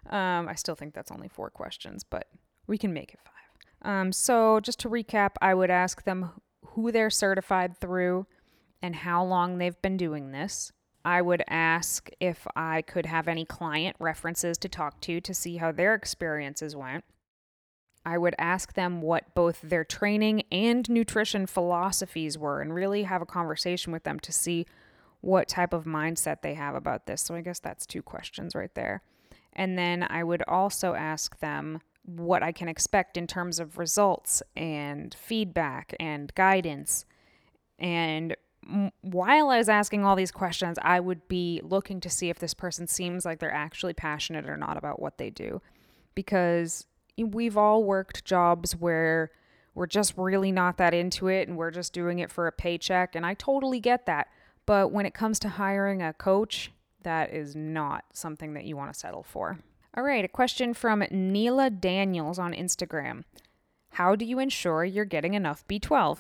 um, 0.10 0.48
I 0.48 0.56
still 0.56 0.76
think 0.76 0.94
that's 0.94 1.12
only 1.12 1.28
four 1.28 1.50
questions, 1.50 2.04
but 2.04 2.28
we 2.68 2.78
can 2.78 2.94
make 2.94 3.14
it 3.14 3.20
five. 3.24 3.92
Um, 3.92 4.12
so, 4.14 4.62
just 4.62 4.80
to 4.82 4.90
recap, 4.90 5.32
I 5.42 5.54
would 5.54 5.70
ask 5.70 6.04
them 6.04 6.32
who 6.68 6.92
they're 6.92 7.10
certified 7.10 7.78
through 7.78 8.26
and 8.84 8.98
how 8.98 9.24
long 9.24 9.58
they've 9.58 9.82
been 9.82 9.98
doing 9.98 10.32
this. 10.32 10.72
I 11.06 11.22
would 11.22 11.44
ask 11.50 12.10
if 12.20 12.46
I 12.56 12.82
could 12.82 13.06
have 13.06 13.28
any 13.28 13.46
client 13.46 13.96
references 14.00 14.58
to 14.60 14.70
talk 14.70 15.00
to 15.02 15.20
to 15.22 15.34
see 15.34 15.58
how 15.58 15.72
their 15.72 15.96
experiences 15.96 16.76
went. 16.76 17.06
I 18.06 18.18
would 18.18 18.36
ask 18.38 18.74
them 18.74 19.02
what 19.02 19.34
both 19.34 19.62
their 19.62 19.86
training 19.86 20.44
and 20.52 20.88
nutrition 20.90 21.48
philosophies 21.48 22.38
were 22.38 22.62
and 22.62 22.76
really 22.76 23.04
have 23.04 23.22
a 23.22 23.26
conversation 23.26 23.94
with 23.94 24.04
them 24.04 24.20
to 24.20 24.32
see 24.34 24.66
what 25.22 25.48
type 25.48 25.72
of 25.72 25.86
mindset 25.86 26.42
they 26.42 26.54
have 26.54 26.76
about 26.76 27.06
this. 27.06 27.22
So 27.22 27.36
I 27.36 27.42
guess 27.42 27.60
that's 27.60 27.86
two 27.86 28.02
questions 28.02 28.56
right 28.56 28.74
there. 28.76 29.02
And 29.54 29.78
then 29.78 30.04
I 30.04 30.24
would 30.24 30.44
also 30.48 30.96
ask 30.96 31.40
them 31.40 31.80
what 32.04 32.44
I 32.44 32.52
can 32.52 32.68
expect 32.68 33.16
in 33.16 33.28
terms 33.28 33.62
of 33.62 33.78
results 33.78 34.44
and 34.58 35.14
feedback 35.14 35.96
and 36.00 36.34
guidance. 36.36 37.06
And 37.80 38.36
while 39.02 39.50
I 39.50 39.58
was 39.58 39.70
asking 39.70 40.06
all 40.06 40.16
these 40.16 40.32
questions, 40.32 40.78
I 40.82 41.00
would 41.00 41.28
be 41.28 41.62
looking 41.64 42.00
to 42.02 42.10
see 42.10 42.30
if 42.30 42.40
this 42.40 42.54
person 42.54 42.88
seems 42.88 43.26
like 43.26 43.40
they're 43.40 43.54
actually 43.54 43.94
passionate 43.94 44.48
or 44.50 44.58
not 44.58 44.78
about 44.78 45.02
what 45.02 45.18
they 45.18 45.30
do. 45.30 45.62
Because 46.16 46.86
we've 47.18 47.58
all 47.58 47.84
worked 47.84 48.26
jobs 48.26 48.76
where 48.76 49.32
we're 49.76 49.88
just 49.88 50.14
really 50.18 50.52
not 50.52 50.78
that 50.78 50.94
into 50.94 51.28
it 51.28 51.48
and 51.48 51.58
we're 51.58 51.72
just 51.72 51.94
doing 51.94 52.20
it 52.20 52.32
for 52.32 52.48
a 52.48 52.52
paycheck. 52.52 53.16
And 53.16 53.26
I 53.26 53.34
totally 53.34 53.80
get 53.80 54.06
that. 54.06 54.28
But 54.66 54.92
when 54.92 55.06
it 55.06 55.14
comes 55.14 55.40
to 55.40 55.50
hiring 55.50 56.02
a 56.02 56.14
coach, 56.14 56.72
that 57.04 57.34
is 57.34 57.56
not 57.56 58.06
something 58.14 58.54
that 58.54 58.66
you 58.66 58.78
want 58.78 58.94
to 58.94 59.00
settle 59.00 59.24
for. 59.24 59.60
All 59.96 60.04
right, 60.04 60.26
a 60.26 60.30
question 60.30 60.74
from 60.74 61.04
Neela 61.12 61.70
Daniels 61.70 62.40
on 62.40 62.54
Instagram. 62.54 63.24
How 63.92 64.16
do 64.16 64.26
you 64.26 64.40
ensure 64.40 64.84
you're 64.84 65.06
getting 65.06 65.34
enough 65.34 65.68
B12? 65.68 66.20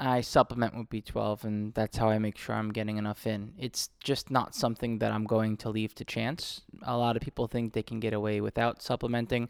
I 0.00 0.22
supplement 0.22 0.76
with 0.76 0.88
B12, 0.88 1.44
and 1.44 1.74
that's 1.74 1.96
how 1.96 2.08
I 2.08 2.18
make 2.18 2.36
sure 2.36 2.54
I'm 2.54 2.72
getting 2.72 2.96
enough 2.96 3.26
in. 3.26 3.54
It's 3.58 3.90
just 4.02 4.30
not 4.30 4.54
something 4.54 4.98
that 4.98 5.12
I'm 5.12 5.24
going 5.24 5.56
to 5.58 5.70
leave 5.70 5.94
to 5.96 6.04
chance. 6.04 6.62
A 6.82 6.96
lot 6.96 7.16
of 7.16 7.22
people 7.22 7.46
think 7.46 7.72
they 7.72 7.82
can 7.82 8.00
get 8.00 8.12
away 8.12 8.40
without 8.40 8.82
supplementing, 8.82 9.48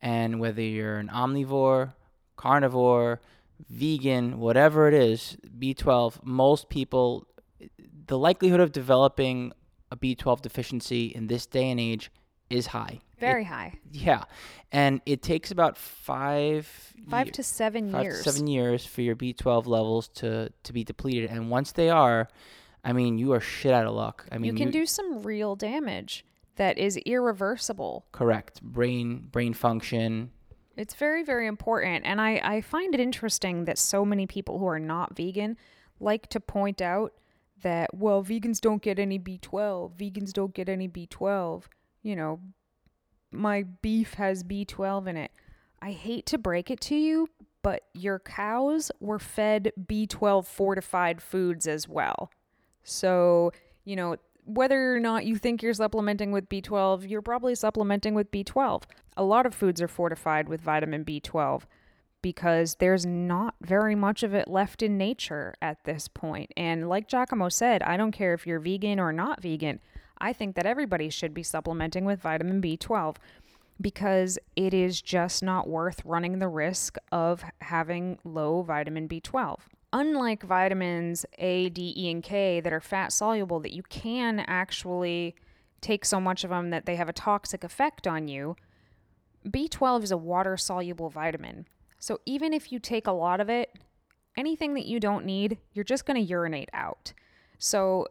and 0.00 0.38
whether 0.38 0.62
you're 0.62 0.98
an 0.98 1.08
omnivore, 1.08 1.94
carnivore, 2.36 3.20
vegan, 3.68 4.38
whatever 4.38 4.88
it 4.88 4.94
is, 4.94 5.36
B12, 5.58 6.24
most 6.24 6.68
people, 6.68 7.26
the 8.06 8.18
likelihood 8.18 8.60
of 8.60 8.72
developing 8.72 9.52
a 9.90 9.96
B12 9.96 10.42
deficiency 10.42 11.06
in 11.06 11.26
this 11.26 11.46
day 11.46 11.70
and 11.70 11.80
age 11.80 12.10
is 12.48 12.68
high. 12.68 13.00
Very 13.26 13.44
high. 13.44 13.78
Yeah, 13.90 14.24
and 14.70 15.00
it 15.06 15.22
takes 15.22 15.50
about 15.50 15.76
five 15.76 16.68
Five 17.08 17.32
to 17.32 17.42
seven 17.42 17.90
five 17.90 18.04
years. 18.04 18.22
to 18.22 18.30
seven 18.30 18.46
years 18.46 18.86
for 18.86 19.02
your 19.02 19.16
B12 19.16 19.66
levels 19.66 20.08
to 20.08 20.50
to 20.62 20.72
be 20.72 20.84
depleted, 20.84 21.30
and 21.30 21.50
once 21.50 21.72
they 21.72 21.90
are, 21.90 22.28
I 22.84 22.92
mean, 22.92 23.18
you 23.18 23.32
are 23.32 23.40
shit 23.40 23.72
out 23.72 23.86
of 23.86 23.94
luck. 23.94 24.26
I 24.30 24.38
mean, 24.38 24.56
you 24.56 24.64
can 24.64 24.70
do 24.70 24.86
some 24.86 25.22
real 25.22 25.56
damage 25.56 26.24
that 26.56 26.78
is 26.78 26.96
irreversible. 26.98 28.06
correct 28.12 28.62
brain 28.62 29.28
brain 29.32 29.52
function. 29.54 30.30
It's 30.76 30.94
very, 30.94 31.22
very 31.22 31.46
important. 31.46 32.06
And 32.06 32.20
I, 32.20 32.40
I 32.42 32.60
find 32.62 32.94
it 32.94 33.00
interesting 33.00 33.66
that 33.66 33.76
so 33.78 34.04
many 34.06 34.26
people 34.26 34.58
who 34.58 34.66
are 34.66 34.78
not 34.78 35.14
vegan 35.14 35.58
like 36.00 36.28
to 36.28 36.40
point 36.40 36.80
out 36.80 37.12
that, 37.62 37.94
well, 37.94 38.24
vegans 38.24 38.58
don't 38.60 38.80
get 38.80 38.98
any 38.98 39.18
B12. 39.18 39.94
Vegans 39.96 40.32
don't 40.32 40.54
get 40.54 40.68
any 40.68 40.88
B12. 40.88 41.64
You 42.02 42.16
know, 42.16 42.40
my 43.32 43.62
beef 43.62 44.14
has 44.14 44.44
B12 44.44 45.06
in 45.06 45.16
it. 45.16 45.30
I 45.80 45.92
hate 45.92 46.26
to 46.26 46.38
break 46.38 46.70
it 46.70 46.80
to 46.82 46.94
you, 46.94 47.28
but 47.62 47.82
your 47.92 48.18
cows 48.18 48.90
were 49.00 49.18
fed 49.18 49.72
B12 49.84 50.46
fortified 50.46 51.20
foods 51.20 51.66
as 51.66 51.88
well. 51.88 52.30
So, 52.84 53.52
you 53.84 53.96
know, 53.96 54.16
whether 54.44 54.94
or 54.94 55.00
not 55.00 55.24
you 55.24 55.36
think 55.36 55.62
you're 55.62 55.74
supplementing 55.74 56.32
with 56.32 56.48
B12, 56.48 57.08
you're 57.08 57.22
probably 57.22 57.54
supplementing 57.54 58.14
with 58.14 58.30
B12. 58.30 58.82
A 59.16 59.22
lot 59.22 59.46
of 59.46 59.54
foods 59.54 59.80
are 59.80 59.88
fortified 59.88 60.48
with 60.48 60.60
vitamin 60.60 61.04
B12 61.04 61.62
because 62.22 62.76
there's 62.76 63.04
not 63.04 63.54
very 63.60 63.94
much 63.94 64.22
of 64.22 64.34
it 64.34 64.48
left 64.48 64.82
in 64.82 64.96
nature 64.96 65.54
at 65.60 65.84
this 65.84 66.08
point. 66.08 66.52
And 66.56 66.88
like 66.88 67.08
Giacomo 67.08 67.48
said, 67.48 67.82
I 67.82 67.96
don't 67.96 68.12
care 68.12 68.34
if 68.34 68.46
you're 68.46 68.60
vegan 68.60 69.00
or 69.00 69.12
not 69.12 69.42
vegan. 69.42 69.80
I 70.22 70.32
think 70.32 70.54
that 70.54 70.66
everybody 70.66 71.10
should 71.10 71.34
be 71.34 71.42
supplementing 71.42 72.04
with 72.04 72.22
vitamin 72.22 72.62
B12 72.62 73.16
because 73.80 74.38
it 74.54 74.72
is 74.72 75.02
just 75.02 75.42
not 75.42 75.68
worth 75.68 76.00
running 76.04 76.38
the 76.38 76.48
risk 76.48 76.96
of 77.10 77.44
having 77.60 78.18
low 78.24 78.62
vitamin 78.62 79.08
B12. 79.08 79.58
Unlike 79.92 80.44
vitamins 80.44 81.26
A, 81.38 81.68
D, 81.68 81.92
E, 81.96 82.10
and 82.10 82.22
K 82.22 82.60
that 82.60 82.72
are 82.72 82.80
fat 82.80 83.12
soluble, 83.12 83.60
that 83.60 83.72
you 83.72 83.82
can 83.82 84.40
actually 84.46 85.34
take 85.80 86.04
so 86.04 86.20
much 86.20 86.44
of 86.44 86.50
them 86.50 86.70
that 86.70 86.86
they 86.86 86.94
have 86.94 87.08
a 87.08 87.12
toxic 87.12 87.64
effect 87.64 88.06
on 88.06 88.28
you, 88.28 88.54
B12 89.46 90.04
is 90.04 90.10
a 90.12 90.16
water 90.16 90.56
soluble 90.56 91.10
vitamin. 91.10 91.66
So 91.98 92.20
even 92.24 92.52
if 92.52 92.70
you 92.70 92.78
take 92.78 93.08
a 93.08 93.12
lot 93.12 93.40
of 93.40 93.50
it, 93.50 93.76
anything 94.36 94.74
that 94.74 94.86
you 94.86 95.00
don't 95.00 95.26
need, 95.26 95.58
you're 95.72 95.84
just 95.84 96.06
going 96.06 96.16
to 96.16 96.26
urinate 96.26 96.70
out. 96.72 97.12
So, 97.58 98.06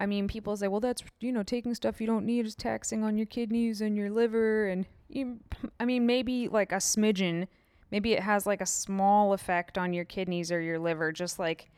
I 0.00 0.06
mean, 0.06 0.26
people 0.28 0.56
say, 0.56 0.66
well, 0.66 0.80
that's, 0.80 1.04
you 1.20 1.30
know, 1.30 1.42
taking 1.42 1.74
stuff 1.74 2.00
you 2.00 2.06
don't 2.06 2.24
need 2.24 2.46
is 2.46 2.54
taxing 2.54 3.04
on 3.04 3.18
your 3.18 3.26
kidneys 3.26 3.82
and 3.82 3.96
your 3.96 4.10
liver. 4.10 4.66
And, 4.66 4.86
you, 5.08 5.40
I 5.80 5.84
mean, 5.84 6.06
maybe 6.06 6.48
like 6.48 6.72
a 6.72 6.76
smidgen, 6.76 7.46
maybe 7.90 8.14
it 8.14 8.22
has 8.22 8.46
like 8.46 8.62
a 8.62 8.66
small 8.66 9.34
effect 9.34 9.76
on 9.76 9.92
your 9.92 10.06
kidneys 10.06 10.50
or 10.50 10.60
your 10.60 10.78
liver, 10.78 11.12
just 11.12 11.38
like 11.38 11.70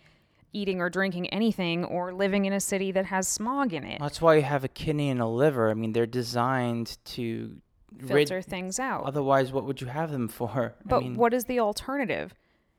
eating 0.53 0.81
or 0.81 0.89
drinking 0.89 1.27
anything 1.31 1.85
or 1.85 2.13
living 2.15 2.45
in 2.45 2.53
a 2.53 2.61
city 2.61 2.93
that 2.93 3.07
has 3.07 3.27
smog 3.27 3.73
in 3.73 3.85
it. 3.85 3.99
That's 4.01 4.21
why 4.23 4.37
you 4.37 4.43
have 4.43 4.63
a 4.63 4.69
kidney 4.69 5.11
and 5.11 5.21
a 5.21 5.27
liver. 5.27 5.69
I 5.71 5.75
mean, 5.75 5.93
they're 5.93 6.07
designed 6.07 6.99
to 7.07 7.57
rid- 7.99 8.29
Filter 8.29 8.41
things 8.43 8.79
out. 8.79 9.05
Otherwise, 9.05 9.51
what 9.53 9.65
would 9.65 9.81
you 9.81 9.89
have 9.89 10.13
them 10.13 10.29
for? 10.29 10.75
But 10.85 10.97
I 10.97 11.01
mean, 11.01 11.17
what 11.17 11.35
is 11.35 11.47
the 11.47 11.59
alternative? 11.59 12.35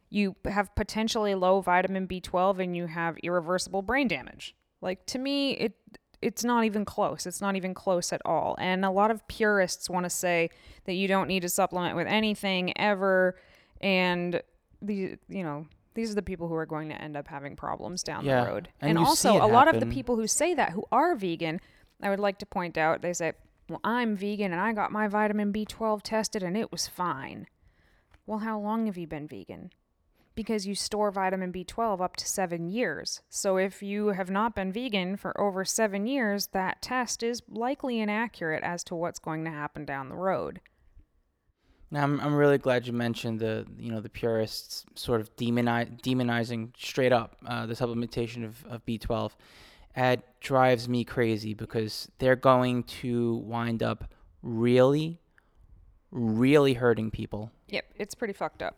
You 0.10 0.36
have 0.46 0.74
potentially 0.76 1.34
low 1.36 1.60
vitamin 1.60 2.08
B12 2.08 2.60
and 2.60 2.78
you 2.78 2.86
have 2.86 3.18
irreversible 3.18 3.82
brain 3.82 4.08
damage. 4.08 4.56
Like 4.84 5.06
to 5.08 5.20
me, 5.20 5.52
it 5.54 5.74
it's 6.22 6.44
not 6.44 6.64
even 6.64 6.86
close. 6.86 7.26
It's 7.26 7.42
not 7.42 7.56
even 7.56 7.74
close 7.74 8.14
at 8.14 8.22
all. 8.26 8.56
And 8.60 8.86
a 8.86 8.92
lot 8.92 9.12
of 9.12 9.28
purists 9.28 9.90
want 9.90 10.06
to 10.06 10.10
say 10.10 10.50
that 10.86 10.94
you 10.94 11.08
don't 11.08 11.28
need 11.28 11.42
to 11.42 11.50
supplement 11.50 11.96
with 11.96 12.08
anything 12.08 12.78
ever 12.78 13.36
and 13.82 14.42
the 14.82 15.18
you 15.30 15.44
know, 15.44 15.66
these 15.96 16.12
are 16.12 16.16
the 16.16 16.22
people 16.22 16.48
who 16.48 16.56
are 16.56 16.66
going 16.66 16.90
to 16.90 17.02
end 17.02 17.16
up 17.18 17.28
having 17.28 17.56
problems 17.56 18.04
down 18.04 18.26
Yeah, 18.26 18.44
the 18.46 18.52
road. 18.52 18.70
and 18.82 18.92
And, 18.92 18.98
also, 19.00 19.34
a 19.34 19.48
lot 19.48 19.68
of 19.74 19.80
the 19.80 19.86
people 19.86 20.16
who 20.16 20.28
say 20.28 20.54
that 20.54 20.72
who 20.72 20.86
are 20.92 21.16
vegan, 21.16 21.60
I 22.02 22.10
would 22.10 22.20
like 22.20 22.38
to 22.40 22.46
point 22.46 22.78
out, 22.78 23.02
they 23.02 23.14
say, 23.14 23.34
"Well, 23.70 23.80
I'm 23.84 24.16
vegan 24.16 24.52
and 24.52 24.62
I 24.62 24.74
got 24.74 24.92
my 24.92 25.08
vitamin 25.08 25.54
B12 25.54 26.02
tested 26.02 26.44
and 26.44 26.58
it 26.58 26.72
was 26.72 26.88
fine." 26.88 27.48
Well, 28.26 28.40
how 28.40 28.60
long 28.60 28.86
have 28.88 28.98
you 28.98 29.08
been 29.08 29.28
vegan? 29.28 29.72
Because 30.36 30.66
you 30.66 30.74
store 30.74 31.12
vitamin 31.12 31.54
B12 31.54 32.02
up 32.02 32.16
to 32.16 32.28
seven 32.28 32.68
years. 32.68 33.22
So 33.30 33.58
if 33.58 33.84
you 33.84 34.08
have 34.08 34.32
not 34.32 34.56
been 34.56 34.72
vegan 34.72 35.16
for 35.16 35.40
over 35.40 35.64
seven 35.64 36.08
years, 36.08 36.48
that 36.48 36.82
test 36.82 37.22
is 37.22 37.44
likely 37.48 38.00
inaccurate 38.00 38.64
as 38.64 38.84
to 38.86 38.96
what's 38.96 39.20
going 39.20 39.46
to 39.46 39.52
happen 39.52 39.86
down 39.86 40.10
the 40.10 40.16
road. 40.16 40.60
Now, 41.94 42.02
I'm 42.02 42.20
I'm 42.22 42.34
really 42.34 42.58
glad 42.58 42.88
you 42.88 42.94
mentioned 42.94 43.40
the 43.40 43.68
you 43.78 43.92
know 43.92 44.02
the 44.02 44.10
purists 44.10 44.84
sort 44.96 45.22
of 45.22 45.34
demoni- 45.36 46.02
demonizing 46.02 46.72
straight 46.76 47.12
up 47.12 47.38
uh, 47.46 47.68
the 47.68 47.76
supplementation 47.76 48.44
of, 48.44 48.66
of 48.66 48.84
B12. 48.84 49.34
It 49.96 50.24
drives 50.42 50.90
me 50.90 51.04
crazy 51.04 51.54
because 51.54 52.10
they're 52.18 52.36
going 52.36 52.82
to 53.02 53.36
wind 53.46 53.84
up 53.84 54.12
really, 54.42 55.20
really 56.10 56.74
hurting 56.74 57.12
people. 57.12 57.52
Yep, 57.68 57.86
it's 57.98 58.16
pretty 58.16 58.34
fucked 58.34 58.64
up. 58.64 58.76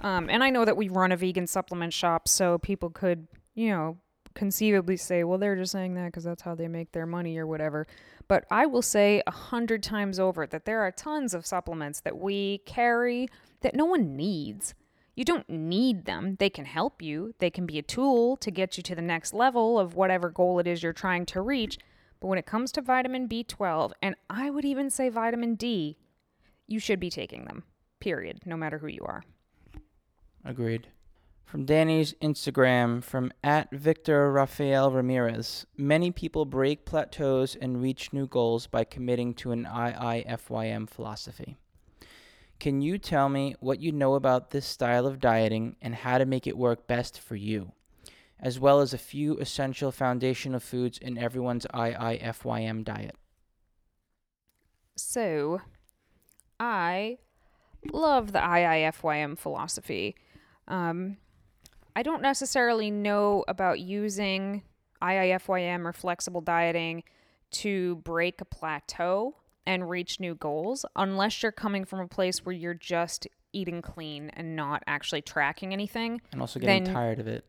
Um, 0.00 0.28
and 0.28 0.42
I 0.42 0.50
know 0.50 0.64
that 0.64 0.76
we 0.76 0.88
run 0.88 1.12
a 1.12 1.16
vegan 1.16 1.46
supplement 1.46 1.92
shop, 1.92 2.28
so 2.28 2.58
people 2.58 2.90
could, 2.90 3.26
you 3.54 3.70
know, 3.70 3.98
conceivably 4.34 4.96
say, 4.96 5.24
well, 5.24 5.38
they're 5.38 5.56
just 5.56 5.72
saying 5.72 5.94
that 5.94 6.06
because 6.06 6.24
that's 6.24 6.42
how 6.42 6.54
they 6.54 6.68
make 6.68 6.92
their 6.92 7.06
money 7.06 7.38
or 7.38 7.46
whatever. 7.46 7.86
But 8.28 8.44
I 8.50 8.66
will 8.66 8.82
say 8.82 9.22
a 9.26 9.30
hundred 9.30 9.82
times 9.82 10.18
over 10.18 10.46
that 10.46 10.64
there 10.64 10.82
are 10.82 10.90
tons 10.90 11.34
of 11.34 11.46
supplements 11.46 12.00
that 12.00 12.18
we 12.18 12.58
carry 12.66 13.28
that 13.60 13.74
no 13.74 13.84
one 13.84 14.16
needs. 14.16 14.74
You 15.14 15.24
don't 15.24 15.48
need 15.48 16.06
them. 16.06 16.36
They 16.40 16.50
can 16.50 16.64
help 16.64 17.00
you, 17.00 17.34
they 17.38 17.50
can 17.50 17.66
be 17.66 17.78
a 17.78 17.82
tool 17.82 18.36
to 18.38 18.50
get 18.50 18.76
you 18.76 18.82
to 18.82 18.94
the 18.94 19.02
next 19.02 19.32
level 19.32 19.78
of 19.78 19.94
whatever 19.94 20.28
goal 20.28 20.58
it 20.58 20.66
is 20.66 20.82
you're 20.82 20.92
trying 20.92 21.24
to 21.26 21.40
reach. 21.40 21.78
But 22.20 22.26
when 22.28 22.38
it 22.38 22.46
comes 22.46 22.72
to 22.72 22.80
vitamin 22.80 23.28
B12, 23.28 23.92
and 24.02 24.16
I 24.28 24.50
would 24.50 24.64
even 24.64 24.90
say 24.90 25.08
vitamin 25.08 25.54
D, 25.54 25.96
you 26.66 26.80
should 26.80 26.98
be 26.98 27.10
taking 27.10 27.44
them, 27.44 27.64
period, 28.00 28.40
no 28.44 28.56
matter 28.56 28.78
who 28.78 28.88
you 28.88 29.02
are. 29.04 29.22
Agreed. 30.44 30.88
From 31.46 31.64
Danny's 31.64 32.14
Instagram, 32.14 33.02
from 33.02 33.32
at 33.42 33.70
Victor 33.70 34.30
Rafael 34.32 34.90
Ramirez. 34.90 35.66
Many 35.76 36.10
people 36.10 36.44
break 36.44 36.84
plateaus 36.84 37.56
and 37.58 37.80
reach 37.80 38.12
new 38.12 38.26
goals 38.26 38.66
by 38.66 38.84
committing 38.84 39.34
to 39.34 39.52
an 39.52 39.64
IIFYM 39.64 40.88
philosophy. 40.90 41.56
Can 42.58 42.80
you 42.80 42.98
tell 42.98 43.28
me 43.28 43.54
what 43.60 43.80
you 43.80 43.92
know 43.92 44.14
about 44.14 44.50
this 44.50 44.66
style 44.66 45.06
of 45.06 45.20
dieting 45.20 45.76
and 45.80 45.94
how 45.94 46.18
to 46.18 46.26
make 46.26 46.46
it 46.46 46.58
work 46.58 46.86
best 46.86 47.20
for 47.20 47.36
you, 47.36 47.72
as 48.40 48.58
well 48.58 48.80
as 48.80 48.92
a 48.92 48.98
few 48.98 49.38
essential 49.38 49.92
foundational 49.92 50.60
foods 50.60 50.98
in 50.98 51.16
everyone's 51.16 51.66
IIFYM 51.72 52.84
diet? 52.84 53.16
So, 54.96 55.60
I 56.58 57.18
love 57.92 58.32
the 58.32 58.40
IIFYM 58.40 59.38
philosophy. 59.38 60.16
Um, 60.68 61.16
I 61.96 62.02
don't 62.02 62.22
necessarily 62.22 62.90
know 62.90 63.44
about 63.48 63.80
using 63.80 64.62
IIFYM 65.02 65.84
or 65.84 65.92
flexible 65.92 66.40
dieting 66.40 67.04
to 67.52 67.96
break 67.96 68.40
a 68.40 68.44
plateau 68.44 69.36
and 69.66 69.88
reach 69.88 70.20
new 70.20 70.34
goals 70.34 70.84
unless 70.96 71.42
you're 71.42 71.52
coming 71.52 71.84
from 71.84 72.00
a 72.00 72.08
place 72.08 72.44
where 72.44 72.54
you're 72.54 72.74
just 72.74 73.26
eating 73.52 73.80
clean 73.80 74.30
and 74.30 74.56
not 74.56 74.82
actually 74.86 75.22
tracking 75.22 75.72
anything. 75.72 76.20
And 76.32 76.40
also 76.40 76.58
getting 76.58 76.84
Then- 76.84 76.94
tired 76.94 77.20
of 77.20 77.28
it. 77.28 77.44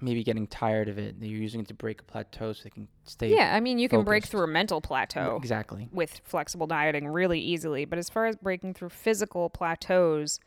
Maybe 0.00 0.24
getting 0.24 0.48
tired 0.48 0.88
of 0.88 0.98
it. 0.98 1.16
You're 1.20 1.40
using 1.40 1.60
it 1.60 1.68
to 1.68 1.74
break 1.74 2.00
a 2.00 2.04
plateau 2.04 2.52
so 2.52 2.64
they 2.64 2.70
can 2.70 2.88
stay. 3.04 3.32
Yeah, 3.32 3.54
I 3.54 3.60
mean, 3.60 3.78
you 3.78 3.88
can 3.88 4.02
break 4.02 4.24
through 4.24 4.42
a 4.42 4.48
mental 4.48 4.80
plateau. 4.80 5.36
Exactly. 5.36 5.88
with 5.92 6.20
flexible 6.24 6.66
dieting 6.66 7.06
really 7.06 7.40
easily. 7.40 7.84
But 7.84 7.98
as 7.98 8.08
far 8.10 8.26
as 8.26 8.34
breaking 8.36 8.74
through 8.74 8.88
physical 8.88 9.48
plateaus, 9.50 10.40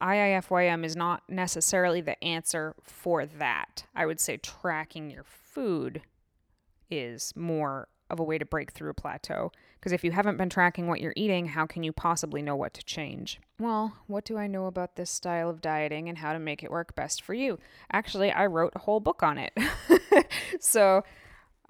IIFYM 0.00 0.84
is 0.84 0.96
not 0.96 1.22
necessarily 1.28 2.00
the 2.00 2.22
answer 2.22 2.74
for 2.82 3.26
that. 3.26 3.84
I 3.94 4.06
would 4.06 4.20
say 4.20 4.36
tracking 4.36 5.10
your 5.10 5.24
food 5.24 6.02
is 6.90 7.32
more 7.36 7.88
of 8.08 8.20
a 8.20 8.24
way 8.24 8.38
to 8.38 8.44
break 8.44 8.72
through 8.72 8.90
a 8.90 8.94
plateau. 8.94 9.50
Because 9.74 9.92
if 9.92 10.04
you 10.04 10.12
haven't 10.12 10.36
been 10.36 10.48
tracking 10.48 10.86
what 10.86 11.00
you're 11.00 11.12
eating, 11.16 11.46
how 11.46 11.66
can 11.66 11.82
you 11.82 11.92
possibly 11.92 12.42
know 12.42 12.56
what 12.56 12.74
to 12.74 12.84
change? 12.84 13.40
Well, 13.58 13.96
what 14.06 14.24
do 14.24 14.36
I 14.36 14.46
know 14.46 14.66
about 14.66 14.96
this 14.96 15.10
style 15.10 15.48
of 15.50 15.60
dieting 15.60 16.08
and 16.08 16.18
how 16.18 16.32
to 16.32 16.38
make 16.38 16.62
it 16.62 16.70
work 16.70 16.94
best 16.94 17.22
for 17.22 17.34
you? 17.34 17.58
Actually, 17.92 18.30
I 18.30 18.46
wrote 18.46 18.72
a 18.76 18.80
whole 18.80 19.00
book 19.00 19.22
on 19.22 19.38
it. 19.38 19.52
so, 20.60 21.04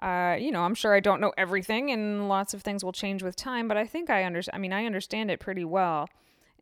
uh, 0.00 0.36
you 0.38 0.50
know, 0.50 0.62
I'm 0.62 0.74
sure 0.74 0.94
I 0.94 1.00
don't 1.00 1.20
know 1.20 1.32
everything 1.38 1.90
and 1.90 2.28
lots 2.28 2.54
of 2.54 2.62
things 2.62 2.84
will 2.84 2.92
change 2.92 3.22
with 3.22 3.36
time, 3.36 3.68
but 3.68 3.76
I 3.76 3.86
think 3.86 4.10
I 4.10 4.24
understand. 4.24 4.56
I 4.56 4.58
mean, 4.58 4.72
I 4.72 4.84
understand 4.84 5.30
it 5.30 5.40
pretty 5.40 5.64
well. 5.64 6.08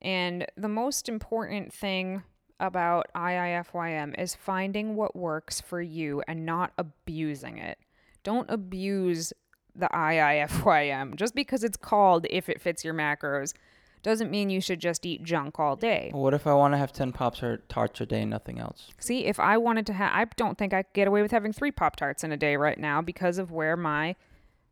And 0.03 0.47
the 0.57 0.69
most 0.69 1.09
important 1.09 1.73
thing 1.73 2.23
about 2.61 3.07
IIFYM 3.15 4.19
is 4.19 4.35
finding 4.35 4.95
what 4.97 5.17
works 5.17 5.61
for 5.61 5.81
you 5.81 6.23
and 6.29 6.47
not 6.47 6.73
abusing 6.79 7.59
it. 7.59 7.79
Don't 8.23 8.49
abuse 8.51 9.33
the 9.75 9.89
IIFYM. 9.93 11.17
Just 11.17 11.35
because 11.35 11.65
it's 11.65 11.77
called 11.77 12.27
if 12.31 12.49
it 12.49 12.61
fits 12.61 12.85
your 12.85 12.95
macros 12.95 13.55
doesn't 14.03 14.31
mean 14.31 14.51
you 14.51 14.61
should 14.61 14.81
just 14.81 15.05
eat 15.07 15.25
junk 15.25 15.59
all 15.59 15.77
day. 15.77 16.11
What 16.13 16.35
if 16.35 16.47
I 16.47 16.53
want 16.53 16.75
to 16.75 16.79
have 16.79 16.93
10 16.93 17.13
Pops 17.13 17.43
or 17.43 17.63
tarts 17.69 18.01
a 18.03 18.07
day 18.07 18.23
and 18.23 18.31
nothing 18.31 18.59
else? 18.59 18.91
See, 18.99 19.25
if 19.25 19.41
I 19.41 19.57
wanted 19.57 19.87
to 19.87 19.95
have, 19.95 20.13
I 20.13 20.27
don't 20.37 20.59
think 20.59 20.75
I 20.75 20.83
could 20.83 20.93
get 20.93 21.09
away 21.09 21.23
with 21.23 21.31
having 21.31 21.53
three 21.53 21.71
Pop 21.71 21.97
Tarts 21.97 22.23
in 22.23 22.31
a 22.31 22.37
day 22.37 22.57
right 22.57 22.79
now 22.79 23.01
because 23.01 23.39
of 23.39 23.51
where 23.51 23.77
my 23.77 24.15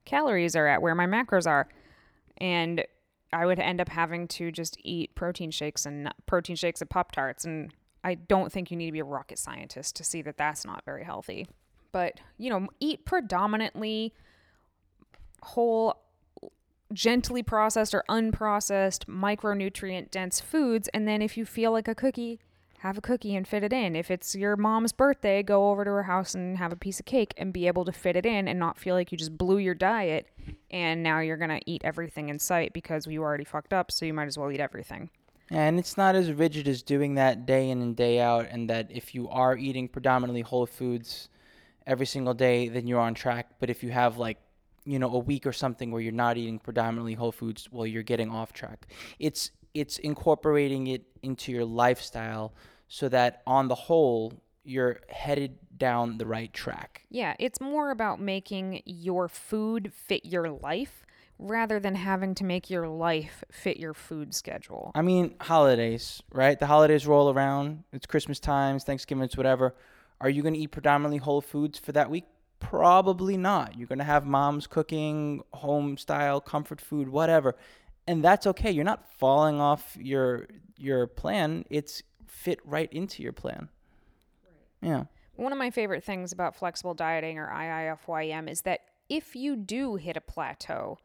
calories 0.05 0.55
are 0.55 0.67
at, 0.67 0.83
where 0.83 0.95
my 0.95 1.07
macros 1.07 1.47
are. 1.47 1.67
And 2.37 2.85
I 3.33 3.47
would 3.47 3.59
end 3.59 3.81
up 3.81 3.89
having 3.89 4.29
to 4.29 4.53
just 4.53 4.77
eat 4.85 5.15
protein 5.15 5.51
shakes 5.51 5.87
and 5.87 6.13
protein 6.27 6.57
shakes 6.57 6.81
and 6.81 6.91
Pop 6.91 7.13
Tarts. 7.13 7.45
And 7.45 7.73
I 8.05 8.15
don't 8.15 8.53
think 8.53 8.71
you 8.71 8.77
need 8.77 8.87
to 8.87 8.93
be 8.93 9.01
a 9.01 9.05
rocket 9.05 9.39
scientist 9.39 9.97
to 9.97 10.05
see 10.05 10.23
that 10.23 10.37
that's 10.37 10.65
not 10.65 10.85
very 10.85 11.05
healthy. 11.05 11.47
But, 11.93 12.21
you 12.39 12.51
know, 12.51 12.69
eat 12.81 13.05
predominantly 13.05 14.15
whole 15.43 15.97
gently 16.93 17.43
processed 17.43 17.95
or 17.95 18.05
unprocessed 18.09 19.07
micronutrient 19.07 20.11
dense 20.11 20.41
foods 20.41 20.89
and 20.89 21.09
then 21.09 21.23
if 21.23 21.39
you 21.39 21.45
feel 21.47 21.73
like 21.73 21.89
a 21.89 21.95
cookie 21.95 22.39
have 22.83 22.99
a 22.99 23.01
cookie 23.01 23.35
and 23.35 23.47
fit 23.47 23.63
it 23.63 23.73
in 23.73 23.97
if 23.97 24.11
it's 24.11 24.35
your 24.35 24.57
mom's 24.57 24.93
birthday 24.93 25.43
go 25.43 25.71
over 25.71 25.85
to 25.85 25.91
her 25.91 26.03
house 26.03 26.35
and 26.35 26.59
have 26.59 26.73
a 26.73 26.77
piece 26.77 26.99
of 27.01 27.07
cake 27.07 27.33
and 27.37 27.53
be 27.53 27.67
able 27.67 27.85
to 27.85 27.93
fit 27.93 28.17
it 28.17 28.27
in 28.27 28.49
and 28.49 28.59
not 28.59 28.79
feel 28.79 28.95
like 28.95 29.11
you 29.11 29.19
just 29.19 29.37
blew 29.37 29.59
your 29.59 29.75
diet 29.75 30.27
and 30.71 31.03
now 31.03 31.21
you're 31.21 31.37
going 31.37 31.51
to 31.51 31.61
eat 31.65 31.81
everything 31.85 32.29
in 32.29 32.39
sight 32.39 32.73
because 32.73 33.07
you 33.07 33.23
already 33.23 33.45
fucked 33.45 33.73
up 33.73 33.91
so 33.91 34.05
you 34.05 34.13
might 34.13 34.27
as 34.27 34.37
well 34.37 34.51
eat 34.51 34.61
everything 34.61 35.09
and 35.53 35.79
it's 35.79 35.99
not 35.99 36.15
as 36.15 36.33
rigid 36.33 36.67
as 36.67 36.83
doing 36.83 37.17
that 37.17 37.45
day 37.45 37.69
in 37.69 37.83
and 37.83 37.95
day 37.95 38.21
out, 38.21 38.47
and 38.51 38.71
that 38.71 38.91
if 38.91 39.15
you 39.15 39.29
are 39.29 39.55
eating 39.55 39.87
predominantly 39.87 40.41
whole 40.41 40.65
foods 40.65 41.29
every 41.87 42.07
single 42.07 42.33
day, 42.33 42.69
then 42.69 42.87
you're 42.87 43.01
on 43.01 43.13
track. 43.13 43.51
But 43.61 43.69
if 43.69 43.83
you 43.83 43.91
have 43.91 44.17
like, 44.17 44.39
you 44.87 44.99
know, 44.99 45.15
a 45.15 45.19
week 45.19 45.47
or 45.47 45.53
something 45.53 45.91
where 45.91 46.01
you're 46.01 46.11
not 46.11 46.39
eating 46.39 46.59
predominantly 46.59 47.13
whole 47.13 47.33
foods, 47.33 47.69
well, 47.71 47.87
you're 47.87 48.03
getting 48.03 48.31
off 48.31 48.55
track. 48.55 48.87
It's 49.19 49.51
it's 49.75 49.99
incorporating 49.99 50.87
it 50.89 51.05
into 51.23 51.53
your 51.53 51.65
lifestyle 51.65 52.53
so 52.89 53.09
that 53.09 53.43
on 53.47 53.69
the 53.69 53.75
whole 53.75 54.33
you're 54.65 55.01
headed 55.09 55.59
down 55.77 56.19
the 56.19 56.27
right 56.27 56.53
track. 56.53 57.05
Yeah, 57.11 57.35
it's 57.39 57.61
more 57.61 57.91
about 57.91 58.21
making 58.21 58.83
your 58.85 59.29
food 59.29 59.93
fit 59.93 60.25
your 60.25 60.51
life 60.51 61.05
rather 61.39 61.81
than 61.81 61.95
having 61.95 62.35
to 62.37 62.45
make 62.45 62.71
your 62.71 62.89
life 62.89 63.43
fit 63.51 63.77
your 63.77 63.95
food 63.95 64.35
schedule. 64.35 64.93
I 64.95 65.03
mean, 65.03 65.35
holidays, 65.41 66.23
right? 66.33 66.59
The 66.59 66.67
holidays 66.67 67.07
roll 67.07 67.31
around. 67.31 67.83
It's 67.93 68.07
Christmas 68.07 68.39
times, 68.39 68.85
Thanksgiving, 68.85 69.25
it's 69.25 69.37
whatever. 69.37 69.75
Are 70.21 70.31
you 70.31 70.43
going 70.43 70.55
to 70.55 70.61
eat 70.61 70.69
predominantly 70.69 71.19
whole 71.19 71.41
foods 71.41 71.79
for 71.79 71.91
that 71.93 72.11
week? 72.11 72.25
Probably 72.61 73.37
not. 73.37 73.77
You're 73.77 73.89
going 73.89 73.99
to 73.99 74.05
have 74.05 74.25
mom's 74.25 74.69
cooking, 74.69 75.43
home 75.53 75.97
style, 75.97 76.41
comfort 76.41 76.81
food, 76.81 77.09
whatever. 77.09 77.57
And 78.07 78.25
that's 78.25 78.47
okay. 78.49 78.71
You're 78.71 78.85
not 78.85 79.07
falling 79.19 79.61
off 79.61 79.97
your 80.01 80.49
your 80.77 81.07
plan. 81.07 81.65
It's 81.71 82.03
fit 82.27 82.59
right 82.65 82.93
into 82.93 83.23
your 83.23 83.33
plan. 83.33 83.69
Right. 84.83 84.89
Yeah. 84.89 85.05
One 85.37 85.53
of 85.53 85.59
my 85.59 85.71
favorite 85.71 86.05
things 86.05 86.33
about 86.33 86.57
flexible 86.57 86.95
dieting 86.95 87.39
or 87.39 87.49
IIFYM 87.49 88.51
is 88.51 88.63
that 88.63 88.81
if 89.09 89.35
you 89.37 89.57
do 89.57 89.97
hit 89.97 90.17
a 90.17 90.21
plateau, 90.21 90.99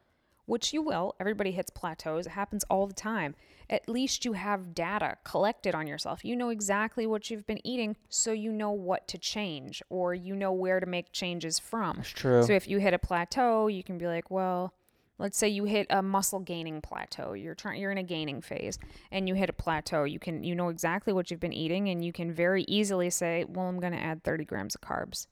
which 0.46 0.74
you 0.74 0.82
will, 0.82 1.16
everybody 1.20 1.52
hits 1.52 1.70
plateaus, 1.70 2.26
it 2.26 2.32
happens 2.32 2.64
all 2.70 2.88
the 2.88 2.94
time. 2.94 3.36
At 3.70 3.88
least 3.90 4.24
you 4.24 4.34
have 4.34 4.74
data 4.74 5.18
collected 5.24 5.76
on 5.76 5.88
yourself. 5.88 6.24
You 6.24 6.36
know 6.36 6.50
exactly 6.50 7.06
what 7.06 7.30
you've 7.30 7.46
been 7.46 7.66
eating, 7.66 7.98
so 8.10 8.32
you 8.32 8.52
know 8.52 8.72
what 8.72 9.08
to 9.10 9.18
change 9.18 9.84
or 9.90 10.14
you 10.14 10.36
know 10.36 10.54
where 10.54 10.80
to 10.80 10.86
make 10.86 11.12
changes 11.12 11.60
from. 11.60 11.98
That's 11.98 12.10
true. 12.10 12.44
So 12.44 12.54
if 12.54 12.68
you 12.68 12.80
hit 12.80 12.94
a 12.94 13.00
plateau, 13.00 13.68
you 13.68 13.84
can 13.84 13.98
be 13.98 14.08
like, 14.08 14.32
well, 14.32 14.74
let's 15.20 15.38
say 15.38 15.48
you 15.48 15.66
hit 15.66 15.88
a 15.90 16.02
muscle 16.02 16.40
gaining 16.40 16.82
plateau. 16.82 17.34
You're 17.34 17.56
trying 17.56 17.82
you're 17.82 17.92
in 17.92 17.98
a 17.98 18.04
gaining 18.04 18.42
phase 18.42 18.78
and 19.12 19.28
you 19.28 19.36
hit 19.36 19.50
a 19.50 19.54
plateau. 19.54 20.04
You 20.04 20.20
can 20.20 20.44
you 20.44 20.56
know 20.56 20.70
exactly 20.70 21.14
what 21.14 21.32
you've 21.32 21.40
been 21.40 21.54
eating 21.54 21.90
and 21.90 22.04
you 22.04 22.14
can 22.14 22.32
very 22.32 22.64
easily 22.68 23.10
say, 23.10 23.46
well, 23.48 23.68
I'm 23.68 23.80
going 23.80 23.94
to 23.94 24.00
add 24.02 24.24
30 24.24 24.46
grams 24.46 24.76
of 24.76 24.82
carbs. 24.82 25.28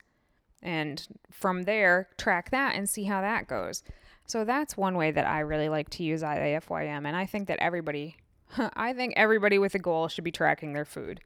And 0.62 1.06
from 1.30 1.64
there, 1.64 2.08
track 2.16 2.50
that 2.50 2.74
and 2.74 2.88
see 2.88 3.04
how 3.04 3.20
that 3.20 3.46
goes. 3.46 3.82
So 4.26 4.44
that's 4.44 4.76
one 4.76 4.96
way 4.96 5.12
that 5.12 5.26
I 5.26 5.40
really 5.40 5.68
like 5.68 5.90
to 5.90 6.02
use 6.02 6.22
IIFYM 6.22 7.06
and 7.06 7.16
I 7.16 7.26
think 7.26 7.48
that 7.48 7.58
everybody 7.60 8.16
I 8.76 8.92
think 8.92 9.14
everybody 9.16 9.58
with 9.58 9.74
a 9.74 9.78
goal 9.78 10.08
should 10.08 10.24
be 10.24 10.32
tracking 10.32 10.72
their 10.72 10.84
food. 10.84 11.20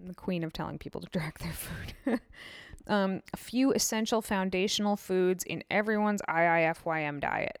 I'm 0.00 0.06
the 0.06 0.14
queen 0.14 0.44
of 0.44 0.52
telling 0.52 0.78
people 0.78 1.00
to 1.00 1.08
track 1.18 1.38
their 1.38 1.52
food. 1.52 2.20
um, 2.86 3.22
a 3.32 3.36
few 3.36 3.72
essential 3.72 4.22
foundational 4.22 4.96
foods 4.96 5.44
in 5.44 5.64
everyone's 5.70 6.22
IIFYM 6.28 7.20
diet. 7.20 7.60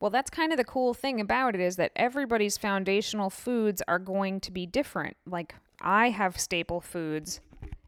Well, 0.00 0.10
that's 0.10 0.30
kind 0.30 0.52
of 0.52 0.58
the 0.58 0.64
cool 0.64 0.92
thing 0.94 1.20
about 1.20 1.54
it 1.54 1.60
is 1.60 1.76
that 1.76 1.92
everybody's 1.96 2.56
foundational 2.58 3.30
foods 3.30 3.82
are 3.88 3.98
going 3.98 4.40
to 4.40 4.50
be 4.50 4.66
different. 4.66 5.16
Like 5.26 5.54
I 5.80 6.10
have 6.10 6.38
staple 6.38 6.80
foods 6.80 7.40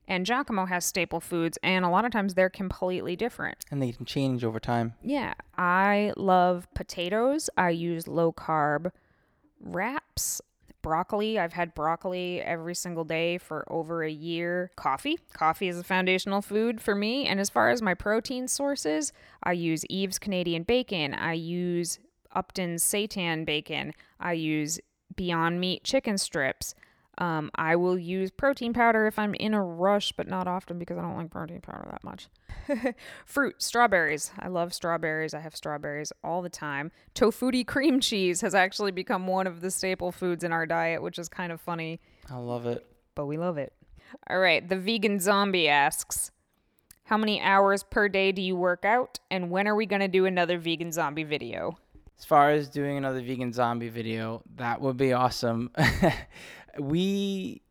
and 0.07 0.25
Giacomo 0.25 0.65
has 0.67 0.87
staple 0.87 1.21
foods 1.21 1.59
and 1.63 1.85
a 1.85 1.91
lot 1.91 2.07
of 2.07 2.11
times 2.13 2.33
they're 2.35 2.49
completely 2.49 3.15
different. 3.15 3.59
and 3.71 3.83
they 3.83 3.93
can 3.93 4.07
change 4.07 4.43
over 4.43 4.59
time. 4.59 4.95
Yeah, 5.03 5.35
I 5.57 6.13
love 6.17 6.67
potatoes. 6.75 7.51
I 7.59 7.71
use 7.71 8.09
low 8.09 8.33
carb 8.33 8.91
wraps. 9.61 10.41
Broccoli, 10.83 11.39
I've 11.39 11.53
had 11.53 11.75
broccoli 11.75 12.41
every 12.41 12.75
single 12.75 13.05
day 13.05 13.39
for 13.39 13.65
over 13.71 14.03
a 14.03 14.11
year. 14.11 14.71
Coffee, 14.77 15.19
coffee 15.33 15.69
is 15.69 15.79
a 15.79 15.85
foundational 15.85 16.41
food 16.41 16.81
for 16.81 16.95
me. 16.95 17.27
And 17.27 17.41
as 17.41 17.51
far 17.51 17.71
as 17.71 17.83
my 17.83 17.95
protein 17.95 18.49
sources, 18.49 19.13
I 19.43 19.53
use 19.53 19.85
Yves 19.91 20.19
Canadian 20.19 20.63
bacon. 20.63 21.15
I 21.15 21.33
use 21.33 21.99
Upton's 22.35 22.83
seitan 22.83 23.45
bacon. 23.45 23.93
I 24.21 24.33
use 24.33 24.79
Beyond 25.17 25.61
Meat 25.61 25.85
chicken 25.85 26.17
strips. 26.19 26.75
Um, 27.19 27.51
I 27.57 27.75
will 27.75 27.99
use 27.99 28.31
protein 28.31 28.73
powder 28.73 29.07
if 29.07 29.19
I'm 29.19 29.35
in 29.35 29.53
a 29.53 29.63
rush, 29.63 30.13
but 30.13 30.29
not 30.29 30.47
often 30.47 30.79
because 30.79 30.99
I 30.99 31.03
don't 31.03 31.17
like 31.17 31.31
protein 31.31 31.61
powder 31.61 31.89
that 31.91 32.05
much. 32.05 32.29
Fruit, 33.27 33.61
strawberries. 33.61 34.31
I 34.39 34.47
love 34.49 34.73
strawberries. 34.73 35.35
I 35.35 35.41
have 35.41 35.57
strawberries 35.57 36.13
all 36.23 36.43
the 36.43 36.49
time. 36.49 36.93
Tofutti 37.17 37.67
cream 37.67 37.99
cheese 37.99 38.41
has 38.43 38.55
actually 38.55 38.93
become 38.93 39.27
one 39.27 39.49
of 39.49 39.61
the 39.63 39.71
staple 39.73 40.13
foods 40.13 40.45
in 40.45 40.53
our 40.53 40.65
diet, 40.65 41.03
which 41.03 41.19
is 41.19 41.29
kind 41.29 41.51
of 41.51 41.61
funny. 41.61 42.01
I 42.31 42.37
love 42.37 42.67
it. 42.67 42.87
but 43.17 43.27
we 43.27 43.37
love 43.37 43.59
it. 43.59 43.73
All 44.31 44.39
right, 44.39 44.67
the 44.67 44.77
vegan 44.77 45.19
zombie 45.19 45.69
asks, 45.69 46.31
"How 47.05 47.17
many 47.17 47.41
hours 47.41 47.83
per 47.83 48.09
day 48.09 48.31
do 48.31 48.41
you 48.41 48.55
work 48.55 48.85
out, 48.85 49.19
and 49.29 49.51
when 49.51 49.67
are 49.67 49.75
we 49.75 49.87
gonna 49.87 50.07
do 50.09 50.25
another 50.25 50.57
vegan 50.57 50.93
zombie 50.93 51.25
video?" 51.25 51.77
As 52.17 52.25
far 52.25 52.51
as 52.51 52.69
doing 52.69 52.97
another 52.97 53.21
vegan 53.21 53.53
zombie 53.53 53.89
video, 53.89 54.43
that 54.57 54.81
would 54.81 54.97
be 54.97 55.13
awesome. 55.13 55.71
we 56.79 57.63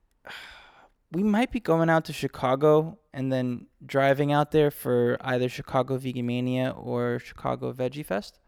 we 1.11 1.23
might 1.23 1.51
be 1.51 1.59
going 1.59 1.89
out 1.89 2.05
to 2.05 2.13
Chicago 2.13 2.97
and 3.13 3.31
then 3.31 3.67
driving 3.85 4.31
out 4.31 4.51
there 4.51 4.69
for 4.69 5.17
either 5.21 5.47
Chicago 5.47 5.97
Vegan 5.97 6.25
Mania 6.25 6.71
or 6.77 7.19
Chicago 7.19 7.71
Veggie 7.71 8.05
Fest. 8.05 8.39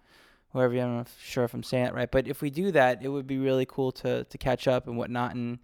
Whoever 0.52 0.74
I'm 0.78 0.98
not 0.98 1.10
sure 1.22 1.44
if 1.44 1.54
I'm 1.54 1.64
saying 1.64 1.88
it 1.88 1.94
right, 1.94 2.10
but 2.10 2.28
if 2.28 2.42
we 2.42 2.50
do 2.50 2.72
that, 2.72 3.04
it 3.04 3.10
would 3.10 3.28
be 3.28 3.38
really 3.38 3.66
cool 3.66 3.92
to 3.94 4.24
to 4.24 4.38
catch 4.38 4.68
up 4.68 4.88
and 4.88 4.98
whatnot. 4.98 5.36
And 5.36 5.60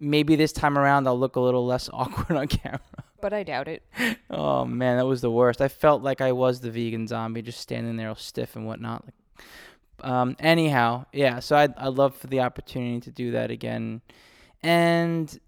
maybe 0.00 0.34
this 0.34 0.52
time 0.52 0.78
around, 0.78 1.06
I'll 1.06 1.18
look 1.18 1.36
a 1.36 1.40
little 1.40 1.66
less 1.66 1.90
awkward 1.92 2.36
on 2.36 2.48
camera. 2.48 2.80
But 3.20 3.32
I 3.32 3.42
doubt 3.42 3.68
it. 3.68 3.82
Oh 4.30 4.64
man, 4.66 4.98
that 4.98 5.06
was 5.06 5.22
the 5.22 5.30
worst. 5.30 5.60
I 5.62 5.68
felt 5.68 6.02
like 6.02 6.20
I 6.20 6.32
was 6.32 6.60
the 6.60 6.70
vegan 6.70 7.06
zombie, 7.06 7.42
just 7.42 7.60
standing 7.60 7.96
there 7.96 8.10
all 8.10 8.14
stiff 8.14 8.56
and 8.56 8.66
whatnot. 8.66 9.06
Like, 9.06 9.14
um, 10.00 10.36
anyhow, 10.38 11.06
yeah. 11.12 11.40
So 11.40 11.56
I'd 11.56 11.76
I'd 11.76 11.94
love 11.94 12.14
for 12.14 12.26
the 12.26 12.40
opportunity 12.40 13.00
to 13.00 13.10
do 13.10 13.32
that 13.32 13.50
again. 13.50 14.00
And 14.62 15.38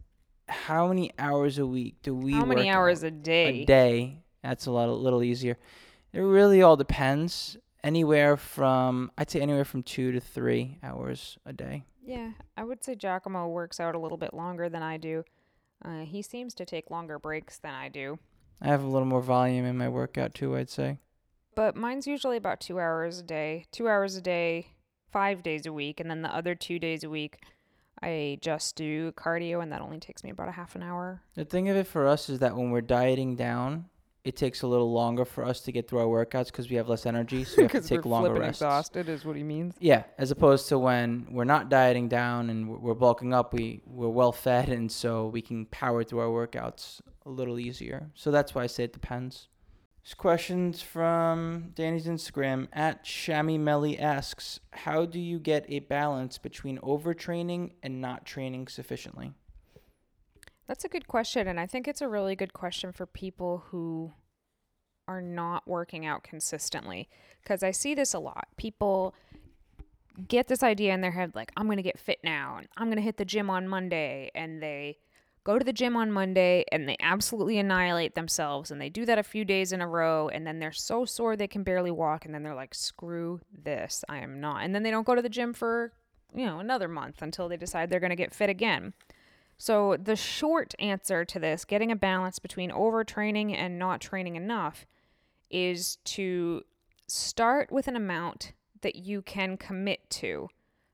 how 0.48 0.88
many 0.88 1.12
hours 1.18 1.58
a 1.58 1.66
week 1.66 1.96
do 2.02 2.14
we? 2.14 2.32
How 2.32 2.44
many 2.44 2.68
hours 2.68 3.02
a 3.02 3.10
day? 3.10 3.62
A 3.62 3.64
day. 3.64 4.22
That's 4.42 4.66
a 4.66 4.70
lot, 4.70 4.88
a 4.88 4.92
little 4.92 5.22
easier. 5.22 5.58
It 6.12 6.20
really 6.20 6.62
all 6.62 6.76
depends. 6.76 7.56
Anywhere 7.82 8.36
from 8.36 9.10
I'd 9.16 9.30
say 9.30 9.40
anywhere 9.40 9.64
from 9.64 9.82
two 9.82 10.12
to 10.12 10.20
three 10.20 10.78
hours 10.82 11.38
a 11.46 11.52
day. 11.52 11.84
Yeah, 12.02 12.32
I 12.56 12.64
would 12.64 12.84
say 12.84 12.94
Giacomo 12.94 13.48
works 13.48 13.80
out 13.80 13.94
a 13.94 13.98
little 13.98 14.18
bit 14.18 14.34
longer 14.34 14.68
than 14.68 14.82
I 14.82 14.96
do. 14.96 15.24
Uh, 15.82 16.00
he 16.00 16.20
seems 16.20 16.52
to 16.54 16.66
take 16.66 16.90
longer 16.90 17.18
breaks 17.18 17.58
than 17.58 17.72
I 17.72 17.88
do. 17.88 18.18
I 18.60 18.66
have 18.68 18.82
a 18.82 18.86
little 18.86 19.06
more 19.08 19.22
volume 19.22 19.64
in 19.64 19.78
my 19.78 19.88
workout 19.88 20.34
too. 20.34 20.56
I'd 20.56 20.68
say. 20.68 20.98
But 21.54 21.76
mine's 21.76 22.06
usually 22.06 22.36
about 22.36 22.60
two 22.60 22.78
hours 22.78 23.18
a 23.20 23.22
day. 23.22 23.66
Two 23.72 23.88
hours 23.88 24.16
a 24.16 24.20
day, 24.20 24.68
five 25.12 25.42
days 25.42 25.66
a 25.66 25.72
week. 25.72 26.00
And 26.00 26.10
then 26.10 26.22
the 26.22 26.34
other 26.34 26.54
two 26.54 26.78
days 26.78 27.04
a 27.04 27.10
week, 27.10 27.38
I 28.02 28.38
just 28.40 28.76
do 28.76 29.12
cardio, 29.12 29.62
and 29.62 29.70
that 29.72 29.82
only 29.82 29.98
takes 29.98 30.24
me 30.24 30.30
about 30.30 30.48
a 30.48 30.52
half 30.52 30.74
an 30.74 30.82
hour. 30.82 31.22
The 31.34 31.44
thing 31.44 31.68
of 31.68 31.76
it 31.76 31.86
for 31.86 32.06
us 32.06 32.28
is 32.30 32.38
that 32.38 32.56
when 32.56 32.70
we're 32.70 32.80
dieting 32.80 33.36
down, 33.36 33.86
it 34.24 34.36
takes 34.36 34.62
a 34.62 34.66
little 34.66 34.92
longer 34.92 35.24
for 35.24 35.44
us 35.44 35.60
to 35.62 35.72
get 35.72 35.88
through 35.88 35.98
our 36.00 36.06
workouts 36.24 36.46
because 36.46 36.70
we 36.70 36.76
have 36.76 36.88
less 36.88 37.04
energy, 37.04 37.42
so 37.44 37.56
we 37.58 37.62
have 37.64 37.72
to 37.72 37.80
take 37.88 38.04
longer 38.06 38.34
rests. 38.34 38.60
Exhausted 38.62 39.08
is 39.08 39.24
what 39.24 39.34
he 39.36 39.42
means. 39.42 39.74
Yeah, 39.80 40.04
as 40.18 40.30
opposed 40.30 40.68
to 40.68 40.78
when 40.78 41.26
we're 41.30 41.44
not 41.44 41.68
dieting 41.68 42.08
down 42.08 42.48
and 42.50 42.68
we're- 42.68 42.80
we're 42.82 42.94
bulking 42.94 43.32
up, 43.34 43.52
we 43.52 43.82
we're 43.86 44.08
well 44.08 44.32
fed, 44.32 44.68
and 44.68 44.90
so 44.92 45.26
we 45.26 45.40
can 45.42 45.66
power 45.66 46.04
through 46.04 46.20
our 46.20 46.46
workouts 46.46 47.00
a 47.26 47.30
little 47.30 47.58
easier. 47.58 48.10
So 48.14 48.30
that's 48.30 48.54
why 48.54 48.62
I 48.64 48.66
say 48.66 48.84
it 48.84 48.92
depends. 48.92 49.48
There's 50.02 50.14
questions 50.14 50.80
from 50.80 51.72
Danny's 51.74 52.06
Instagram 52.06 52.68
at 52.72 53.04
Shami 53.04 53.60
Melly 53.60 53.98
asks, 53.98 54.58
"How 54.72 55.04
do 55.04 55.20
you 55.20 55.38
get 55.38 55.66
a 55.68 55.80
balance 55.80 56.38
between 56.38 56.78
overtraining 56.78 57.72
and 57.82 58.00
not 58.00 58.24
training 58.24 58.68
sufficiently?" 58.68 59.34
That's 60.66 60.84
a 60.84 60.88
good 60.88 61.06
question, 61.06 61.46
and 61.46 61.60
I 61.60 61.66
think 61.66 61.86
it's 61.86 62.00
a 62.00 62.08
really 62.08 62.34
good 62.34 62.52
question 62.52 62.92
for 62.92 63.04
people 63.04 63.64
who 63.68 64.14
are 65.06 65.20
not 65.20 65.66
working 65.66 66.06
out 66.06 66.22
consistently. 66.22 67.08
Because 67.42 67.62
I 67.62 67.72
see 67.72 67.94
this 67.94 68.14
a 68.14 68.18
lot. 68.20 68.48
People 68.56 69.14
get 70.28 70.46
this 70.46 70.62
idea 70.62 70.94
in 70.94 71.00
their 71.00 71.10
head 71.10 71.34
like, 71.34 71.50
I'm 71.56 71.66
going 71.66 71.78
to 71.78 71.82
get 71.82 71.98
fit 71.98 72.20
now, 72.22 72.56
and 72.58 72.68
I'm 72.76 72.86
going 72.86 72.96
to 72.96 73.02
hit 73.02 73.16
the 73.16 73.24
gym 73.24 73.50
on 73.50 73.66
Monday, 73.66 74.30
and 74.34 74.62
they 74.62 74.98
go 75.44 75.58
to 75.58 75.64
the 75.64 75.72
gym 75.72 75.96
on 75.96 76.12
Monday 76.12 76.64
and 76.70 76.88
they 76.88 76.96
absolutely 77.00 77.58
annihilate 77.58 78.14
themselves, 78.14 78.70
and 78.70 78.80
they 78.80 78.88
do 78.88 79.04
that 79.06 79.18
a 79.18 79.22
few 79.22 79.44
days 79.44 79.72
in 79.72 79.80
a 79.80 79.88
row, 79.88 80.28
and 80.28 80.46
then 80.46 80.58
they're 80.58 80.72
so 80.72 81.04
sore 81.04 81.36
they 81.36 81.48
can 81.48 81.62
barely 81.62 81.90
walk, 81.90 82.24
and 82.24 82.34
then 82.34 82.42
they're 82.42 82.54
like, 82.54 82.74
screw 82.74 83.40
this, 83.52 84.04
I 84.08 84.18
am 84.18 84.40
not. 84.40 84.62
And 84.62 84.74
then 84.74 84.82
they 84.82 84.90
don't 84.90 85.06
go 85.06 85.14
to 85.14 85.22
the 85.22 85.28
gym 85.28 85.52
for, 85.52 85.92
you 86.34 86.46
know, 86.46 86.58
another 86.58 86.88
month 86.88 87.22
until 87.22 87.48
they 87.48 87.56
decide 87.56 87.90
they're 87.90 88.00
going 88.00 88.10
to 88.10 88.16
get 88.16 88.34
fit 88.34 88.50
again. 88.50 88.92
So, 89.56 89.98
the 90.02 90.16
short 90.16 90.74
answer 90.78 91.24
to 91.26 91.38
this, 91.38 91.66
getting 91.66 91.92
a 91.92 91.96
balance 91.96 92.38
between 92.38 92.70
overtraining 92.70 93.54
and 93.54 93.78
not 93.78 94.00
training 94.00 94.36
enough, 94.36 94.86
is 95.50 95.96
to 96.04 96.62
start 97.08 97.70
with 97.70 97.86
an 97.86 97.96
amount 97.96 98.52
that 98.80 98.96
you 98.96 99.20
can 99.20 99.58
commit 99.58 100.08
to 100.08 100.48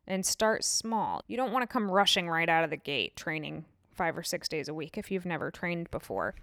and 0.06 0.26
start 0.26 0.64
small. 0.64 1.22
You 1.28 1.36
don't 1.36 1.52
want 1.52 1.62
to 1.62 1.72
come 1.72 1.90
rushing 1.90 2.28
right 2.28 2.48
out 2.48 2.64
of 2.64 2.70
the 2.70 2.76
gate 2.76 3.14
training 3.14 3.66
five 3.96 4.16
or 4.16 4.22
six 4.22 4.48
days 4.48 4.68
a 4.68 4.74
week 4.74 4.96
if 4.98 5.10
you've 5.10 5.26
never 5.26 5.50
trained 5.50 5.90
before. 5.90 6.34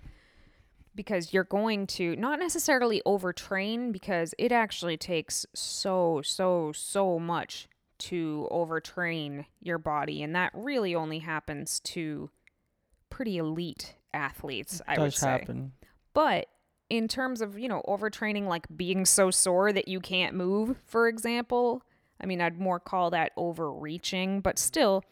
Because 0.96 1.34
you're 1.34 1.44
going 1.44 1.88
to 1.88 2.16
not 2.18 2.40
necessarily 2.40 3.02
overtrain, 3.06 3.92
because 3.92 4.36
it 4.38 4.52
actually 4.52 4.98
takes 4.98 5.46
so, 5.56 6.22
so, 6.24 6.72
so 6.72 7.18
much 7.18 7.68
to 8.00 8.48
overtrain 8.52 9.46
your 9.60 9.78
body. 9.78 10.22
And 10.22 10.36
that 10.36 10.52
really 10.54 10.94
only 10.94 11.20
happens 11.20 11.80
to 11.82 12.30
pretty 13.10 13.38
elite 13.38 13.96
athletes, 14.14 14.82
I 14.88 15.00
would 15.00 15.12
Does 15.12 15.18
say. 15.18 15.30
happen. 15.30 15.72
But 16.14 16.48
in 16.90 17.08
terms 17.08 17.42
of, 17.42 17.58
you 17.58 17.68
know, 17.68 17.82
overtraining, 17.88 18.46
like 18.46 18.68
being 18.76 19.06
so 19.06 19.32
sore 19.32 19.74
that 19.74 19.88
you 19.88 20.00
can't 20.00 20.36
move, 20.36 20.78
for 20.86 21.08
example, 21.08 21.82
I 22.22 22.28
mean, 22.28 22.40
I'd 22.40 22.60
more 22.60 22.80
call 22.80 23.10
that 23.12 23.32
overreaching, 23.36 24.42
but 24.42 24.60
still, 24.60 25.04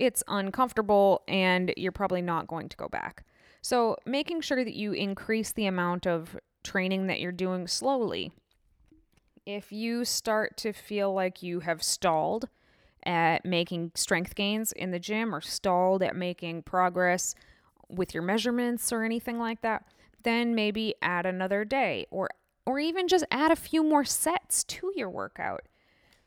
it's 0.00 0.24
uncomfortable 0.26 1.22
and 1.28 1.72
you're 1.76 1.92
probably 1.92 2.22
not 2.22 2.48
going 2.48 2.68
to 2.70 2.76
go 2.76 2.88
back. 2.88 3.22
So, 3.62 3.96
making 4.06 4.40
sure 4.40 4.64
that 4.64 4.74
you 4.74 4.92
increase 4.92 5.52
the 5.52 5.66
amount 5.66 6.06
of 6.06 6.36
training 6.64 7.06
that 7.06 7.20
you're 7.20 7.30
doing 7.30 7.68
slowly. 7.68 8.32
If 9.44 9.70
you 9.70 10.04
start 10.06 10.56
to 10.58 10.72
feel 10.72 11.12
like 11.12 11.42
you 11.42 11.60
have 11.60 11.82
stalled 11.82 12.48
at 13.04 13.44
making 13.44 13.92
strength 13.94 14.34
gains 14.34 14.72
in 14.72 14.90
the 14.90 14.98
gym 14.98 15.34
or 15.34 15.40
stalled 15.42 16.02
at 16.02 16.16
making 16.16 16.62
progress 16.62 17.34
with 17.88 18.14
your 18.14 18.22
measurements 18.22 18.92
or 18.92 19.04
anything 19.04 19.38
like 19.38 19.60
that, 19.60 19.84
then 20.22 20.54
maybe 20.54 20.94
add 21.02 21.26
another 21.26 21.64
day 21.64 22.06
or 22.10 22.30
or 22.66 22.78
even 22.78 23.08
just 23.08 23.24
add 23.30 23.50
a 23.50 23.56
few 23.56 23.82
more 23.82 24.04
sets 24.04 24.64
to 24.64 24.92
your 24.94 25.10
workout. 25.10 25.62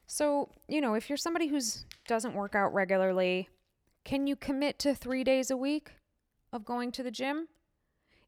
So, 0.08 0.50
you 0.68 0.82
know, 0.82 0.94
if 0.94 1.10
you're 1.10 1.18
somebody 1.18 1.48
who's 1.48 1.86
doesn't 2.08 2.34
work 2.34 2.54
out 2.54 2.74
regularly, 2.74 3.50
can 4.04 4.28
you 4.28 4.36
commit 4.36 4.80
to 4.80 4.94
3 4.94 5.24
days 5.24 5.50
a 5.50 5.58
week 5.58 5.92
of 6.52 6.66
going 6.66 6.92
to 6.94 7.04
the 7.04 7.12
gym? 7.12 7.48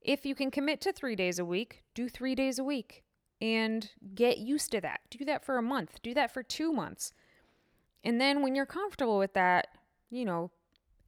If 0.01 0.25
you 0.25 0.35
can 0.35 0.51
commit 0.51 0.81
to 0.81 0.93
3 0.93 1.15
days 1.15 1.39
a 1.39 1.45
week, 1.45 1.83
do 1.93 2.07
3 2.07 2.35
days 2.35 2.59
a 2.59 2.63
week 2.63 3.03
and 3.41 3.89
get 4.13 4.38
used 4.38 4.71
to 4.71 4.81
that. 4.81 5.01
Do 5.09 5.25
that 5.25 5.43
for 5.43 5.57
a 5.57 5.63
month, 5.63 6.01
do 6.01 6.13
that 6.13 6.31
for 6.31 6.43
2 6.43 6.71
months. 6.71 7.11
And 8.03 8.21
then 8.21 8.41
when 8.41 8.55
you're 8.55 8.65
comfortable 8.65 9.17
with 9.17 9.33
that, 9.33 9.67
you 10.09 10.25
know, 10.25 10.51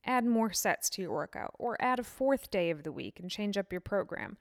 add 0.03 0.25
more 0.25 0.51
sets 0.51 0.89
to 0.89 1.01
your 1.01 1.11
workout 1.11 1.53
or 1.59 1.77
add 1.79 1.99
a 1.99 2.03
fourth 2.03 2.49
day 2.49 2.69
of 2.69 2.83
the 2.83 2.91
week 2.91 3.19
and 3.19 3.29
change 3.29 3.57
up 3.57 3.71
your 3.71 3.81
program. 3.81 4.37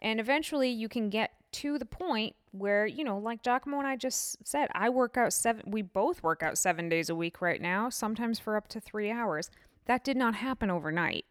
And 0.00 0.20
eventually 0.20 0.70
you 0.70 0.88
can 0.88 1.10
get 1.10 1.32
to 1.50 1.78
the 1.78 1.84
point 1.84 2.34
where, 2.52 2.86
you 2.86 3.04
know, 3.04 3.18
like 3.18 3.42
Giacomo 3.42 3.78
and 3.78 3.86
I 3.86 3.96
just 3.96 4.46
said, 4.46 4.68
I 4.72 4.88
work 4.88 5.16
out 5.16 5.32
seven, 5.32 5.64
we 5.66 5.82
both 5.82 6.22
work 6.22 6.42
out 6.42 6.58
seven 6.58 6.88
days 6.88 7.08
a 7.08 7.14
week 7.14 7.40
right 7.40 7.60
now, 7.60 7.88
sometimes 7.88 8.38
for 8.38 8.56
up 8.56 8.68
to 8.68 8.80
three 8.80 9.10
hours. 9.10 9.50
That 9.86 10.04
did 10.04 10.16
not 10.16 10.36
happen 10.36 10.70
overnight. 10.70 11.24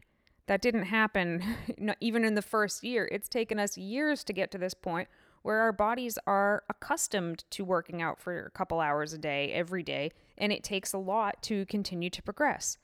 That 0.47 0.61
didn't 0.61 0.85
happen 0.85 1.43
even 1.99 2.23
in 2.23 2.35
the 2.35 2.41
first 2.41 2.83
year. 2.83 3.07
It's 3.11 3.29
taken 3.29 3.59
us 3.59 3.77
years 3.77 4.23
to 4.25 4.33
get 4.33 4.51
to 4.51 4.57
this 4.57 4.73
point 4.73 5.07
where 5.43 5.59
our 5.59 5.71
bodies 5.71 6.17
are 6.25 6.63
accustomed 6.69 7.43
to 7.51 7.63
working 7.63 8.01
out 8.01 8.19
for 8.19 8.45
a 8.45 8.51
couple 8.51 8.79
hours 8.79 9.13
a 9.13 9.17
day, 9.17 9.51
every 9.53 9.83
day, 9.83 10.11
and 10.37 10.51
it 10.51 10.63
takes 10.63 10.93
a 10.93 10.97
lot 10.97 11.41
to 11.43 11.65
continue 11.67 12.09
to 12.09 12.21
progress 12.21 12.77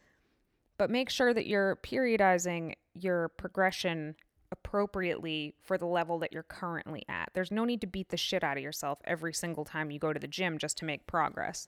but 0.78 0.90
make 0.90 1.10
sure 1.10 1.34
that 1.34 1.48
you're 1.48 1.78
periodizing 1.78 2.74
your 2.94 3.30
progression 3.30 4.16
appropriately 4.54 5.56
for 5.62 5.78
the 5.78 5.86
level 5.86 6.20
that 6.20 6.32
you're 6.32 6.44
currently 6.44 7.04
at. 7.10 7.32
There's 7.34 7.52
no 7.52 7.66
need 7.66 7.82
to 7.82 7.88
beat 7.88 8.10
the 8.10 8.18
shit 8.18 8.44
out 8.44 8.56
of 8.56 8.64
yourself 8.64 9.00
every 9.04 9.34
single 9.34 9.66
time 9.66 9.92
you 9.92 10.00
go 10.00 10.14
to 10.14 10.20
the 10.20 10.28
gym 10.28 10.60
just 10.60 10.78
to 10.78 10.86
make 10.86 11.08
progress. 11.08 11.68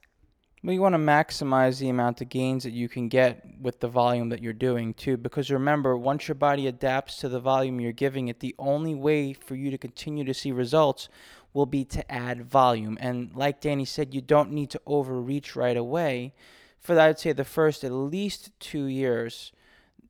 Well, 0.63 0.73
you 0.73 0.81
want 0.81 0.93
to 0.93 0.99
maximize 0.99 1.79
the 1.79 1.89
amount 1.89 2.21
of 2.21 2.29
gains 2.29 2.63
that 2.63 2.71
you 2.71 2.87
can 2.87 3.07
get 3.07 3.45
with 3.59 3.79
the 3.79 3.87
volume 3.87 4.29
that 4.29 4.41
you're 4.41 4.53
doing 4.53 4.93
too. 4.93 5.17
Because 5.17 5.51
remember, 5.51 5.97
once 5.97 6.27
your 6.27 6.35
body 6.35 6.67
adapts 6.67 7.17
to 7.17 7.29
the 7.29 7.39
volume 7.39 7.81
you're 7.81 7.91
giving 7.91 8.27
it, 8.27 8.39
the 8.39 8.55
only 8.57 8.95
way 8.95 9.33
for 9.33 9.55
you 9.55 9.69
to 9.71 9.77
continue 9.77 10.23
to 10.23 10.33
see 10.33 10.51
results 10.51 11.09
will 11.53 11.65
be 11.65 11.85
to 11.85 12.11
add 12.11 12.49
volume. 12.49 12.97
And 13.01 13.31
like 13.35 13.61
Danny 13.61 13.85
said, 13.85 14.13
you 14.13 14.21
don't 14.21 14.51
need 14.51 14.69
to 14.71 14.81
overreach 14.85 15.55
right 15.55 15.77
away. 15.77 16.33
For 16.79 16.99
I'd 16.99 17.19
say 17.19 17.31
the 17.33 17.43
first 17.43 17.83
at 17.83 17.91
least 17.91 18.51
two 18.59 18.85
years, 18.85 19.51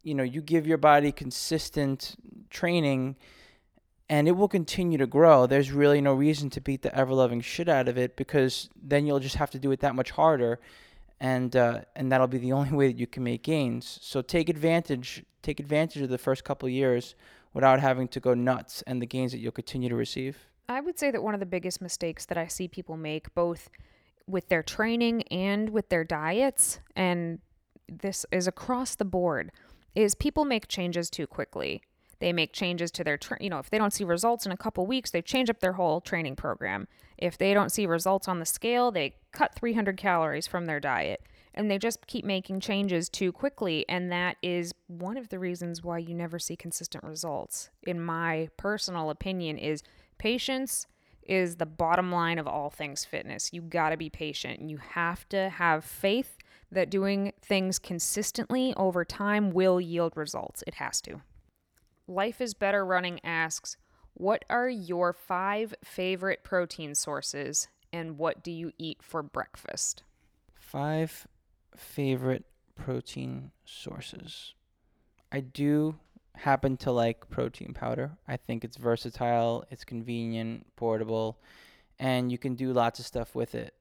you 0.05 0.13
know, 0.13 0.23
you 0.23 0.41
give 0.41 0.67
your 0.67 0.77
body 0.77 1.11
consistent 1.11 2.15
training 2.49 3.15
and 4.07 4.27
it 4.27 4.33
will 4.33 4.47
continue 4.47 4.99
to 4.99 5.07
grow. 5.07 5.47
There's 5.47 5.71
really 5.71 5.99
no 5.99 6.13
reason 6.13 6.51
to 6.51 6.61
beat 6.61 6.83
the 6.83 6.95
ever 6.95 7.11
loving 7.11 7.41
shit 7.41 7.67
out 7.67 7.87
of 7.87 7.97
it 7.97 8.15
because 8.15 8.69
then 8.79 9.07
you'll 9.07 9.19
just 9.19 9.35
have 9.37 9.49
to 9.51 9.59
do 9.59 9.71
it 9.71 9.79
that 9.79 9.95
much 9.95 10.11
harder. 10.11 10.59
and 11.19 11.55
uh, 11.55 11.81
and 11.95 12.11
that'll 12.11 12.27
be 12.27 12.37
the 12.37 12.51
only 12.59 12.71
way 12.71 12.87
that 12.87 12.99
you 12.99 13.07
can 13.07 13.23
make 13.23 13.43
gains. 13.43 13.99
So 14.01 14.21
take 14.21 14.47
advantage 14.47 15.25
take 15.41 15.59
advantage 15.59 16.01
of 16.01 16.09
the 16.09 16.17
first 16.17 16.43
couple 16.43 16.67
years 16.69 17.15
without 17.53 17.79
having 17.79 18.07
to 18.09 18.19
go 18.19 18.33
nuts 18.33 18.83
and 18.87 19.01
the 19.01 19.05
gains 19.05 19.31
that 19.31 19.39
you'll 19.39 19.51
continue 19.51 19.89
to 19.89 19.95
receive. 19.95 20.37
I 20.67 20.81
would 20.81 20.99
say 20.99 21.11
that 21.11 21.23
one 21.23 21.33
of 21.33 21.39
the 21.39 21.45
biggest 21.45 21.81
mistakes 21.81 22.25
that 22.25 22.37
I 22.37 22.47
see 22.47 22.67
people 22.67 22.97
make, 22.97 23.33
both 23.35 23.69
with 24.27 24.49
their 24.49 24.63
training 24.63 25.21
and 25.23 25.69
with 25.69 25.89
their 25.89 26.03
diets, 26.03 26.79
and 26.95 27.39
this 27.87 28.25
is 28.31 28.47
across 28.47 28.95
the 28.95 29.05
board, 29.05 29.51
is 29.95 30.15
people 30.15 30.45
make 30.45 30.67
changes 30.67 31.09
too 31.09 31.25
quickly. 31.25 31.81
They 32.19 32.31
make 32.33 32.53
changes 32.53 32.91
to 32.91 33.03
their, 33.03 33.17
tra- 33.17 33.41
you 33.41 33.49
know, 33.49 33.59
if 33.59 33.69
they 33.69 33.77
don't 33.77 33.93
see 33.93 34.03
results 34.03 34.45
in 34.45 34.51
a 34.51 34.57
couple 34.57 34.85
weeks, 34.85 35.11
they 35.11 35.21
change 35.21 35.49
up 35.49 35.59
their 35.59 35.73
whole 35.73 36.01
training 36.01 36.35
program. 36.35 36.87
If 37.17 37.37
they 37.37 37.53
don't 37.53 37.71
see 37.71 37.85
results 37.85 38.27
on 38.27 38.39
the 38.39 38.45
scale, 38.45 38.91
they 38.91 39.15
cut 39.31 39.55
300 39.55 39.97
calories 39.97 40.47
from 40.47 40.65
their 40.65 40.79
diet. 40.79 41.21
And 41.53 41.71
they 41.71 41.77
just 41.77 42.07
keep 42.07 42.25
making 42.25 42.59
changes 42.59 43.07
too 43.09 43.31
quickly. 43.31 43.85
And 43.87 44.11
that 44.11 44.37
is 44.41 44.73
one 44.87 45.17
of 45.17 45.29
the 45.29 45.39
reasons 45.39 45.83
why 45.83 45.99
you 45.99 46.13
never 46.13 46.37
see 46.39 46.55
consistent 46.55 47.03
results. 47.03 47.69
In 47.83 48.01
my 48.01 48.49
personal 48.57 49.09
opinion, 49.09 49.57
is 49.57 49.81
patience 50.17 50.87
is 51.25 51.55
the 51.55 51.65
bottom 51.65 52.11
line 52.11 52.37
of 52.37 52.47
all 52.47 52.69
things 52.69 53.03
fitness. 53.03 53.51
You 53.51 53.61
got 53.61 53.89
to 53.89 53.97
be 53.97 54.09
patient 54.09 54.69
you 54.69 54.77
have 54.77 55.27
to 55.29 55.49
have 55.49 55.83
faith 55.83 56.37
that 56.71 56.89
doing 56.89 57.33
things 57.41 57.79
consistently 57.79 58.73
over 58.75 59.05
time 59.05 59.51
will 59.51 59.79
yield 59.79 60.13
results. 60.15 60.63
It 60.67 60.75
has 60.75 61.01
to. 61.01 61.21
Life 62.07 62.41
is 62.41 62.53
Better 62.53 62.85
Running 62.85 63.19
asks, 63.23 63.77
What 64.13 64.45
are 64.49 64.69
your 64.69 65.13
five 65.13 65.73
favorite 65.83 66.43
protein 66.43 66.95
sources 66.95 67.67
and 67.93 68.17
what 68.17 68.43
do 68.43 68.51
you 68.51 68.71
eat 68.77 68.97
for 69.01 69.23
breakfast? 69.23 70.03
Five 70.53 71.27
favorite 71.75 72.45
protein 72.75 73.51
sources. 73.63 74.53
I 75.31 75.39
do 75.39 75.95
happen 76.35 76.77
to 76.77 76.91
like 76.91 77.29
protein 77.29 77.73
powder. 77.73 78.11
I 78.27 78.37
think 78.37 78.63
it's 78.63 78.77
versatile, 78.77 79.65
it's 79.71 79.83
convenient, 79.83 80.65
portable, 80.75 81.39
and 81.99 82.31
you 82.31 82.37
can 82.37 82.55
do 82.55 82.73
lots 82.73 82.99
of 82.99 83.05
stuff 83.05 83.35
with 83.35 83.55
it. 83.55 83.73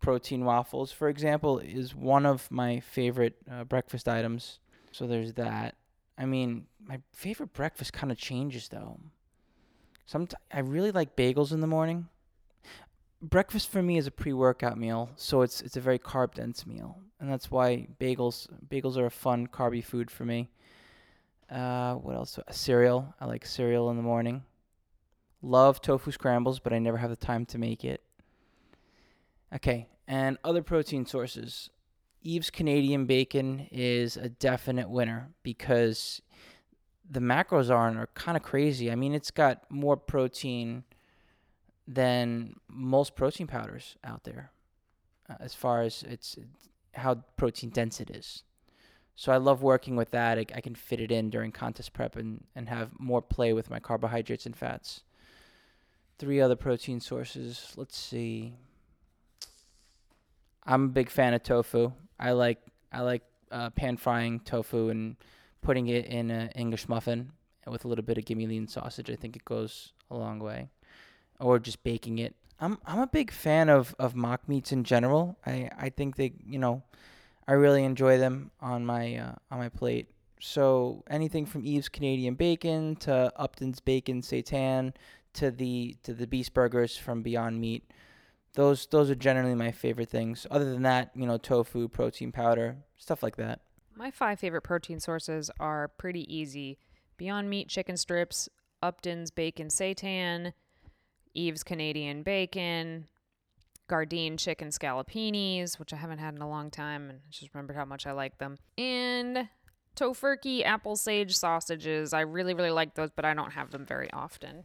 Protein 0.00 0.44
waffles, 0.44 0.92
for 0.92 1.08
example, 1.08 1.58
is 1.58 1.94
one 1.94 2.26
of 2.26 2.50
my 2.50 2.80
favorite 2.80 3.36
uh, 3.50 3.64
breakfast 3.64 4.08
items. 4.08 4.58
So 4.92 5.06
there's 5.06 5.34
that. 5.34 5.76
I 6.16 6.26
mean, 6.26 6.66
my 6.84 7.00
favorite 7.12 7.52
breakfast 7.52 7.92
kind 7.92 8.10
of 8.10 8.18
changes 8.18 8.68
though. 8.68 8.98
Sometimes 10.06 10.40
I 10.52 10.60
really 10.60 10.90
like 10.90 11.16
bagels 11.16 11.52
in 11.52 11.60
the 11.60 11.66
morning. 11.66 12.08
Breakfast 13.22 13.70
for 13.70 13.82
me 13.82 13.98
is 13.98 14.06
a 14.06 14.10
pre-workout 14.10 14.78
meal, 14.78 15.10
so 15.16 15.42
it's 15.42 15.60
it's 15.60 15.76
a 15.76 15.80
very 15.80 15.98
carb 15.98 16.34
dense 16.34 16.66
meal, 16.66 16.96
and 17.20 17.30
that's 17.30 17.50
why 17.50 17.86
bagels 18.00 18.48
bagels 18.68 18.96
are 18.96 19.06
a 19.06 19.10
fun 19.10 19.46
carby 19.46 19.84
food 19.84 20.10
for 20.10 20.24
me. 20.24 20.48
Uh, 21.50 21.94
what 21.94 22.16
else? 22.16 22.38
A 22.46 22.52
Cereal. 22.52 23.14
I 23.20 23.26
like 23.26 23.44
cereal 23.44 23.90
in 23.90 23.96
the 23.96 24.02
morning. 24.02 24.44
Love 25.42 25.80
tofu 25.80 26.10
scrambles, 26.10 26.60
but 26.60 26.72
I 26.72 26.78
never 26.78 26.96
have 26.96 27.10
the 27.10 27.16
time 27.16 27.44
to 27.46 27.58
make 27.58 27.84
it. 27.84 28.02
Okay, 29.54 29.88
and 30.06 30.38
other 30.44 30.62
protein 30.62 31.06
sources. 31.06 31.70
Yves 32.22 32.50
Canadian 32.50 33.06
bacon 33.06 33.66
is 33.72 34.16
a 34.16 34.28
definite 34.28 34.90
winner 34.90 35.30
because 35.42 36.20
the 37.10 37.20
macros 37.20 37.74
on 37.74 37.96
are 37.96 38.08
kind 38.14 38.36
of 38.36 38.42
crazy. 38.42 38.90
I 38.90 38.94
mean, 38.94 39.14
it's 39.14 39.30
got 39.30 39.68
more 39.70 39.96
protein 39.96 40.84
than 41.88 42.54
most 42.68 43.16
protein 43.16 43.46
powders 43.46 43.96
out 44.04 44.22
there, 44.24 44.52
uh, 45.28 45.34
as 45.40 45.54
far 45.54 45.82
as 45.82 46.04
it's, 46.04 46.36
it's 46.36 46.68
how 46.94 47.16
protein 47.36 47.70
dense 47.70 48.00
it 48.00 48.10
is. 48.10 48.44
So 49.16 49.32
I 49.32 49.38
love 49.38 49.62
working 49.62 49.96
with 49.96 50.12
that. 50.12 50.38
I, 50.38 50.46
I 50.54 50.60
can 50.60 50.74
fit 50.74 51.00
it 51.00 51.10
in 51.10 51.30
during 51.30 51.50
contest 51.52 51.92
prep 51.92 52.16
and, 52.16 52.44
and 52.54 52.68
have 52.68 52.90
more 52.98 53.20
play 53.20 53.52
with 53.52 53.70
my 53.70 53.80
carbohydrates 53.80 54.46
and 54.46 54.56
fats. 54.56 55.02
Three 56.18 56.40
other 56.40 56.56
protein 56.56 57.00
sources. 57.00 57.72
Let's 57.76 57.98
see. 57.98 58.54
I'm 60.64 60.84
a 60.84 60.88
big 60.88 61.10
fan 61.10 61.34
of 61.34 61.42
tofu. 61.42 61.92
I 62.18 62.32
like 62.32 62.58
I 62.92 63.00
like 63.00 63.22
uh, 63.50 63.70
pan 63.70 63.96
frying 63.96 64.40
tofu 64.40 64.88
and 64.88 65.16
putting 65.62 65.88
it 65.88 66.06
in 66.06 66.30
an 66.30 66.48
English 66.50 66.88
muffin 66.88 67.32
with 67.66 67.84
a 67.84 67.88
little 67.88 68.04
bit 68.04 68.18
of 68.18 68.24
Gimme 68.24 68.46
Lean 68.46 68.66
sausage. 68.66 69.10
I 69.10 69.16
think 69.16 69.36
it 69.36 69.44
goes 69.44 69.92
a 70.10 70.16
long 70.16 70.38
way. 70.38 70.68
Or 71.38 71.58
just 71.58 71.82
baking 71.82 72.18
it. 72.18 72.34
I'm 72.60 72.78
I'm 72.84 73.00
a 73.00 73.06
big 73.06 73.30
fan 73.30 73.68
of, 73.68 73.94
of 73.98 74.14
mock 74.14 74.48
meats 74.48 74.72
in 74.72 74.84
general. 74.84 75.36
I, 75.46 75.70
I 75.78 75.88
think 75.88 76.16
they 76.16 76.32
you 76.46 76.58
know 76.58 76.82
I 77.48 77.52
really 77.52 77.84
enjoy 77.84 78.18
them 78.18 78.50
on 78.60 78.84
my 78.84 79.16
uh, 79.16 79.34
on 79.50 79.58
my 79.58 79.68
plate. 79.68 80.08
So 80.40 81.04
anything 81.08 81.46
from 81.46 81.64
Yves 81.64 81.88
Canadian 81.88 82.34
Bacon 82.34 82.96
to 82.96 83.32
Upton's 83.36 83.80
Bacon 83.80 84.22
Seitan 84.22 84.94
to 85.34 85.50
the 85.50 85.96
to 86.02 86.14
the 86.14 86.26
Beast 86.26 86.52
Burgers 86.52 86.96
from 86.96 87.22
Beyond 87.22 87.60
Meat. 87.60 87.90
Those 88.54 88.86
those 88.86 89.10
are 89.10 89.14
generally 89.14 89.54
my 89.54 89.70
favorite 89.70 90.10
things. 90.10 90.46
Other 90.50 90.70
than 90.72 90.82
that, 90.82 91.10
you 91.14 91.26
know, 91.26 91.38
tofu, 91.38 91.88
protein 91.88 92.32
powder, 92.32 92.76
stuff 92.96 93.22
like 93.22 93.36
that. 93.36 93.60
My 93.94 94.10
five 94.10 94.40
favorite 94.40 94.62
protein 94.62 95.00
sources 95.00 95.50
are 95.60 95.88
pretty 95.88 96.32
easy 96.34 96.78
Beyond 97.16 97.50
Meat 97.50 97.68
chicken 97.68 97.96
strips, 97.96 98.48
Upton's 98.82 99.30
bacon 99.30 99.68
seitan, 99.68 100.52
Yves 101.34 101.62
Canadian 101.62 102.22
bacon, 102.22 103.06
Gardein 103.88 104.38
chicken 104.38 104.68
scallopinis, 104.68 105.78
which 105.78 105.92
I 105.92 105.96
haven't 105.96 106.18
had 106.18 106.34
in 106.34 106.40
a 106.40 106.48
long 106.48 106.70
time 106.70 107.10
and 107.10 107.18
I 107.18 107.30
just 107.30 107.52
remembered 107.52 107.76
how 107.76 107.84
much 107.84 108.06
I 108.06 108.12
like 108.12 108.38
them, 108.38 108.56
and 108.78 109.48
Tofurky 109.96 110.64
apple 110.64 110.96
sage 110.96 111.36
sausages. 111.36 112.12
I 112.14 112.20
really, 112.20 112.54
really 112.54 112.70
like 112.70 112.94
those, 112.94 113.10
but 113.14 113.24
I 113.24 113.34
don't 113.34 113.52
have 113.52 113.70
them 113.70 113.84
very 113.84 114.10
often. 114.12 114.64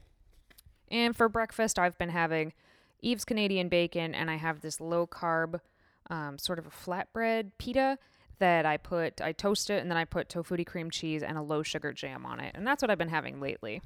And 0.90 1.16
for 1.16 1.28
breakfast, 1.28 1.78
I've 1.78 1.98
been 1.98 2.10
having 2.10 2.54
Yves 3.06 3.24
Canadian 3.26 3.70
bacon, 3.70 4.16
and 4.16 4.32
I 4.32 4.36
have 4.36 4.62
this 4.62 4.82
low 4.82 5.06
carb, 5.06 5.60
um, 6.10 6.38
sort 6.38 6.60
of 6.60 6.66
a 6.66 6.70
flatbread 6.70 7.52
pita 7.58 7.98
that 8.40 8.66
I 8.66 8.78
put, 8.78 9.22
I 9.22 9.32
toast 9.32 9.70
it, 9.70 9.82
and 9.82 9.90
then 9.90 9.98
I 9.98 10.06
put 10.06 10.28
Tofutti 10.28 10.66
cream 10.66 10.90
cheese 10.90 11.24
and 11.24 11.38
a 11.38 11.42
low 11.42 11.64
sugar 11.64 11.94
jam 11.94 12.26
on 12.26 12.40
it. 12.40 12.54
And 12.56 12.66
that's 12.66 12.82
what 12.82 12.90
I've 12.90 12.98
been 12.98 13.10
having 13.10 13.40
lately. 13.40 13.82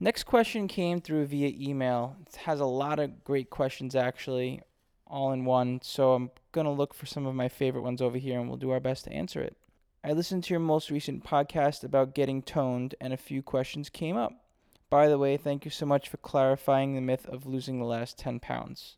Next 0.00 0.24
question 0.24 0.68
came 0.68 1.00
through 1.00 1.26
via 1.26 1.52
email. 1.58 2.16
It 2.26 2.36
has 2.36 2.60
a 2.60 2.66
lot 2.66 2.98
of 2.98 3.24
great 3.24 3.48
questions 3.48 3.94
actually, 3.94 4.60
all 5.06 5.32
in 5.32 5.46
one. 5.46 5.80
So 5.82 6.12
I'm 6.12 6.30
gonna 6.52 6.72
look 6.72 6.92
for 6.92 7.06
some 7.06 7.24
of 7.24 7.34
my 7.34 7.48
favorite 7.48 7.82
ones 7.82 8.02
over 8.02 8.18
here, 8.18 8.38
and 8.38 8.48
we'll 8.48 8.58
do 8.58 8.70
our 8.70 8.80
best 8.80 9.04
to 9.04 9.12
answer 9.12 9.40
it. 9.40 9.56
I 10.04 10.12
listened 10.12 10.44
to 10.44 10.50
your 10.54 10.60
most 10.60 10.90
recent 10.90 11.24
podcast 11.24 11.82
about 11.82 12.14
getting 12.14 12.42
toned, 12.42 12.94
and 13.00 13.12
a 13.12 13.16
few 13.16 13.42
questions 13.42 13.88
came 13.88 14.16
up. 14.16 14.45
By 14.88 15.08
the 15.08 15.18
way, 15.18 15.36
thank 15.36 15.64
you 15.64 15.70
so 15.70 15.84
much 15.84 16.08
for 16.08 16.16
clarifying 16.16 16.94
the 16.94 17.00
myth 17.00 17.26
of 17.26 17.46
losing 17.46 17.78
the 17.78 17.84
last 17.86 18.18
10 18.18 18.38
pounds. 18.38 18.96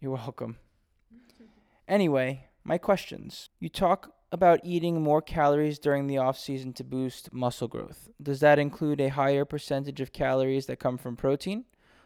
You're 0.00 0.12
welcome. 0.12 0.56
Anyway, 1.86 2.48
my 2.64 2.78
questions. 2.78 3.50
You 3.58 3.68
talk 3.68 4.14
about 4.32 4.60
eating 4.62 5.02
more 5.02 5.20
calories 5.20 5.78
during 5.78 6.06
the 6.06 6.18
off 6.18 6.38
season 6.38 6.72
to 6.74 6.84
boost 6.84 7.32
muscle 7.32 7.68
growth. 7.68 8.08
Does 8.22 8.40
that 8.40 8.58
include 8.58 9.00
a 9.00 9.08
higher 9.08 9.44
percentage 9.44 10.00
of 10.00 10.12
calories 10.12 10.66
that 10.66 10.78
come 10.78 10.96
from 10.96 11.16
protein, 11.16 11.64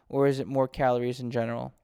or 0.08 0.26
is 0.26 0.40
it 0.40 0.46
more 0.46 0.66
calories 0.66 1.20
in 1.20 1.30
general? 1.30 1.74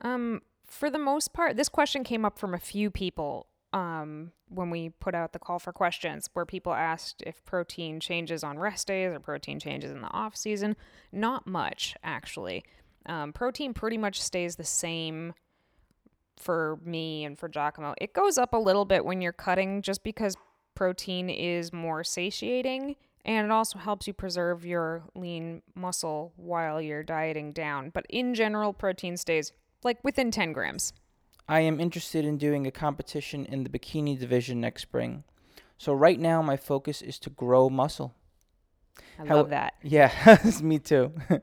Um, 0.00 0.42
for 0.64 0.88
the 0.88 0.98
most 0.98 1.32
part, 1.32 1.56
this 1.56 1.68
question 1.68 2.04
came 2.04 2.24
up 2.24 2.38
from 2.38 2.54
a 2.54 2.58
few 2.58 2.90
people 2.90 3.48
um, 3.72 4.32
when 4.48 4.70
we 4.70 4.90
put 4.90 5.14
out 5.14 5.32
the 5.32 5.38
call 5.38 5.58
for 5.58 5.72
questions, 5.72 6.28
where 6.32 6.46
people 6.46 6.72
asked 6.72 7.22
if 7.26 7.44
protein 7.44 8.00
changes 8.00 8.42
on 8.44 8.58
rest 8.58 8.86
days 8.86 9.12
or 9.12 9.20
protein 9.20 9.58
changes 9.58 9.90
in 9.90 10.00
the 10.00 10.10
off 10.10 10.36
season. 10.36 10.76
Not 11.12 11.46
much, 11.46 11.94
actually. 12.02 12.64
Um, 13.06 13.32
protein 13.32 13.74
pretty 13.74 13.98
much 13.98 14.20
stays 14.20 14.56
the 14.56 14.64
same 14.64 15.34
for 16.38 16.78
me 16.84 17.24
and 17.24 17.38
for 17.38 17.48
Giacomo. 17.48 17.94
It 17.98 18.12
goes 18.12 18.38
up 18.38 18.52
a 18.52 18.58
little 18.58 18.84
bit 18.84 19.04
when 19.04 19.20
you're 19.20 19.32
cutting, 19.32 19.82
just 19.82 20.02
because 20.02 20.36
protein 20.74 21.30
is 21.30 21.72
more 21.72 22.04
satiating. 22.04 22.96
And 23.24 23.44
it 23.44 23.50
also 23.50 23.78
helps 23.78 24.06
you 24.06 24.12
preserve 24.12 24.64
your 24.64 25.02
lean 25.16 25.62
muscle 25.74 26.32
while 26.36 26.80
you're 26.80 27.02
dieting 27.02 27.52
down. 27.52 27.90
But 27.90 28.06
in 28.08 28.34
general, 28.34 28.72
protein 28.72 29.16
stays 29.16 29.52
like 29.82 29.98
within 30.04 30.30
10 30.30 30.52
grams. 30.52 30.92
I 31.48 31.60
am 31.60 31.80
interested 31.80 32.24
in 32.24 32.38
doing 32.38 32.66
a 32.66 32.72
competition 32.72 33.46
in 33.46 33.62
the 33.62 33.70
bikini 33.70 34.18
division 34.18 34.60
next 34.60 34.82
spring. 34.82 35.24
So 35.78 35.92
right 35.92 36.18
now 36.18 36.42
my 36.42 36.56
focus 36.56 37.02
is 37.02 37.18
to 37.20 37.30
grow 37.30 37.68
muscle. 37.70 38.14
I 39.18 39.26
How- 39.26 39.36
love 39.36 39.50
that. 39.50 39.74
Yeah, 39.82 40.10
me 40.62 40.78
too. 40.78 41.12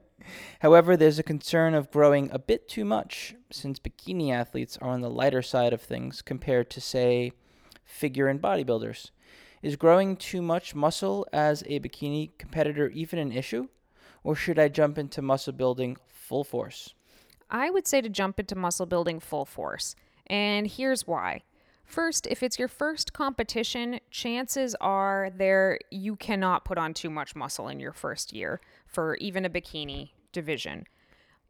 However, 0.62 0.95
there's 0.95 1.20
a 1.20 1.24
concern 1.24 1.74
of 1.74 1.91
growing 1.91 2.30
a 2.32 2.39
bit 2.39 2.68
too 2.68 2.86
much 2.86 3.36
since 3.51 3.80
bikini 3.80 4.32
athletes 4.32 4.78
are 4.78 4.89
on 4.89 5.01
the 5.01 5.10
lighter 5.10 5.41
side 5.41 5.74
of 5.74 5.82
things 5.82 6.22
compared 6.22 6.70
to, 6.72 6.82
say, 6.82 7.34
figure 7.84 8.28
and 8.28 8.41
bodybuilders. 8.41 9.12
Is 9.62 9.76
growing 9.76 10.16
too 10.18 10.41
much 10.41 10.76
muscle 10.76 11.28
as 11.32 11.64
a 11.68 11.80
bikini 11.80 12.32
competitor 12.38 12.89
even 12.89 13.20
an 13.20 13.32
issue? 13.32 13.68
Or 14.24 14.36
should 14.36 14.58
I 14.60 14.70
jump 14.70 14.97
into 14.97 15.22
muscle 15.22 15.54
building 15.54 15.97
full 16.08 16.43
force? 16.43 16.93
I 17.50 17.70
would 17.70 17.88
say 17.88 18.02
to 18.02 18.10
jump 18.10 18.39
into 18.39 18.56
muscle 18.56 18.86
building 18.86 19.20
full 19.20 19.46
force. 19.46 19.96
And 20.28 20.68
here's 20.68 21.06
why. 21.06 21.44
First, 21.86 22.28
if 22.28 22.41
it's 22.41 22.58
your 22.58 22.70
first 22.70 23.14
competition, 23.14 24.00
chances 24.10 24.74
are 24.80 25.30
there 25.36 25.80
you 25.91 26.16
cannot 26.16 26.64
put 26.64 26.78
on 26.78 26.94
too 26.94 27.10
much 27.10 27.36
muscle 27.36 27.68
in 27.68 27.80
your 27.80 27.91
first 27.91 28.32
year 28.32 28.62
for 28.88 29.16
even 29.16 29.44
a 29.44 29.50
bikini 29.50 30.12
division. 30.32 30.86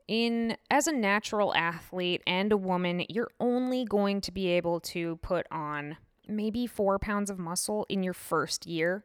In 0.07 0.57
as 0.69 0.87
a 0.87 0.91
natural 0.91 1.53
athlete 1.55 2.23
and 2.27 2.51
a 2.51 2.57
woman, 2.57 3.05
you're 3.09 3.31
only 3.39 3.85
going 3.85 4.21
to 4.21 4.31
be 4.31 4.47
able 4.47 4.79
to 4.81 5.17
put 5.17 5.45
on 5.51 5.97
maybe 6.27 6.67
4 6.67 6.99
pounds 6.99 7.29
of 7.29 7.37
muscle 7.37 7.85
in 7.87 8.03
your 8.03 8.13
first 8.13 8.65
year, 8.65 9.03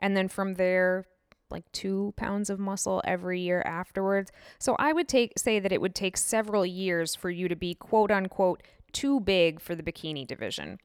and 0.00 0.16
then 0.16 0.28
from 0.28 0.54
there 0.54 1.04
like 1.50 1.70
2 1.72 2.14
pounds 2.16 2.50
of 2.50 2.58
muscle 2.58 3.02
every 3.04 3.40
year 3.40 3.62
afterwards. 3.62 4.30
So 4.58 4.76
I 4.78 4.92
would 4.92 5.08
take 5.08 5.38
say 5.38 5.58
that 5.58 5.72
it 5.72 5.80
would 5.80 5.94
take 5.94 6.16
several 6.16 6.64
years 6.64 7.14
for 7.14 7.30
you 7.30 7.48
to 7.48 7.56
be 7.56 7.74
quote 7.74 8.10
unquote 8.10 8.62
too 8.92 9.20
big 9.20 9.60
for 9.60 9.74
the 9.74 9.82
bikini 9.82 10.26
division. 10.26 10.78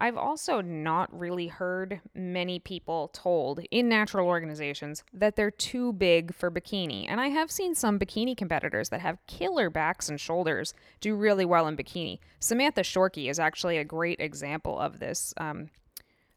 I've 0.00 0.16
also 0.16 0.60
not 0.60 1.16
really 1.16 1.48
heard 1.48 2.00
many 2.14 2.60
people 2.60 3.08
told 3.12 3.60
in 3.70 3.88
natural 3.88 4.28
organizations 4.28 5.02
that 5.12 5.34
they're 5.34 5.50
too 5.50 5.92
big 5.92 6.32
for 6.32 6.50
bikini. 6.50 7.06
And 7.08 7.20
I 7.20 7.28
have 7.28 7.50
seen 7.50 7.74
some 7.74 7.98
bikini 7.98 8.36
competitors 8.36 8.90
that 8.90 9.00
have 9.00 9.18
killer 9.26 9.70
backs 9.70 10.08
and 10.08 10.20
shoulders 10.20 10.72
do 11.00 11.16
really 11.16 11.44
well 11.44 11.66
in 11.66 11.76
bikini. 11.76 12.20
Samantha 12.38 12.82
Shorkey 12.82 13.28
is 13.28 13.40
actually 13.40 13.76
a 13.76 13.84
great 13.84 14.20
example 14.20 14.78
of 14.78 15.00
this. 15.00 15.34
Um, 15.36 15.68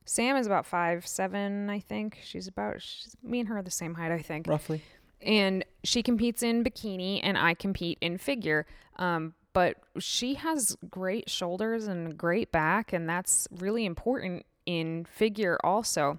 Sam 0.06 0.36
is 0.38 0.45
about 0.47 0.66
five 0.66 1.06
seven, 1.08 1.70
I 1.70 1.80
think. 1.80 2.20
She's 2.24 2.47
about 2.47 2.82
she's, 2.82 3.16
me 3.24 3.39
and 3.39 3.49
her 3.49 3.58
are 3.58 3.62
the 3.64 3.72
same 3.72 3.93
height, 3.93 4.12
I 4.12 4.20
think 4.20 4.47
Roughly. 4.47 4.82
and 5.22 5.64
she 5.84 6.02
competes 6.04 6.43
in 6.43 6.64
bikini 6.64 7.20
and 7.24 7.38
I 7.38 7.54
compete 7.54 7.97
in 8.02 8.18
figure. 8.18 8.66
Um, 8.97 9.34
but 9.54 9.78
she 9.99 10.36
has 10.36 10.78
great 10.89 11.30
shoulders 11.30 11.88
and 11.88 12.18
great 12.18 12.52
back, 12.52 12.93
and 12.93 13.08
that's 13.10 13.47
really 13.52 13.86
important 13.86 14.45
in 14.66 15.06
figure 15.06 15.58
also. 15.64 16.18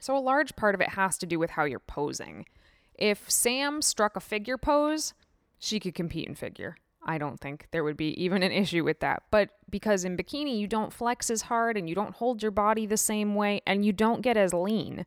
So 0.00 0.16
a 0.16 0.20
large 0.20 0.54
part 0.54 0.74
of 0.74 0.80
it 0.80 0.90
has 0.90 1.16
to 1.18 1.26
do 1.26 1.38
with 1.38 1.50
how 1.50 1.64
you're 1.64 1.78
posing. 1.78 2.46
If 2.94 3.30
Sam 3.30 3.80
struck 3.82 4.16
a 4.16 4.20
figure 4.20 4.58
pose, 4.58 5.14
she 5.58 5.80
could 5.80 5.94
compete 5.94 6.28
in 6.28 6.34
figure. 6.34 6.76
I 7.02 7.18
don't 7.18 7.40
think 7.40 7.68
there 7.70 7.84
would 7.84 7.96
be 7.96 8.22
even 8.22 8.42
an 8.42 8.52
issue 8.52 8.84
with 8.84 9.00
that. 9.00 9.22
But 9.30 9.50
because 9.70 10.04
in 10.04 10.16
bikini, 10.16 10.58
you 10.58 10.66
don't 10.66 10.92
flex 10.92 11.30
as 11.30 11.42
hard 11.42 11.76
and 11.76 11.88
you 11.88 11.94
don't 11.94 12.14
hold 12.14 12.42
your 12.42 12.50
body 12.50 12.86
the 12.86 12.96
same 12.96 13.34
way 13.34 13.62
and 13.66 13.84
you 13.84 13.92
don't 13.92 14.22
get 14.22 14.36
as 14.36 14.52
lean. 14.52 15.06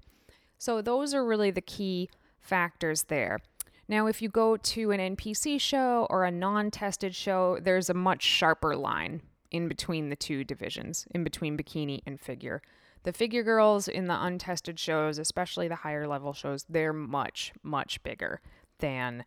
So 0.57 0.81
those 0.81 1.13
are 1.13 1.25
really 1.25 1.51
the 1.51 1.61
key 1.61 2.09
factors 2.39 3.03
there. 3.03 3.39
Now, 3.87 4.07
if 4.07 4.21
you 4.21 4.29
go 4.29 4.57
to 4.57 4.91
an 4.91 5.15
NPC 5.15 5.59
show 5.59 6.07
or 6.09 6.23
a 6.23 6.31
non 6.31 6.71
tested 6.71 7.13
show, 7.13 7.59
there's 7.61 7.89
a 7.89 7.93
much 7.93 8.23
sharper 8.23 8.75
line 8.75 9.21
in 9.51 9.67
between 9.67 10.09
the 10.09 10.15
two 10.15 10.43
divisions, 10.43 11.05
in 11.13 11.23
between 11.23 11.57
bikini 11.57 12.01
and 12.05 12.19
figure. 12.19 12.61
The 13.03 13.13
figure 13.13 13.43
girls 13.43 13.87
in 13.87 14.07
the 14.07 14.23
untested 14.23 14.79
shows, 14.79 15.17
especially 15.17 15.67
the 15.67 15.75
higher 15.75 16.07
level 16.07 16.33
shows, 16.33 16.65
they're 16.69 16.93
much, 16.93 17.51
much 17.63 18.01
bigger 18.03 18.39
than 18.79 19.25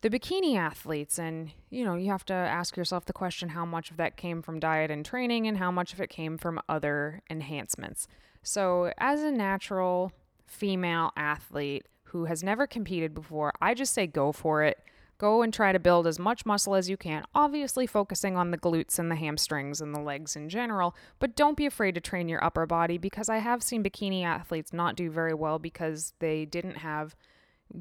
the 0.00 0.10
bikini 0.10 0.56
athletes. 0.56 1.18
And, 1.18 1.52
you 1.70 1.84
know, 1.84 1.94
you 1.94 2.10
have 2.10 2.24
to 2.26 2.34
ask 2.34 2.76
yourself 2.76 3.06
the 3.06 3.12
question 3.12 3.50
how 3.50 3.64
much 3.64 3.90
of 3.90 3.96
that 3.96 4.16
came 4.16 4.42
from 4.42 4.60
diet 4.60 4.90
and 4.90 5.04
training 5.04 5.46
and 5.46 5.58
how 5.58 5.70
much 5.70 5.92
of 5.92 6.00
it 6.00 6.10
came 6.10 6.38
from 6.38 6.60
other 6.68 7.22
enhancements. 7.30 8.06
So, 8.42 8.92
as 8.98 9.22
a 9.22 9.30
natural 9.30 10.12
female 10.46 11.12
athlete 11.16 11.86
who 12.04 12.26
has 12.26 12.44
never 12.44 12.66
competed 12.66 13.14
before, 13.14 13.52
I 13.60 13.74
just 13.74 13.92
say 13.92 14.06
go 14.06 14.32
for 14.32 14.62
it. 14.62 14.78
Go 15.18 15.40
and 15.40 15.52
try 15.52 15.72
to 15.72 15.78
build 15.78 16.06
as 16.06 16.18
much 16.18 16.44
muscle 16.44 16.74
as 16.74 16.90
you 16.90 16.98
can, 16.98 17.24
obviously 17.34 17.86
focusing 17.86 18.36
on 18.36 18.50
the 18.50 18.58
glutes 18.58 18.98
and 18.98 19.10
the 19.10 19.16
hamstrings 19.16 19.80
and 19.80 19.94
the 19.94 20.00
legs 20.00 20.36
in 20.36 20.50
general, 20.50 20.94
but 21.18 21.34
don't 21.34 21.56
be 21.56 21.64
afraid 21.64 21.94
to 21.94 22.02
train 22.02 22.28
your 22.28 22.44
upper 22.44 22.66
body 22.66 22.98
because 22.98 23.30
I 23.30 23.38
have 23.38 23.62
seen 23.62 23.82
bikini 23.82 24.24
athletes 24.24 24.74
not 24.74 24.94
do 24.94 25.10
very 25.10 25.32
well 25.32 25.58
because 25.58 26.12
they 26.18 26.44
didn't 26.44 26.76
have 26.76 27.16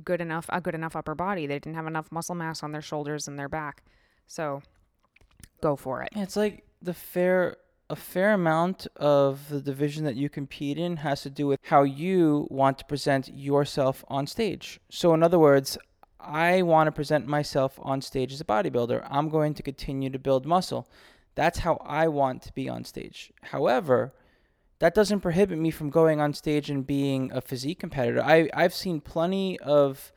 good 0.04 0.22
enough 0.22 0.46
a 0.50 0.62
good 0.62 0.76
enough 0.76 0.96
upper 0.96 1.16
body. 1.16 1.48
They 1.48 1.60
didn't 1.60 1.76
have 1.76 1.88
enough 1.88 2.12
muscle 2.12 2.36
mass 2.36 2.64
on 2.64 2.72
their 2.72 2.82
shoulders 2.82 3.28
and 3.28 3.38
their 3.38 3.50
back. 3.50 3.84
So 4.28 4.62
go 5.62 5.76
for 5.76 6.02
it. 6.02 6.10
It's 6.16 6.36
like 6.36 6.64
the 6.82 6.94
fair 6.94 7.58
a 7.90 7.96
fair 7.96 8.34
amount 8.34 8.88
of 8.96 9.48
the 9.50 9.62
division 9.62 10.06
that 10.06 10.16
you 10.16 10.28
compete 10.28 10.78
in 10.78 10.98
has 10.98 11.22
to 11.22 11.30
do 11.30 11.46
with 11.46 11.60
how 11.64 11.84
you 11.84 12.48
want 12.50 12.80
to 12.80 12.86
present 12.86 13.32
yourself 13.34 14.04
on 14.08 14.26
stage. 14.26 14.80
So 14.90 15.14
in 15.14 15.22
other 15.22 15.38
words, 15.38 15.78
I 16.20 16.64
want 16.64 16.88
to 16.88 16.92
present 16.92 17.28
myself 17.28 17.80
on 17.84 18.02
stage 18.02 18.34
as 18.34 18.42
a 18.42 18.46
bodybuilder. 18.46 19.06
I'm 19.10 19.30
going 19.30 19.54
to 19.54 19.64
continue 19.64 20.10
to 20.10 20.18
build 20.18 20.48
muscle. 20.48 20.88
That's 21.36 21.60
how 21.60 21.76
I 21.86 22.08
want 22.08 22.42
to 22.44 22.54
be 22.54 22.68
on 22.68 22.86
stage. 22.86 23.32
However, 23.44 24.14
that 24.80 24.94
doesn't 24.94 25.22
prohibit 25.22 25.58
me 25.58 25.72
from 25.72 25.90
going 25.90 26.20
on 26.20 26.34
stage 26.34 26.70
and 26.70 26.86
being 26.86 27.32
a 27.32 27.42
physique 27.42 27.80
competitor. 27.80 28.22
I, 28.22 28.50
I've 28.54 28.74
seen 28.74 29.02
plenty 29.02 29.60
of 29.60 30.12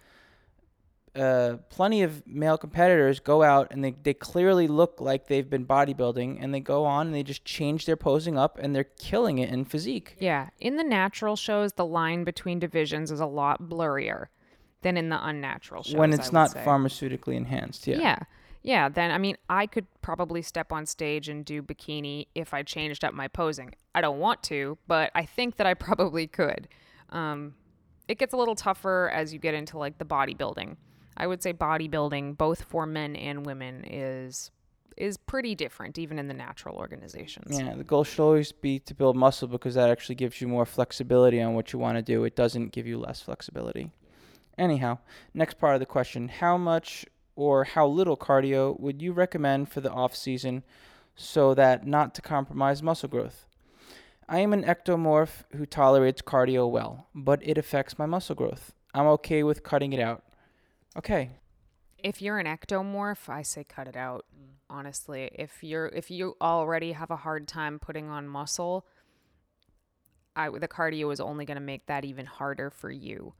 uh, 1.15 1.57
plenty 1.69 2.03
of 2.03 2.25
male 2.27 2.57
competitors 2.57 3.19
go 3.19 3.43
out 3.43 3.69
and 3.71 3.83
they, 3.83 3.91
they 4.03 4.15
clearly 4.15 4.69
look 4.69 5.01
like 5.01 5.27
they've 5.27 5.49
been 5.49 5.67
bodybuilding 5.67 6.39
and 6.41 6.55
they 6.55 6.61
go 6.61 6.85
on 6.85 7.07
and 7.07 7.15
they 7.15 7.23
just 7.25 7.45
change 7.45 7.87
their 7.87 7.97
posing 7.97 8.39
up 8.39 8.59
and 8.61 8.75
they're 8.75 8.85
killing 8.85 9.39
it 9.39 9.49
in 9.49 9.65
physique. 9.65 10.17
Yeah, 10.21 10.51
in 10.61 10.77
the 10.77 10.85
natural 10.85 11.35
shows, 11.35 11.73
the 11.73 11.87
line 11.87 12.25
between 12.25 12.59
divisions 12.59 13.11
is 13.11 13.21
a 13.21 13.27
lot 13.27 13.63
blurrier 13.63 14.27
than 14.83 14.97
in 14.97 15.09
the 15.09 15.27
unnatural 15.27 15.83
shows. 15.83 15.97
when 15.97 16.13
it's 16.13 16.31
not 16.31 16.53
say. 16.53 16.63
pharmaceutically 16.65 17.35
enhanced. 17.35 17.87
Yeah. 17.87 17.99
Yeah. 17.99 18.19
Yeah, 18.63 18.89
then 18.89 19.11
I 19.11 19.19
mean, 19.19 19.37
I 19.49 19.67
could 19.67 19.87
probably 20.03 20.43
step 20.43 20.73
on 20.73 20.87
stage 20.87 21.29
and 21.29 21.45
do 21.45 21.63
bikini 21.63 22.27
if 22.35 22.53
I 22.53 22.63
changed 22.63 23.05
up 23.05 23.15
my 23.15 23.29
posing. 23.29 23.75
I 23.95 24.01
don't 24.01 24.19
want 24.19 24.43
to, 24.45 24.79
but 24.87 25.11
I 25.15 25.25
think 25.25 25.57
that 25.57 25.67
I 25.67 25.75
probably 25.87 26.27
could. 26.27 26.69
Um, 27.11 27.55
it 28.09 28.19
gets 28.19 28.33
a 28.33 28.37
little 28.37 28.55
tougher 28.55 29.11
as 29.15 29.33
you 29.33 29.39
get 29.39 29.55
into 29.55 29.79
like 29.79 29.99
the 29.99 30.05
bodybuilding. 30.05 30.77
I 31.17 31.27
would 31.27 31.43
say 31.43 31.53
bodybuilding, 31.53 32.39
both 32.39 32.63
for 32.63 32.87
men 32.87 33.17
and 33.17 33.45
women, 33.45 33.85
is 33.87 34.51
is 34.97 35.17
pretty 35.17 35.55
different, 35.55 35.97
even 35.97 36.19
in 36.19 36.27
the 36.27 36.35
natural 36.35 36.77
organizations. 36.77 37.59
Yeah, 37.59 37.75
the 37.75 37.85
goal 37.85 38.03
should 38.03 38.21
always 38.21 38.51
be 38.51 38.81
to 38.81 38.95
build 38.95 39.17
muscle 39.17 39.47
because 39.47 39.77
that 39.77 39.91
actually 39.91 40.17
gives 40.17 40.41
you 40.41 40.49
more 40.49 40.67
flexibility 40.67 41.41
on 41.41 41.55
what 41.55 41.73
you 41.73 41.79
want 41.79 41.97
to 41.97 42.03
do. 42.03 42.25
It 42.25 42.35
doesn't 42.35 42.73
give 42.73 42.87
you 42.87 42.99
less 42.99 43.21
flexibility. 43.21 43.93
Anyhow, 44.59 44.99
next 45.35 45.59
part 45.59 45.75
of 45.75 45.81
the 45.81 45.87
question 45.87 46.29
How 46.29 46.57
much 46.57 47.07
or 47.39 47.63
how 47.63 47.87
little 47.87 48.17
cardio 48.17 48.79
would 48.81 49.01
you 49.01 49.13
recommend 49.13 49.69
for 49.69 49.81
the 49.81 49.93
off 49.93 50.13
season 50.17 50.65
so 51.15 51.55
that 51.55 51.87
not 51.87 52.13
to 52.13 52.21
compromise 52.21 52.83
muscle 52.83 53.09
growth? 53.09 53.47
I 54.29 54.41
am 54.41 54.53
an 54.53 54.65
ectomorph 54.65 55.45
who 55.55 55.65
tolerates 55.65 56.21
cardio 56.21 56.69
well, 56.69 57.07
but 57.15 57.41
it 57.45 57.57
affects 57.57 57.97
my 57.97 58.07
muscle 58.07 58.35
growth. 58.35 58.75
I'm 58.93 59.07
okay 59.07 59.45
with 59.45 59.63
cutting 59.63 59.93
it 59.93 60.01
out. 60.01 60.25
Okay. 60.97 61.31
If 62.03 62.21
you're 62.21 62.41
an 62.41 62.47
ectomorph, 62.47 63.29
I 63.29 63.43
say 63.43 63.63
cut 63.63 63.87
it 63.87 63.97
out. 63.97 64.25
Mm. 64.37 64.55
Honestly, 64.69 65.31
if 65.33 65.63
you're 65.63 65.87
if 65.87 66.11
you 66.11 66.37
already 66.41 66.91
have 66.91 67.13
a 67.13 67.17
hard 67.17 67.47
time 67.47 67.79
putting 67.79 68.11
on 68.11 68.27
muscle, 68.27 68.85
I 70.35 70.51
the 70.51 70.67
cardio 70.67 71.13
is 71.13 71.21
only 71.21 71.45
going 71.45 71.55
to 71.57 71.61
make 71.61 71.87
that 71.87 72.05
even 72.05 72.27
harder 72.27 72.69
for 72.69 72.91
you. 72.91 73.35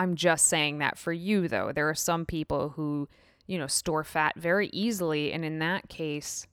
I'm 0.00 0.14
just 0.14 0.46
saying 0.46 0.78
that 0.78 0.96
for 0.96 1.12
you 1.12 1.46
though. 1.46 1.72
There 1.74 1.90
are 1.90 1.94
some 1.94 2.24
people 2.24 2.70
who, 2.70 3.06
you 3.46 3.58
know, 3.58 3.66
store 3.66 4.02
fat 4.02 4.32
very 4.34 4.68
easily 4.72 5.30
and 5.30 5.44
in 5.44 5.58
that 5.58 5.90
case 5.90 6.46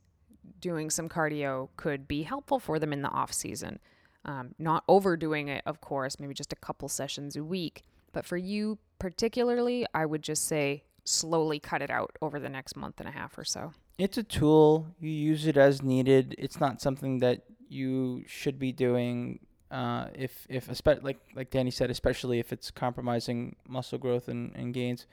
doing 0.59 0.89
some 0.89 1.07
cardio 1.07 1.69
could 1.77 2.09
be 2.09 2.23
helpful 2.23 2.59
for 2.59 2.77
them 2.77 2.91
in 2.91 3.03
the 3.03 3.09
off 3.09 3.31
season. 3.31 3.79
Um, 4.25 4.53
not 4.59 4.83
overdoing 4.89 5.47
it, 5.47 5.63
of 5.65 5.79
course, 5.79 6.19
maybe 6.19 6.33
just 6.33 6.51
a 6.51 6.57
couple 6.57 6.89
sessions 6.89 7.37
a 7.37 7.43
week. 7.43 7.83
But 8.11 8.25
for 8.25 8.35
you 8.35 8.79
particularly, 8.99 9.85
I 9.93 10.05
would 10.05 10.23
just 10.23 10.45
say 10.45 10.83
slowly 11.05 11.57
cut 11.57 11.81
it 11.81 11.89
out 11.89 12.17
over 12.21 12.41
the 12.41 12.49
next 12.49 12.75
month 12.75 12.99
and 12.99 13.07
a 13.07 13.13
half 13.13 13.37
or 13.37 13.45
so. 13.45 13.71
It's 13.97 14.17
a 14.17 14.23
tool. 14.23 14.87
You 14.99 15.09
use 15.09 15.47
it 15.47 15.55
as 15.55 15.81
needed. 15.81 16.35
It's 16.37 16.59
not 16.59 16.81
something 16.81 17.19
that 17.19 17.43
you 17.69 18.25
should 18.27 18.59
be 18.59 18.73
doing 18.73 19.39
uh, 19.71 20.07
if 20.15 20.45
if 20.49 20.67
espe- 20.67 21.03
like 21.03 21.19
like 21.35 21.49
Danny 21.49 21.71
said, 21.71 21.89
especially 21.89 22.39
if 22.39 22.53
it's 22.53 22.71
compromising 22.71 23.55
muscle 23.67 23.97
growth 23.97 24.27
and, 24.27 24.55
and 24.55 24.73
gains. 24.73 25.05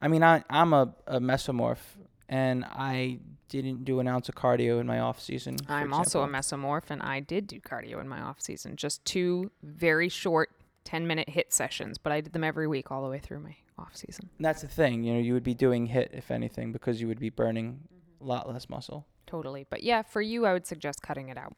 I 0.00 0.08
mean, 0.08 0.22
I 0.22 0.44
I'm 0.48 0.72
a, 0.72 0.94
a 1.06 1.20
mesomorph, 1.20 1.96
and 2.28 2.64
I 2.64 3.18
didn't 3.48 3.84
do 3.84 4.00
an 4.00 4.08
ounce 4.08 4.28
of 4.28 4.34
cardio 4.34 4.80
in 4.80 4.86
my 4.86 5.00
off 5.00 5.20
season. 5.20 5.56
I'm 5.68 5.92
also 5.92 6.22
a 6.22 6.28
mesomorph 6.28 6.90
and 6.90 7.02
I 7.02 7.20
did 7.20 7.46
do 7.46 7.60
cardio 7.60 8.00
in 8.00 8.08
my 8.08 8.20
off 8.20 8.40
season, 8.40 8.76
just 8.76 9.04
two 9.04 9.50
very 9.62 10.08
short 10.08 10.50
10 10.84 11.06
minute 11.06 11.28
HIIT 11.28 11.52
sessions, 11.52 11.98
but 11.98 12.12
I 12.12 12.20
did 12.20 12.32
them 12.32 12.44
every 12.44 12.66
week 12.66 12.90
all 12.90 13.02
the 13.02 13.08
way 13.08 13.18
through 13.18 13.40
my 13.40 13.56
off 13.78 13.96
season. 13.96 14.30
That's 14.40 14.62
the 14.62 14.68
thing. 14.68 15.02
You 15.02 15.14
know, 15.14 15.20
you 15.20 15.34
would 15.34 15.42
be 15.42 15.54
doing 15.54 15.88
HIIT 15.88 16.08
if 16.12 16.30
anything 16.30 16.72
because 16.72 17.00
you 17.00 17.08
would 17.08 17.20
be 17.20 17.30
burning 17.30 17.80
a 18.20 18.24
lot 18.24 18.48
less 18.48 18.68
muscle. 18.68 19.06
Totally. 19.26 19.66
But 19.68 19.82
yeah, 19.82 20.02
for 20.02 20.22
you, 20.22 20.46
I 20.46 20.52
would 20.52 20.66
suggest 20.66 21.02
cutting 21.02 21.28
it 21.28 21.36
out. 21.36 21.56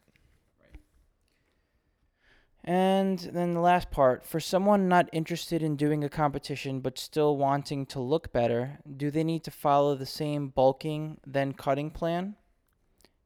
And 2.63 3.17
then 3.19 3.53
the 3.53 3.59
last 3.59 3.89
part 3.89 4.23
for 4.23 4.39
someone 4.39 4.87
not 4.87 5.09
interested 5.11 5.63
in 5.63 5.75
doing 5.75 6.03
a 6.03 6.09
competition 6.09 6.79
but 6.79 6.99
still 6.99 7.35
wanting 7.35 7.87
to 7.87 7.99
look 7.99 8.31
better, 8.31 8.79
do 8.97 9.09
they 9.09 9.23
need 9.23 9.43
to 9.45 9.51
follow 9.51 9.95
the 9.95 10.05
same 10.05 10.49
bulking 10.49 11.17
then 11.25 11.53
cutting 11.53 11.89
plan? 11.89 12.35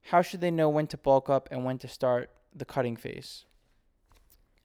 how 0.05 0.21
should 0.21 0.41
they 0.41 0.51
know 0.51 0.69
when 0.69 0.87
to 0.87 0.97
bulk 0.97 1.29
up 1.29 1.49
and 1.51 1.65
when 1.65 1.79
to 1.79 1.87
start 1.87 2.29
the 2.55 2.65
cutting 2.65 2.95
phase? 2.95 3.45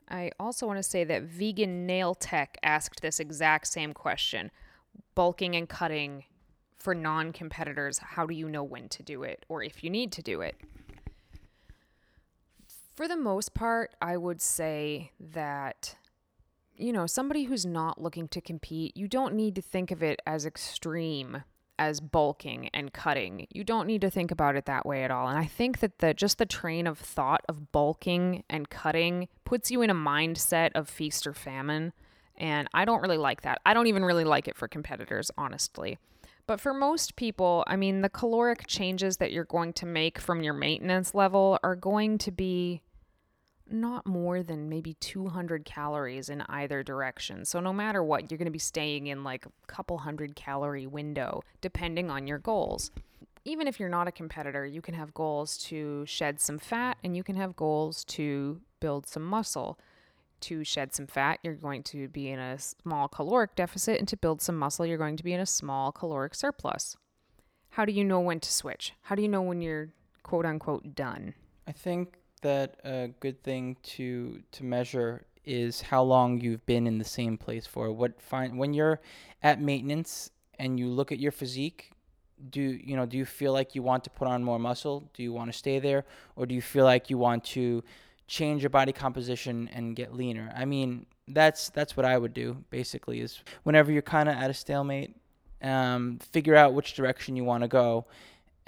I 0.08 0.32
also 0.38 0.66
want 0.66 0.78
to 0.78 0.82
say 0.82 1.04
that 1.04 1.22
Vegan 1.22 1.86
Nail 1.86 2.14
Tech 2.14 2.58
asked 2.62 3.00
this 3.00 3.20
exact 3.20 3.66
same 3.68 3.92
question 3.92 4.50
bulking 5.14 5.56
and 5.56 5.68
cutting 5.68 6.24
for 6.76 6.94
non 6.94 7.32
competitors. 7.32 7.98
How 7.98 8.26
do 8.26 8.34
you 8.34 8.48
know 8.48 8.64
when 8.64 8.88
to 8.90 9.02
do 9.02 9.22
it 9.22 9.46
or 9.48 9.62
if 9.62 9.82
you 9.82 9.88
need 9.88 10.12
to 10.12 10.22
do 10.22 10.40
it? 10.40 10.56
For 13.00 13.08
the 13.08 13.16
most 13.16 13.54
part, 13.54 13.94
I 14.02 14.18
would 14.18 14.42
say 14.42 15.12
that, 15.18 15.96
you 16.76 16.92
know, 16.92 17.06
somebody 17.06 17.44
who's 17.44 17.64
not 17.64 17.98
looking 17.98 18.28
to 18.28 18.42
compete, 18.42 18.94
you 18.94 19.08
don't 19.08 19.34
need 19.34 19.54
to 19.54 19.62
think 19.62 19.90
of 19.90 20.02
it 20.02 20.20
as 20.26 20.44
extreme 20.44 21.44
as 21.78 21.98
bulking 21.98 22.68
and 22.74 22.92
cutting. 22.92 23.46
You 23.50 23.64
don't 23.64 23.86
need 23.86 24.02
to 24.02 24.10
think 24.10 24.30
about 24.30 24.54
it 24.54 24.66
that 24.66 24.84
way 24.84 25.02
at 25.02 25.10
all. 25.10 25.28
And 25.28 25.38
I 25.38 25.46
think 25.46 25.80
that 25.80 26.00
the 26.00 26.12
just 26.12 26.36
the 26.36 26.44
train 26.44 26.86
of 26.86 26.98
thought 26.98 27.40
of 27.48 27.72
bulking 27.72 28.44
and 28.50 28.68
cutting 28.68 29.28
puts 29.46 29.70
you 29.70 29.80
in 29.80 29.88
a 29.88 29.94
mindset 29.94 30.72
of 30.74 30.86
feast 30.86 31.26
or 31.26 31.32
famine. 31.32 31.94
And 32.36 32.68
I 32.74 32.84
don't 32.84 33.00
really 33.00 33.16
like 33.16 33.40
that. 33.40 33.62
I 33.64 33.72
don't 33.72 33.86
even 33.86 34.04
really 34.04 34.24
like 34.24 34.46
it 34.46 34.58
for 34.58 34.68
competitors, 34.68 35.30
honestly. 35.38 35.96
But 36.46 36.60
for 36.60 36.74
most 36.74 37.16
people, 37.16 37.64
I 37.66 37.76
mean, 37.76 38.02
the 38.02 38.10
caloric 38.10 38.66
changes 38.66 39.16
that 39.16 39.32
you're 39.32 39.44
going 39.44 39.72
to 39.74 39.86
make 39.86 40.18
from 40.18 40.42
your 40.42 40.52
maintenance 40.52 41.14
level 41.14 41.58
are 41.62 41.76
going 41.76 42.18
to 42.18 42.30
be 42.30 42.82
not 43.70 44.06
more 44.06 44.42
than 44.42 44.68
maybe 44.68 44.94
200 44.94 45.64
calories 45.64 46.28
in 46.28 46.42
either 46.48 46.82
direction. 46.82 47.44
So 47.44 47.60
no 47.60 47.72
matter 47.72 48.02
what, 48.02 48.30
you're 48.30 48.38
going 48.38 48.46
to 48.46 48.52
be 48.52 48.58
staying 48.58 49.06
in 49.06 49.24
like 49.24 49.46
a 49.46 49.50
couple 49.66 49.98
hundred 49.98 50.34
calorie 50.36 50.86
window 50.86 51.42
depending 51.60 52.10
on 52.10 52.26
your 52.26 52.38
goals. 52.38 52.90
Even 53.44 53.66
if 53.66 53.80
you're 53.80 53.88
not 53.88 54.08
a 54.08 54.12
competitor, 54.12 54.66
you 54.66 54.82
can 54.82 54.94
have 54.94 55.14
goals 55.14 55.56
to 55.58 56.04
shed 56.06 56.40
some 56.40 56.58
fat 56.58 56.98
and 57.02 57.16
you 57.16 57.22
can 57.22 57.36
have 57.36 57.56
goals 57.56 58.04
to 58.04 58.60
build 58.80 59.06
some 59.06 59.24
muscle. 59.24 59.78
To 60.42 60.64
shed 60.64 60.94
some 60.94 61.06
fat, 61.06 61.38
you're 61.42 61.54
going 61.54 61.82
to 61.84 62.08
be 62.08 62.30
in 62.30 62.38
a 62.38 62.58
small 62.58 63.08
caloric 63.08 63.54
deficit, 63.54 63.98
and 63.98 64.08
to 64.08 64.16
build 64.16 64.40
some 64.40 64.56
muscle, 64.56 64.86
you're 64.86 64.96
going 64.96 65.18
to 65.18 65.22
be 65.22 65.34
in 65.34 65.40
a 65.40 65.44
small 65.44 65.92
caloric 65.92 66.34
surplus. 66.34 66.96
How 67.70 67.84
do 67.84 67.92
you 67.92 68.04
know 68.04 68.20
when 68.20 68.40
to 68.40 68.50
switch? 68.50 68.94
How 69.02 69.14
do 69.14 69.20
you 69.20 69.28
know 69.28 69.42
when 69.42 69.60
you're 69.60 69.90
quote 70.22 70.46
unquote 70.46 70.94
done? 70.94 71.34
I 71.68 71.72
think 71.72 72.16
that 72.42 72.80
a 72.84 73.08
good 73.20 73.42
thing 73.42 73.76
to 73.82 74.42
to 74.52 74.64
measure 74.64 75.24
is 75.44 75.80
how 75.80 76.02
long 76.02 76.40
you've 76.40 76.64
been 76.66 76.86
in 76.86 76.98
the 76.98 77.04
same 77.04 77.36
place 77.38 77.66
for. 77.66 77.90
What 77.92 78.20
fine 78.20 78.56
when 78.56 78.74
you're 78.74 79.00
at 79.42 79.60
maintenance 79.60 80.30
and 80.58 80.78
you 80.78 80.88
look 80.88 81.12
at 81.12 81.18
your 81.18 81.32
physique, 81.32 81.92
do 82.50 82.60
you 82.60 82.96
know 82.96 83.06
do 83.06 83.16
you 83.16 83.24
feel 83.24 83.52
like 83.52 83.74
you 83.74 83.82
want 83.82 84.04
to 84.04 84.10
put 84.10 84.28
on 84.28 84.44
more 84.44 84.58
muscle? 84.58 85.10
Do 85.14 85.22
you 85.22 85.32
want 85.32 85.52
to 85.52 85.56
stay 85.56 85.78
there 85.78 86.04
or 86.36 86.46
do 86.46 86.54
you 86.54 86.62
feel 86.62 86.84
like 86.84 87.10
you 87.10 87.18
want 87.18 87.44
to 87.44 87.82
change 88.26 88.62
your 88.62 88.70
body 88.70 88.92
composition 88.92 89.68
and 89.72 89.96
get 89.96 90.14
leaner? 90.14 90.52
I 90.56 90.64
mean, 90.64 91.06
that's 91.28 91.70
that's 91.70 91.96
what 91.96 92.06
I 92.06 92.16
would 92.16 92.34
do 92.34 92.64
basically 92.70 93.20
is 93.20 93.42
whenever 93.62 93.92
you're 93.92 94.02
kind 94.02 94.28
of 94.28 94.36
at 94.36 94.50
a 94.50 94.54
stalemate, 94.54 95.16
um, 95.62 96.18
figure 96.32 96.56
out 96.56 96.74
which 96.74 96.94
direction 96.94 97.36
you 97.36 97.44
want 97.44 97.62
to 97.62 97.68
go 97.68 98.06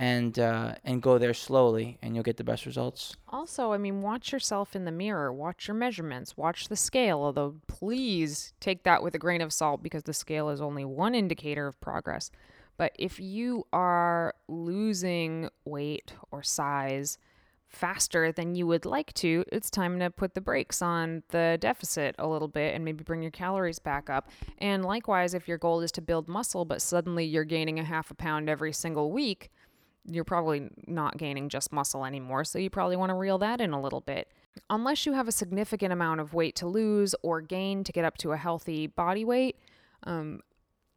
and 0.03 0.36
uh, 0.40 0.74
and 0.84 1.00
go 1.00 1.16
there 1.16 1.32
slowly 1.32 1.96
and 2.03 2.16
you'll 2.16 2.24
get 2.24 2.36
the 2.36 2.42
best 2.42 2.66
results. 2.66 3.16
Also, 3.28 3.72
I 3.72 3.78
mean, 3.78 4.03
watch 4.03 4.32
yourself 4.32 4.74
in 4.74 4.84
the 4.84 4.90
mirror, 4.90 5.32
watch 5.32 5.68
your 5.68 5.76
measurements, 5.76 6.36
watch 6.36 6.68
the 6.68 6.74
scale, 6.74 7.20
although 7.20 7.55
please 7.68 8.53
take 8.59 8.82
that 8.82 9.00
with 9.00 9.14
a 9.14 9.18
grain 9.18 9.40
of 9.40 9.53
salt 9.53 9.80
because 9.80 10.03
the 10.03 10.12
scale 10.12 10.48
is 10.48 10.61
only 10.61 10.84
one 10.84 11.14
indicator 11.14 11.68
of 11.68 11.80
progress. 11.80 12.32
But 12.76 12.96
if 12.98 13.20
you 13.20 13.64
are 13.72 14.34
losing 14.48 15.48
weight 15.64 16.14
or 16.32 16.42
size 16.42 17.16
faster 17.68 18.32
than 18.32 18.57
you 18.57 18.66
would 18.66 18.84
like 18.84 19.12
to, 19.14 19.44
it's 19.53 19.70
time 19.70 20.00
to 20.00 20.11
put 20.11 20.34
the 20.34 20.40
brakes 20.40 20.82
on 20.82 21.22
the 21.28 21.59
deficit 21.61 22.16
a 22.18 22.26
little 22.26 22.48
bit 22.48 22.74
and 22.74 22.84
maybe 22.84 23.05
bring 23.05 23.22
your 23.22 23.30
calories 23.30 23.78
back 23.78 24.11
up. 24.11 24.30
And 24.59 24.84
likewise, 24.84 25.32
if 25.32 25.46
your 25.46 25.59
goal 25.59 25.80
is 25.80 25.92
to 25.92 26.03
build 26.03 26.26
muscle, 26.26 26.64
but 26.64 26.82
suddenly 26.82 27.24
you're 27.24 27.44
gaining 27.44 27.78
a 27.78 27.84
half 27.84 28.11
a 28.11 28.14
pound 28.14 28.50
every 28.50 28.72
single 28.72 29.12
week, 29.12 29.50
you're 30.05 30.24
probably 30.24 30.68
not 30.86 31.16
gaining 31.16 31.48
just 31.48 31.72
muscle 31.72 32.05
anymore. 32.05 32.44
So 32.44 32.59
you 32.59 32.70
probably 32.70 32.96
want 32.96 33.11
to 33.11 33.14
reel 33.14 33.38
that 33.38 33.61
in 33.61 33.72
a 33.72 33.80
little 33.80 34.00
bit. 34.00 34.28
Unless 34.68 35.07
you 35.07 35.12
have 35.12 35.28
a 35.28 35.32
significant 35.32 35.92
amount 35.92 36.20
of 36.20 36.34
weight 36.34 36.57
to 36.57 36.66
lose 36.66 37.14
or 37.22 37.40
gain 37.40 37.84
to 37.84 37.92
get 37.92 38.05
up 38.05 38.18
to 38.18 38.32
a 38.32 38.36
healthy 38.36 38.86
body 38.86 39.24
weight, 39.24 39.57
um, 40.05 40.40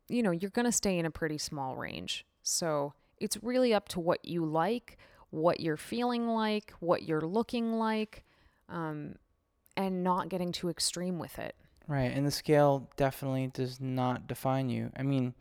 you 0.10 0.22
know, 0.24 0.32
you're 0.32 0.50
going 0.52 0.66
to 0.66 0.72
stay 0.72 0.98
in 0.98 1.06
a 1.06 1.12
pretty 1.12 1.38
small 1.38 1.76
range. 1.76 2.26
So 2.44 2.94
it's 3.20 3.42
really 3.44 3.74
up 3.74 3.88
to 3.90 4.00
what 4.00 4.26
you 4.26 4.46
like, 4.46 4.98
what 5.30 5.60
you're 5.60 5.78
feeling 5.78 6.28
like, 6.28 6.74
what 6.80 7.04
you're 7.04 7.22
looking 7.22 7.74
like, 7.74 8.24
um, 8.70 9.16
and 9.78 10.04
not 10.04 10.30
getting 10.30 10.52
too 10.52 10.70
extreme 10.70 11.20
with 11.20 11.40
it. 11.40 11.56
Right, 11.88 12.12
and 12.12 12.26
the 12.26 12.32
scale 12.32 12.90
definitely 12.98 13.48
does 13.54 13.80
not 13.80 14.28
define 14.28 14.70
you. 14.70 14.92
I 14.98 15.04
mean, 15.04 15.36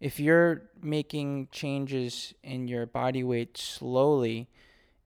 if 0.00 0.20
you're 0.20 0.62
making 0.82 1.48
changes 1.50 2.34
in 2.42 2.68
your 2.68 2.86
body 2.86 3.24
weight 3.24 3.56
slowly, 3.56 4.48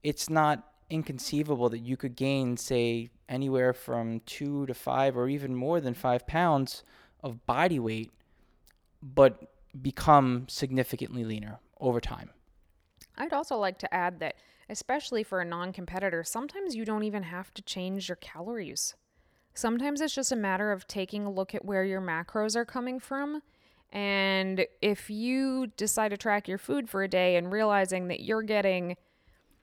it's 0.02 0.28
not 0.28 0.66
inconceivable 0.88 1.68
that 1.68 1.78
you 1.78 1.96
could 1.96 2.16
gain, 2.16 2.56
say, 2.56 3.10
anywhere 3.28 3.72
from 3.72 4.20
two 4.26 4.66
to 4.66 4.74
five 4.74 5.16
or 5.16 5.28
even 5.28 5.54
more 5.54 5.80
than 5.80 5.94
five 5.94 6.26
pounds 6.26 6.82
of 7.22 7.46
body 7.46 7.78
weight, 7.78 8.10
but 9.02 9.52
become 9.80 10.46
significantly 10.48 11.24
leaner 11.24 11.60
over 11.80 12.00
time. 12.00 12.30
I'd 13.16 13.32
also 13.32 13.56
like 13.56 13.78
to 13.78 13.94
add 13.94 14.18
that, 14.20 14.34
especially 14.68 15.22
for 15.22 15.40
a 15.40 15.44
non 15.44 15.72
competitor, 15.72 16.24
sometimes 16.24 16.74
you 16.74 16.84
don't 16.84 17.04
even 17.04 17.22
have 17.22 17.54
to 17.54 17.62
change 17.62 18.08
your 18.08 18.16
calories. 18.16 18.94
Sometimes 19.54 20.00
it's 20.00 20.14
just 20.14 20.32
a 20.32 20.36
matter 20.36 20.72
of 20.72 20.86
taking 20.86 21.24
a 21.24 21.30
look 21.30 21.54
at 21.54 21.64
where 21.64 21.84
your 21.84 22.00
macros 22.00 22.56
are 22.56 22.64
coming 22.64 22.98
from. 22.98 23.42
And 23.92 24.66
if 24.80 25.10
you 25.10 25.68
decide 25.76 26.10
to 26.10 26.16
track 26.16 26.46
your 26.46 26.58
food 26.58 26.88
for 26.88 27.02
a 27.02 27.08
day 27.08 27.36
and 27.36 27.52
realizing 27.52 28.08
that 28.08 28.20
you're 28.20 28.42
getting, 28.42 28.96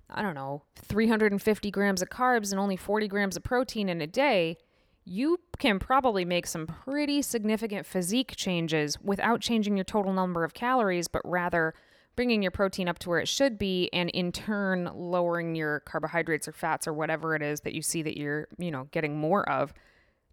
I 0.09 0.21
don't 0.21 0.35
know, 0.35 0.63
350 0.75 1.71
grams 1.71 2.01
of 2.01 2.09
carbs 2.09 2.51
and 2.51 2.59
only 2.59 2.75
40 2.75 3.07
grams 3.07 3.37
of 3.37 3.43
protein 3.43 3.87
in 3.87 4.01
a 4.01 4.07
day, 4.07 4.57
you 5.05 5.39
can 5.57 5.79
probably 5.79 6.25
make 6.25 6.45
some 6.45 6.67
pretty 6.67 7.21
significant 7.21 7.85
physique 7.85 8.33
changes 8.35 8.99
without 9.01 9.39
changing 9.39 9.77
your 9.77 9.85
total 9.85 10.11
number 10.11 10.43
of 10.43 10.53
calories, 10.53 11.07
but 11.07 11.21
rather 11.23 11.73
bringing 12.17 12.41
your 12.41 12.51
protein 12.51 12.89
up 12.89 12.99
to 12.99 13.09
where 13.09 13.19
it 13.19 13.27
should 13.27 13.57
be 13.57 13.89
and 13.93 14.09
in 14.09 14.31
turn 14.31 14.89
lowering 14.93 15.55
your 15.55 15.79
carbohydrates 15.81 16.47
or 16.47 16.51
fats 16.51 16.87
or 16.87 16.93
whatever 16.93 17.35
it 17.35 17.41
is 17.41 17.61
that 17.61 17.73
you 17.73 17.81
see 17.81 18.01
that 18.01 18.17
you're, 18.17 18.47
you 18.57 18.71
know, 18.71 18.89
getting 18.91 19.17
more 19.17 19.47
of 19.49 19.73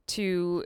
to 0.07 0.65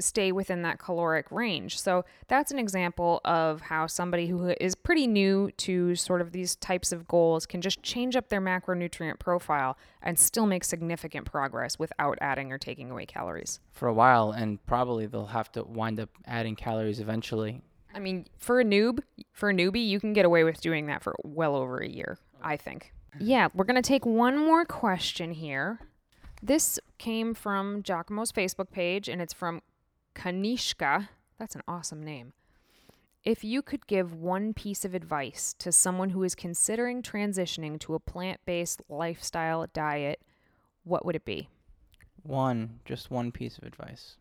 stay 0.00 0.32
within 0.32 0.62
that 0.62 0.78
caloric 0.78 1.30
range. 1.30 1.78
So 1.78 2.04
that's 2.28 2.50
an 2.50 2.58
example 2.58 3.20
of 3.24 3.62
how 3.62 3.86
somebody 3.86 4.26
who 4.26 4.54
is 4.60 4.74
pretty 4.74 5.06
new 5.06 5.50
to 5.58 5.94
sort 5.94 6.20
of 6.20 6.32
these 6.32 6.56
types 6.56 6.92
of 6.92 7.08
goals 7.08 7.46
can 7.46 7.60
just 7.60 7.82
change 7.82 8.16
up 8.16 8.28
their 8.28 8.40
macronutrient 8.40 9.18
profile 9.18 9.76
and 10.02 10.18
still 10.18 10.46
make 10.46 10.64
significant 10.64 11.26
progress 11.26 11.78
without 11.78 12.18
adding 12.20 12.52
or 12.52 12.58
taking 12.58 12.90
away 12.90 13.06
calories. 13.06 13.60
For 13.72 13.88
a 13.88 13.94
while, 13.94 14.32
and 14.32 14.64
probably 14.66 15.06
they'll 15.06 15.26
have 15.26 15.50
to 15.52 15.64
wind 15.64 16.00
up 16.00 16.10
adding 16.26 16.56
calories 16.56 17.00
eventually. 17.00 17.62
I 17.94 17.98
mean, 17.98 18.26
for 18.38 18.60
a 18.60 18.64
noob, 18.64 19.00
for 19.32 19.48
a 19.48 19.54
newbie, 19.54 19.86
you 19.86 19.98
can 20.00 20.12
get 20.12 20.26
away 20.26 20.44
with 20.44 20.60
doing 20.60 20.86
that 20.86 21.02
for 21.02 21.16
well 21.24 21.56
over 21.56 21.78
a 21.78 21.88
year, 21.88 22.18
I 22.42 22.56
think. 22.56 22.92
Yeah, 23.18 23.48
we're 23.54 23.64
going 23.64 23.80
to 23.80 23.88
take 23.88 24.04
one 24.04 24.38
more 24.38 24.66
question 24.66 25.32
here. 25.32 25.80
This 26.42 26.78
came 26.98 27.32
from 27.32 27.82
Giacomo's 27.82 28.32
Facebook 28.32 28.70
page 28.70 29.08
and 29.08 29.22
it's 29.22 29.32
from 29.32 29.62
Kanishka. 30.16 31.08
That's 31.38 31.54
an 31.54 31.62
awesome 31.68 32.02
name. 32.02 32.32
If 33.22 33.44
you 33.44 33.60
could 33.60 33.86
give 33.86 34.14
one 34.14 34.54
piece 34.54 34.84
of 34.84 34.94
advice 34.94 35.54
to 35.58 35.72
someone 35.72 36.10
who 36.10 36.22
is 36.22 36.34
considering 36.34 37.02
transitioning 37.02 37.78
to 37.80 37.94
a 37.94 38.00
plant 38.00 38.40
based 38.46 38.82
lifestyle 38.88 39.66
diet, 39.72 40.22
what 40.84 41.04
would 41.04 41.16
it 41.16 41.24
be? 41.24 41.48
One, 42.22 42.80
just 42.84 43.10
one 43.10 43.32
piece 43.32 43.58
of 43.58 43.64
advice. 43.64 44.16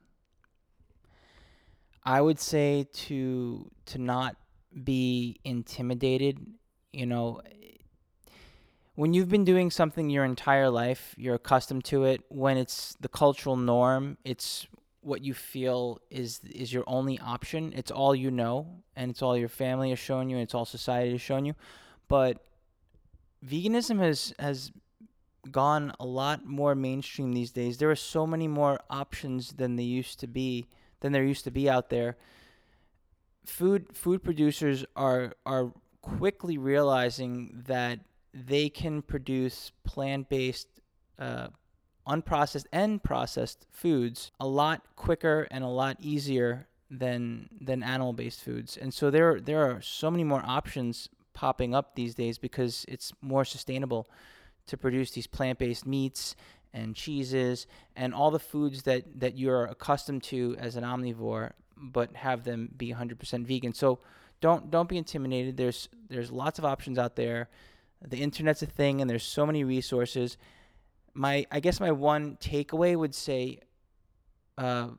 I 2.04 2.22
would 2.22 2.40
say 2.40 2.88
to 2.94 3.72
to 3.86 3.98
not 3.98 4.36
be 4.84 5.40
intimidated, 5.44 6.40
you 6.92 7.06
know, 7.06 7.42
when 8.96 9.14
you've 9.14 9.30
been 9.30 9.46
doing 9.46 9.70
something 9.72 10.10
your 10.10 10.26
entire 10.26 10.70
life, 10.70 11.14
you're 11.18 11.36
accustomed 11.36 11.84
to 11.86 12.06
it. 12.06 12.22
When 12.30 12.58
it's 12.58 12.96
the 13.00 13.10
cultural 13.10 13.58
norm, 13.58 14.18
it's 14.24 14.68
what 15.06 15.24
you 15.24 15.34
feel 15.34 16.00
is 16.10 16.42
is 16.44 16.74
your 16.74 16.84
only 16.88 17.20
option. 17.20 17.74
It's 17.76 17.92
all 17.92 18.16
you 18.16 18.32
know, 18.32 18.84
and 18.96 19.12
it's 19.12 19.22
all 19.22 19.38
your 19.38 19.50
family 19.50 19.92
has 19.92 20.00
shown 20.00 20.30
you, 20.30 20.38
and 20.38 20.44
it's 20.44 20.56
all 20.56 20.66
society 20.66 21.12
has 21.12 21.22
shown 21.22 21.46
you. 21.46 21.54
But 22.08 22.44
veganism 23.46 24.00
has 24.00 24.34
has 24.40 24.72
gone 25.52 25.94
a 26.00 26.06
lot 26.06 26.46
more 26.46 26.74
mainstream 26.74 27.34
these 27.34 27.52
days. 27.52 27.78
There 27.78 27.92
are 27.92 27.96
so 27.96 28.26
many 28.26 28.48
more 28.48 28.80
options 28.90 29.54
than 29.54 29.76
there 29.76 29.86
used 29.86 30.20
to 30.22 30.28
be 30.28 30.68
than 31.02 31.12
there 31.12 31.24
used 31.24 31.44
to 31.44 31.52
be 31.52 31.70
out 31.70 31.90
there. 31.90 32.18
Food 33.46 33.96
food 33.96 34.24
producers 34.24 34.86
are 34.96 35.36
are 35.46 35.72
quickly 36.02 36.58
realizing 36.58 37.64
that 37.68 38.00
they 38.34 38.70
can 38.70 39.02
produce 39.02 39.72
plant-based, 39.84 40.68
uh, 41.18 41.48
unprocessed 42.08 42.66
and 42.72 43.02
processed 43.02 43.66
foods 43.72 44.32
a 44.40 44.48
lot 44.48 44.84
quicker 44.96 45.48
and 45.52 45.64
a 45.64 45.68
lot 45.68 45.98
easier 46.00 46.68
than 46.90 47.50
than 47.60 47.84
animal-based 47.84 48.42
foods. 48.42 48.78
And 48.78 48.94
so 48.94 49.10
there 49.10 49.40
there 49.40 49.64
are 49.70 49.82
so 49.82 50.12
many 50.12 50.24
more 50.24 50.44
options 50.46 51.10
popping 51.34 51.76
up 51.76 51.96
these 51.96 52.16
days 52.16 52.38
because 52.38 52.86
it's 52.88 53.12
more 53.22 53.44
sustainable 53.44 54.08
to 54.68 54.78
produce 54.78 55.12
these 55.12 55.28
plant-based 55.28 55.86
meats 55.86 56.36
and 56.74 56.96
cheeses 56.96 57.68
and 57.96 58.14
all 58.14 58.32
the 58.32 58.40
foods 58.40 58.84
that 58.84 59.04
that 59.20 59.38
you're 59.38 59.66
accustomed 59.66 60.24
to 60.24 60.56
as 60.60 60.76
an 60.76 60.84
omnivore 60.84 61.52
but 61.78 62.16
have 62.16 62.44
them 62.44 62.70
be 62.78 62.94
100% 62.94 63.46
vegan. 63.46 63.74
So 63.74 64.00
don't 64.42 64.70
don't 64.72 64.90
be 64.90 64.98
intimidated. 64.98 65.58
There's 65.58 65.90
there's 66.10 66.32
lots 66.32 66.60
of 66.60 66.66
options 66.66 66.98
out 66.98 67.16
there. 67.16 67.50
The 68.02 68.22
internet's 68.22 68.62
a 68.62 68.68
thing 68.68 69.02
and 69.02 69.10
there's 69.10 69.24
so 69.24 69.46
many 69.46 69.64
resources. 69.64 70.38
My 71.16 71.46
I 71.50 71.60
guess 71.60 71.80
my 71.80 71.92
one 71.92 72.38
takeaway 72.38 72.96
would 72.96 73.16
say 73.16 73.62
uh, 74.58 74.90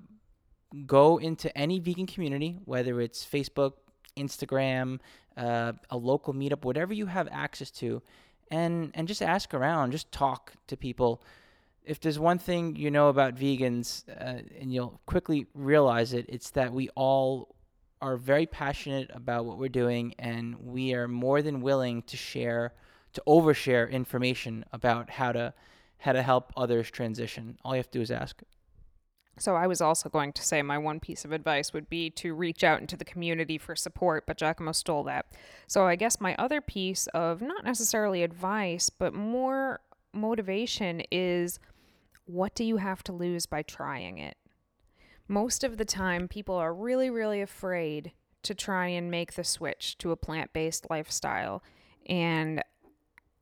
go 0.87 1.19
into 1.19 1.57
any 1.57 1.79
vegan 1.79 2.07
community, 2.07 2.59
whether 2.65 3.01
it's 3.01 3.25
Facebook, 3.25 3.75
Instagram, 4.17 4.99
uh, 5.37 5.73
a 5.91 5.97
local 5.97 6.35
meetup, 6.35 6.65
whatever 6.65 6.93
you 6.95 7.07
have 7.07 7.29
access 7.31 7.71
to, 7.71 8.03
and 8.51 8.91
and 8.95 9.07
just 9.07 9.23
ask 9.23 9.55
around, 9.55 9.93
just 9.93 10.11
talk 10.11 10.53
to 10.67 10.77
people. 10.77 11.23
If 11.85 12.01
there's 12.01 12.19
one 12.19 12.39
thing 12.39 12.75
you 12.75 12.91
know 12.91 13.09
about 13.11 13.37
vegans, 13.37 14.05
uh, 14.09 14.43
and 14.61 14.73
you'll 14.73 15.01
quickly 15.07 15.47
realize 15.55 16.15
it, 16.15 16.27
it's 16.29 16.51
that 16.51 16.73
we 16.73 16.89
all 16.97 17.55
are 18.03 18.17
very 18.17 18.47
passionate 18.47 19.11
about 19.15 19.45
what 19.45 19.59
we're 19.59 19.69
doing, 19.69 20.15
and 20.19 20.57
we 20.59 20.95
are 20.95 21.07
more 21.07 21.43
than 21.43 21.61
willing 21.61 22.03
to 22.03 22.17
share, 22.17 22.73
to 23.13 23.23
overshare 23.27 23.91
information 23.91 24.65
about 24.73 25.11
how 25.11 25.33
to 25.33 25.55
how 25.99 26.13
to 26.13 26.23
help 26.23 26.53
others 26.57 26.91
transition. 26.91 27.59
All 27.65 27.75
you 27.75 27.79
have 27.79 27.91
to 27.91 27.99
do 27.99 28.03
is 28.03 28.11
ask. 28.11 28.43
So 29.39 29.55
I 29.55 29.67
was 29.67 29.83
also 29.83 30.09
going 30.09 30.33
to 30.33 30.43
say 30.43 30.63
my 30.63 30.79
one 30.79 30.99
piece 30.99 31.25
of 31.25 31.33
advice 31.33 31.73
would 31.73 31.91
be 31.91 32.09
to 32.11 32.35
reach 32.35 32.65
out 32.65 32.81
into 32.81 32.97
the 32.97 33.05
community 33.05 33.59
for 33.59 33.77
support, 33.77 34.25
but 34.27 34.39
Giacomo 34.39 34.73
stole 34.73 35.05
that. 35.05 35.27
So 35.67 35.87
I 35.87 35.97
guess 35.97 36.21
my 36.21 36.35
other 36.37 36.63
piece 36.63 37.07
of 37.09 37.43
not 37.43 37.65
necessarily 37.65 38.23
advice, 38.23 38.89
but 38.89 39.13
more 39.13 39.81
motivation 40.15 41.03
is 41.11 41.59
what 42.25 42.55
do 42.55 42.65
you 42.65 42.79
have 42.79 43.05
to 43.05 43.13
lose 43.13 43.45
by 43.45 43.63
trying 43.63 44.19
it? 44.19 44.37
Most 45.29 45.65
of 45.65 45.77
the 45.77 45.85
time 45.85 46.29
people 46.29 46.55
are 46.55 46.73
really 46.73 47.11
really 47.11 47.43
afraid 47.43 48.13
to 48.43 48.55
try 48.55 48.87
and 48.87 49.11
make 49.11 49.35
the 49.35 49.45
switch 49.45 49.99
to 49.99 50.13
a 50.13 50.17
plant-based 50.17 50.87
lifestyle 50.89 51.63
and 52.09 52.63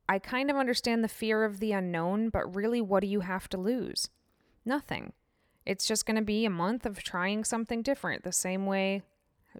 I 0.07 0.19
kind 0.19 0.49
of 0.49 0.57
understand 0.57 1.03
the 1.03 1.09
fear 1.09 1.43
of 1.43 1.59
the 1.59 1.71
unknown, 1.71 2.29
but 2.29 2.55
really 2.55 2.81
what 2.81 3.01
do 3.01 3.07
you 3.07 3.21
have 3.21 3.49
to 3.49 3.57
lose? 3.57 4.09
Nothing. 4.63 5.13
It's 5.65 5.87
just 5.87 6.05
going 6.05 6.17
to 6.17 6.21
be 6.21 6.45
a 6.45 6.49
month 6.49 6.85
of 6.85 7.01
trying 7.01 7.43
something 7.43 7.81
different, 7.81 8.23
the 8.23 8.31
same 8.31 8.65
way 8.65 9.01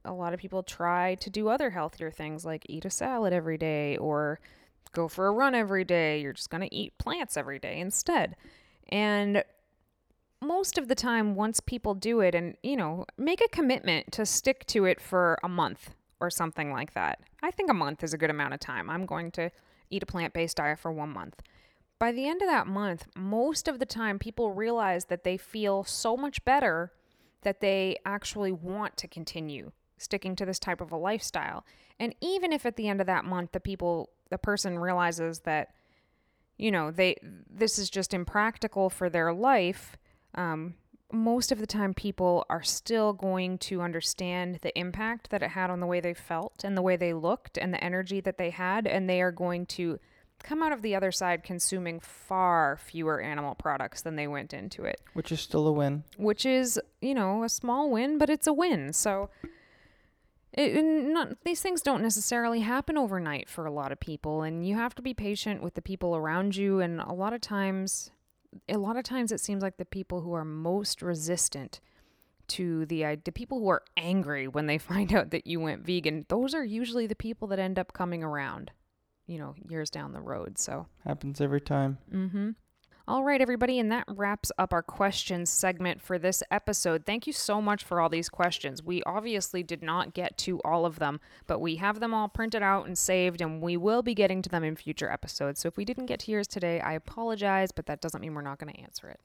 a 0.04 0.14
lot 0.14 0.34
of 0.34 0.40
people 0.40 0.64
try 0.64 1.16
to 1.16 1.30
do 1.30 1.48
other 1.48 1.70
healthier 1.70 2.12
things 2.12 2.46
like 2.46 2.66
eat 2.68 2.86
a 2.86 2.90
salad 2.90 3.32
every 3.32 3.58
day 3.58 3.98
or 3.98 4.40
go 4.92 5.08
for 5.08 5.28
a 5.28 5.32
run 5.32 5.56
every 5.56 5.84
day. 5.84 6.20
You're 6.22 6.34
just 6.34 6.50
going 6.50 6.68
to 6.68 6.76
eat 6.76 6.98
plants 6.98 7.38
every 7.38 7.60
day 7.60 7.80
instead. 7.80 8.36
And 8.90 9.44
most 10.42 10.78
of 10.78 10.88
the 10.88 10.96
time, 10.96 11.36
once 11.36 11.60
people 11.60 11.94
do 11.94 12.20
it 12.20 12.36
and, 12.36 12.56
you 12.62 12.76
know, 12.76 13.06
make 13.18 13.42
a 13.42 13.48
commitment 13.48 14.12
to 14.14 14.26
stick 14.26 14.66
to 14.68 14.86
it 14.86 15.00
for 15.00 15.38
a 15.44 15.50
month 15.50 15.92
or 16.20 16.30
something 16.30 16.72
like 16.72 16.94
that. 16.94 17.20
I 17.42 17.52
think 17.52 17.70
a 17.70 17.74
month 17.74 18.04
is 18.04 18.14
a 18.14 18.18
good 18.18 18.30
amount 18.30 18.54
of 18.54 18.60
time. 18.60 18.90
I'm 18.90 19.06
going 19.06 19.32
to 19.32 19.50
eat 19.96 20.04
a 20.04 20.08
plant 20.08 20.34
based 20.34 20.58
diet 20.58 20.80
for 20.80 20.92
one 20.92 21.10
month 21.10 21.42
by 22.00 22.12
the 22.12 22.28
end 22.28 22.42
of 22.42 22.50
that 22.50 22.68
month, 22.68 23.08
most 23.16 23.68
of 23.68 23.80
the 23.80 23.86
time 23.86 24.20
people 24.20 24.52
realize 24.52 25.06
that 25.06 25.24
they 25.24 25.38
feel 25.38 25.84
so 25.84 26.18
much 26.18 26.44
better 26.44 26.92
that 27.44 27.62
they 27.62 27.98
actually 28.06 28.52
want 28.52 28.98
to 28.98 29.08
continue 29.08 29.72
sticking 29.98 30.36
to 30.36 30.46
this 30.46 30.60
type 30.60 30.82
of 30.82 30.92
a 30.92 30.98
lifestyle. 30.98 31.66
And 32.00 32.14
even 32.20 32.52
if 32.52 32.66
at 32.66 32.76
the 32.76 32.90
end 32.90 33.00
of 33.00 33.08
that 33.08 33.24
month 33.24 33.54
the 33.54 33.60
people 33.60 34.10
the 34.30 34.38
person 34.38 34.80
realizes 34.80 35.40
that 35.42 35.70
you 36.58 36.72
know, 36.72 36.90
they 36.90 37.18
this 37.50 37.78
is 37.78 37.90
just 37.90 38.14
impractical 38.14 38.90
for 38.90 39.10
their 39.10 39.34
life, 39.34 39.98
um, 40.36 40.76
most 41.12 41.52
of 41.52 41.60
the 41.60 41.68
time 41.68 41.94
people 41.94 42.46
are 42.50 42.64
still 42.64 43.14
going 43.14 43.58
to 43.60 43.82
understand 43.82 44.60
the 44.62 44.78
impact 44.78 45.30
that 45.30 45.44
it 45.44 45.52
had 45.52 45.70
on 45.70 45.80
the 45.80 45.86
way 45.86 46.00
they 46.00 46.14
felt 46.14 46.64
and 46.64 46.76
the 46.76 46.82
way 46.82 46.96
they 46.96 47.14
looked 47.14 47.58
and 47.58 47.74
the 47.74 47.84
energy 47.84 48.20
that 48.22 48.38
they 48.38 48.50
had 48.50 48.88
and 48.88 49.10
they 49.10 49.22
are 49.22 49.32
going 49.32 49.66
to 49.68 50.00
come 50.44 50.62
out 50.62 50.72
of 50.72 50.82
the 50.82 50.94
other 50.96 51.12
side 51.12 51.44
consuming 51.44 52.00
far 52.00 52.78
fewer 52.78 53.22
animal 53.22 53.56
products 53.56 54.02
than 54.02 54.16
they 54.16 54.28
went 54.28 54.54
into 54.54 54.84
it, 54.84 55.00
Which 55.14 55.32
is 55.32 55.40
still 55.40 55.68
a 55.68 55.72
win. 55.72 56.04
which 56.18 56.46
is, 56.46 56.80
you 57.02 57.14
know, 57.14 57.44
a 57.44 57.50
small 57.50 57.90
win, 57.90 58.18
but 58.18 58.30
it's 58.30 58.46
a 58.48 58.54
win. 58.54 58.92
So 58.94 59.30
it, 60.54 60.84
not, 60.84 61.44
these 61.44 61.62
things 61.62 61.82
don't 61.82 62.02
necessarily 62.02 62.62
happen 62.62 62.98
overnight 62.98 63.50
for 63.50 63.66
a 63.66 63.72
lot 63.72 63.92
of 63.92 64.00
people, 64.00 64.42
and 64.42 64.66
you 64.68 64.76
have 64.76 64.96
to 64.96 65.02
be 65.02 65.14
patient 65.14 65.62
with 65.64 65.74
the 65.74 65.82
people 65.82 66.16
around 66.16 66.56
you. 66.56 66.80
And 66.80 67.02
a 67.02 67.14
lot 67.14 67.34
of 67.34 67.42
times, 67.42 68.12
a 68.70 68.78
lot 68.78 68.98
of 68.98 69.04
times, 69.04 69.32
it 69.32 69.40
seems 69.40 69.62
like 69.62 69.78
the 69.78 69.86
people 69.86 70.22
who 70.22 70.34
are 70.34 70.46
most 70.46 71.02
resistant 71.02 71.80
to 72.48 72.86
the 72.86 73.06
idea, 73.06 73.32
people 73.32 73.60
who 73.60 73.70
are 73.70 73.84
angry 73.98 74.48
when 74.48 74.68
they 74.68 74.78
find 74.92 75.14
out 75.14 75.32
that 75.32 75.48
you 75.48 75.60
went 75.60 75.86
vegan, 75.86 76.26
those 76.30 76.54
are 76.54 76.64
usually 76.64 77.08
the 77.08 77.16
people 77.16 77.48
that 77.50 77.60
end 77.60 77.80
up 77.80 77.94
coming 77.94 78.24
around, 78.24 78.72
you 79.28 79.38
know, 79.38 79.56
years 79.68 79.90
down 79.90 80.14
the 80.14 80.22
road. 80.22 80.58
So. 80.58 80.88
Happens 81.04 81.42
every 81.42 81.62
time. 81.62 81.98
Mm-hmm. 82.14 82.52
All 83.08 83.24
right, 83.24 83.40
everybody, 83.40 83.78
and 83.78 83.92
that 83.92 84.06
wraps 84.08 84.52
up 84.58 84.74
our 84.74 84.82
questions 84.82 85.52
segment 85.52 86.02
for 86.02 86.18
this 86.18 86.42
episode. 86.50 87.06
Thank 87.06 87.28
you 87.28 87.34
so 87.34 87.62
much 87.62 87.84
for 87.84 88.02
all 88.02 88.10
these 88.10 88.30
questions. 88.30 88.82
We 88.82 89.04
obviously 89.04 89.62
did 89.62 89.84
not 89.84 90.16
get 90.16 90.40
to 90.40 90.60
all 90.66 90.88
of 90.88 90.98
them, 90.98 91.20
but 91.46 91.60
we 91.60 91.76
have 91.76 92.00
them 92.00 92.16
all 92.16 92.28
printed 92.28 92.64
out 92.64 92.88
and 92.88 92.98
saved, 92.98 93.42
and 93.42 93.62
we 93.62 93.78
will 93.78 94.02
be 94.02 94.16
getting 94.16 94.42
to 94.42 94.50
them 94.50 94.64
in 94.64 94.76
future 94.76 95.12
episodes. 95.12 95.60
So 95.60 95.68
if 95.68 95.78
we 95.78 95.86
didn't 95.86 96.08
get 96.08 96.22
to 96.22 96.32
yours 96.32 96.48
today, 96.48 96.80
I 96.80 96.94
apologize, 96.94 97.72
but 97.72 97.86
that 97.86 98.02
doesn't 98.02 98.22
mean 98.22 98.34
we're 98.34 98.42
not 98.42 98.58
going 98.58 98.74
to 98.74 98.82
answer 98.82 99.08
it. 99.10 99.20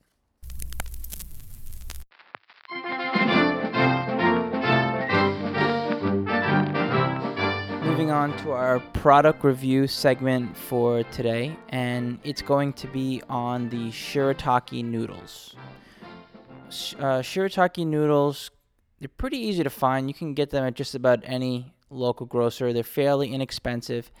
Moving 8.01 8.15
on 8.15 8.35
to 8.37 8.51
our 8.51 8.79
product 8.79 9.43
review 9.43 9.85
segment 9.85 10.57
for 10.57 11.03
today, 11.03 11.55
and 11.69 12.17
it's 12.23 12.41
going 12.41 12.73
to 12.73 12.87
be 12.87 13.21
on 13.29 13.69
the 13.69 13.91
shirataki 13.91 14.83
noodles. 14.83 15.55
Uh, 16.97 17.21
shirataki 17.21 17.85
noodles, 17.85 18.49
they're 18.99 19.07
pretty 19.07 19.37
easy 19.37 19.61
to 19.61 19.69
find. 19.69 20.07
You 20.07 20.15
can 20.15 20.33
get 20.33 20.49
them 20.49 20.65
at 20.65 20.73
just 20.73 20.95
about 20.95 21.19
any 21.25 21.75
local 21.91 22.25
grocer. 22.25 22.73
They're 22.73 22.81
fairly 22.81 23.31
inexpensive, 23.31 24.11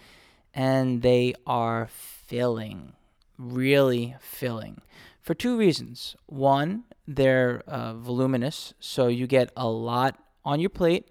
and 0.53 1.01
they 1.01 1.33
are 1.47 1.87
filling, 1.89 2.93
really 3.39 4.13
filling, 4.19 4.81
for 5.23 5.33
two 5.33 5.57
reasons. 5.57 6.15
One, 6.27 6.83
they're 7.07 7.63
uh, 7.65 7.95
voluminous, 7.95 8.75
so 8.79 9.07
you 9.07 9.25
get 9.25 9.51
a 9.57 9.67
lot 9.67 10.19
on 10.45 10.59
your 10.59 10.69
plate 10.69 11.09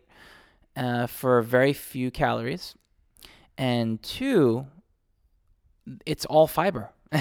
uh, 0.76 1.06
for 1.06 1.42
very 1.42 1.72
few 1.72 2.10
calories. 2.10 2.74
And 3.58 4.02
two, 4.02 4.66
it's 6.06 6.24
all 6.24 6.46
fiber. 6.46 6.90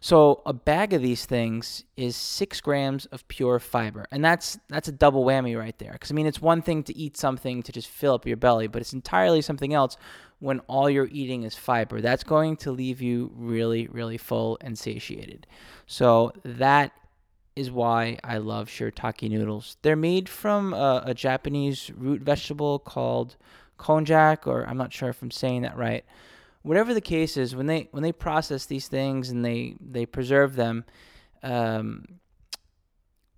so 0.00 0.42
a 0.46 0.52
bag 0.52 0.92
of 0.92 1.02
these 1.02 1.26
things 1.26 1.84
is 1.96 2.16
six 2.16 2.60
grams 2.60 3.06
of 3.06 3.26
pure 3.28 3.58
fiber, 3.58 4.06
and 4.10 4.24
that's 4.24 4.58
that's 4.68 4.88
a 4.88 4.92
double 4.92 5.24
whammy 5.24 5.58
right 5.58 5.78
there. 5.78 5.92
Because 5.92 6.10
I 6.10 6.14
mean, 6.14 6.26
it's 6.26 6.40
one 6.40 6.62
thing 6.62 6.82
to 6.84 6.96
eat 6.96 7.16
something 7.16 7.62
to 7.62 7.72
just 7.72 7.88
fill 7.88 8.14
up 8.14 8.26
your 8.26 8.38
belly, 8.38 8.66
but 8.66 8.80
it's 8.80 8.94
entirely 8.94 9.42
something 9.42 9.74
else 9.74 9.96
when 10.38 10.60
all 10.60 10.88
you're 10.88 11.08
eating 11.10 11.42
is 11.42 11.54
fiber. 11.54 12.00
That's 12.00 12.24
going 12.24 12.56
to 12.58 12.72
leave 12.72 13.02
you 13.02 13.30
really, 13.34 13.88
really 13.88 14.18
full 14.18 14.58
and 14.60 14.78
satiated. 14.78 15.46
So 15.86 16.32
that 16.44 16.92
is 17.56 17.70
why 17.70 18.18
I 18.22 18.36
love 18.36 18.68
shirataki 18.68 19.30
noodles. 19.30 19.78
They're 19.82 19.96
made 19.96 20.28
from 20.28 20.74
a, 20.74 21.02
a 21.06 21.14
Japanese 21.14 21.90
root 21.96 22.20
vegetable 22.20 22.78
called 22.78 23.36
konjac, 23.78 24.46
or 24.46 24.64
I'm 24.68 24.76
not 24.76 24.92
sure 24.92 25.08
if 25.08 25.22
I'm 25.22 25.30
saying 25.30 25.62
that 25.62 25.76
right. 25.76 26.04
Whatever 26.62 26.92
the 26.92 27.00
case 27.00 27.36
is, 27.36 27.56
when 27.56 27.66
they 27.66 27.88
when 27.92 28.02
they 28.02 28.12
process 28.12 28.66
these 28.66 28.88
things 28.88 29.30
and 29.30 29.44
they 29.44 29.76
they 29.80 30.04
preserve 30.04 30.54
them, 30.56 30.84
um, 31.42 32.04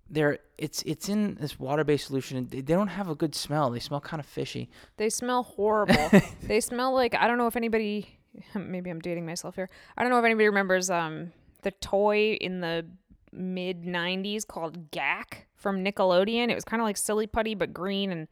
they're 0.09 0.39
it's 0.57 0.81
it's 0.83 1.07
in 1.07 1.35
this 1.35 1.57
water-based 1.59 2.07
solution. 2.07 2.37
and 2.37 2.49
They, 2.49 2.61
they 2.61 2.73
don't 2.73 2.87
have 2.87 3.09
a 3.09 3.15
good 3.15 3.35
smell. 3.35 3.69
They 3.69 3.79
smell 3.79 4.01
kind 4.01 4.19
of 4.19 4.25
fishy. 4.25 4.69
They 4.97 5.09
smell 5.09 5.43
horrible. 5.43 6.09
they 6.43 6.59
smell 6.59 6.93
like 6.93 7.15
I 7.15 7.27
don't 7.27 7.37
know 7.37 7.47
if 7.47 7.55
anybody 7.55 8.19
maybe 8.55 8.89
I'm 8.89 8.99
dating 8.99 9.25
myself 9.25 9.55
here. 9.55 9.69
I 9.95 10.01
don't 10.01 10.11
know 10.11 10.19
if 10.19 10.25
anybody 10.25 10.47
remembers 10.47 10.89
um 10.89 11.31
the 11.61 11.71
toy 11.71 12.37
in 12.41 12.61
the 12.61 12.85
mid 13.31 13.83
90s 13.83 14.45
called 14.45 14.91
Gak 14.91 15.45
from 15.55 15.83
Nickelodeon. 15.83 16.49
It 16.49 16.55
was 16.55 16.63
kind 16.63 16.81
of 16.81 16.85
like 16.85 16.97
silly 16.97 17.27
putty 17.27 17.55
but 17.55 17.73
green 17.73 18.11
and 18.11 18.27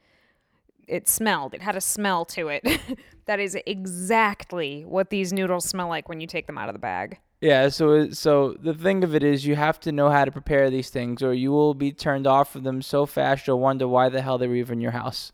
it 0.87 1.07
smelled. 1.07 1.53
It 1.53 1.61
had 1.61 1.75
a 1.75 1.81
smell 1.81 2.25
to 2.25 2.47
it. 2.47 2.65
that 3.25 3.39
is 3.39 3.57
exactly 3.65 4.83
what 4.85 5.09
these 5.09 5.33
noodles 5.33 5.65
smell 5.65 5.89
like 5.89 6.07
when 6.07 6.21
you 6.21 6.27
take 6.27 6.47
them 6.47 6.57
out 6.57 6.69
of 6.69 6.73
the 6.73 6.79
bag. 6.79 7.19
Yeah, 7.41 7.69
so 7.69 8.09
so 8.09 8.55
the 8.59 8.73
thing 8.73 9.03
of 9.03 9.13
it 9.13 9.23
is 9.23 9.45
you 9.45 9.55
have 9.55 9.79
to 9.81 9.91
know 9.91 10.09
how 10.09 10.25
to 10.25 10.31
prepare 10.31 10.69
these 10.71 10.89
things 10.89 11.21
or 11.21 11.33
you 11.33 11.51
will 11.51 11.75
be 11.75 11.91
turned 11.91 12.25
off 12.25 12.55
of 12.55 12.63
them 12.63 12.81
so 12.81 13.05
fast 13.05 13.45
you'll 13.45 13.59
wonder 13.59 13.87
why 13.87 14.09
the 14.09 14.21
hell 14.21 14.39
they 14.39 14.47
were 14.47 14.55
even 14.55 14.79
in 14.79 14.81
your 14.81 14.91
house. 14.91 15.31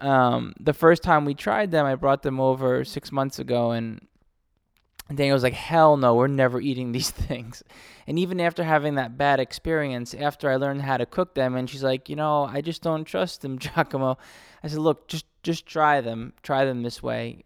Um, 0.00 0.54
the 0.60 0.72
first 0.72 1.02
time 1.02 1.24
we 1.24 1.34
tried 1.34 1.70
them, 1.70 1.86
I 1.86 1.94
brought 1.94 2.22
them 2.22 2.40
over 2.40 2.84
six 2.84 3.10
months 3.10 3.38
ago 3.38 3.72
and 3.72 4.06
Daniel 5.08 5.34
was 5.34 5.42
like, 5.42 5.52
hell 5.52 5.96
no, 5.96 6.14
we're 6.14 6.28
never 6.28 6.60
eating 6.60 6.92
these 6.92 7.10
things. 7.10 7.62
And 8.06 8.18
even 8.18 8.40
after 8.40 8.64
having 8.64 8.96
that 8.96 9.16
bad 9.16 9.40
experience, 9.40 10.14
after 10.14 10.50
I 10.50 10.56
learned 10.56 10.82
how 10.82 10.96
to 10.96 11.06
cook 11.06 11.34
them, 11.34 11.56
and 11.56 11.68
she's 11.68 11.82
like, 11.82 12.08
you 12.08 12.16
know, 12.16 12.44
I 12.44 12.60
just 12.60 12.82
don't 12.82 13.04
trust 13.04 13.42
them, 13.42 13.58
Giacomo. 13.60 14.18
I 14.62 14.68
said, 14.68 14.78
look, 14.78 15.08
just 15.08 15.26
just 15.42 15.66
try 15.66 16.00
them, 16.00 16.32
try 16.42 16.64
them 16.64 16.82
this 16.82 17.02
way. 17.02 17.44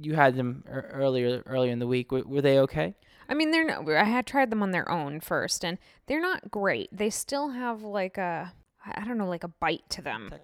You 0.00 0.14
had 0.14 0.36
them 0.36 0.64
earlier 0.68 1.42
earlier 1.46 1.72
in 1.72 1.78
the 1.78 1.86
week. 1.86 2.08
W- 2.08 2.28
were 2.28 2.42
they 2.42 2.58
okay? 2.60 2.94
I 3.28 3.34
mean, 3.34 3.50
they're 3.50 3.64
not, 3.64 3.88
I 3.88 4.04
had 4.04 4.26
tried 4.26 4.50
them 4.50 4.62
on 4.62 4.72
their 4.72 4.90
own 4.90 5.20
first, 5.20 5.64
and 5.64 5.78
they're 6.06 6.20
not 6.20 6.50
great. 6.50 6.90
They 6.92 7.08
still 7.08 7.50
have 7.50 7.82
like 7.82 8.18
a, 8.18 8.52
I 8.84 9.04
don't 9.04 9.16
know, 9.16 9.28
like 9.28 9.44
a 9.44 9.48
bite 9.48 9.88
to 9.90 10.02
them. 10.02 10.34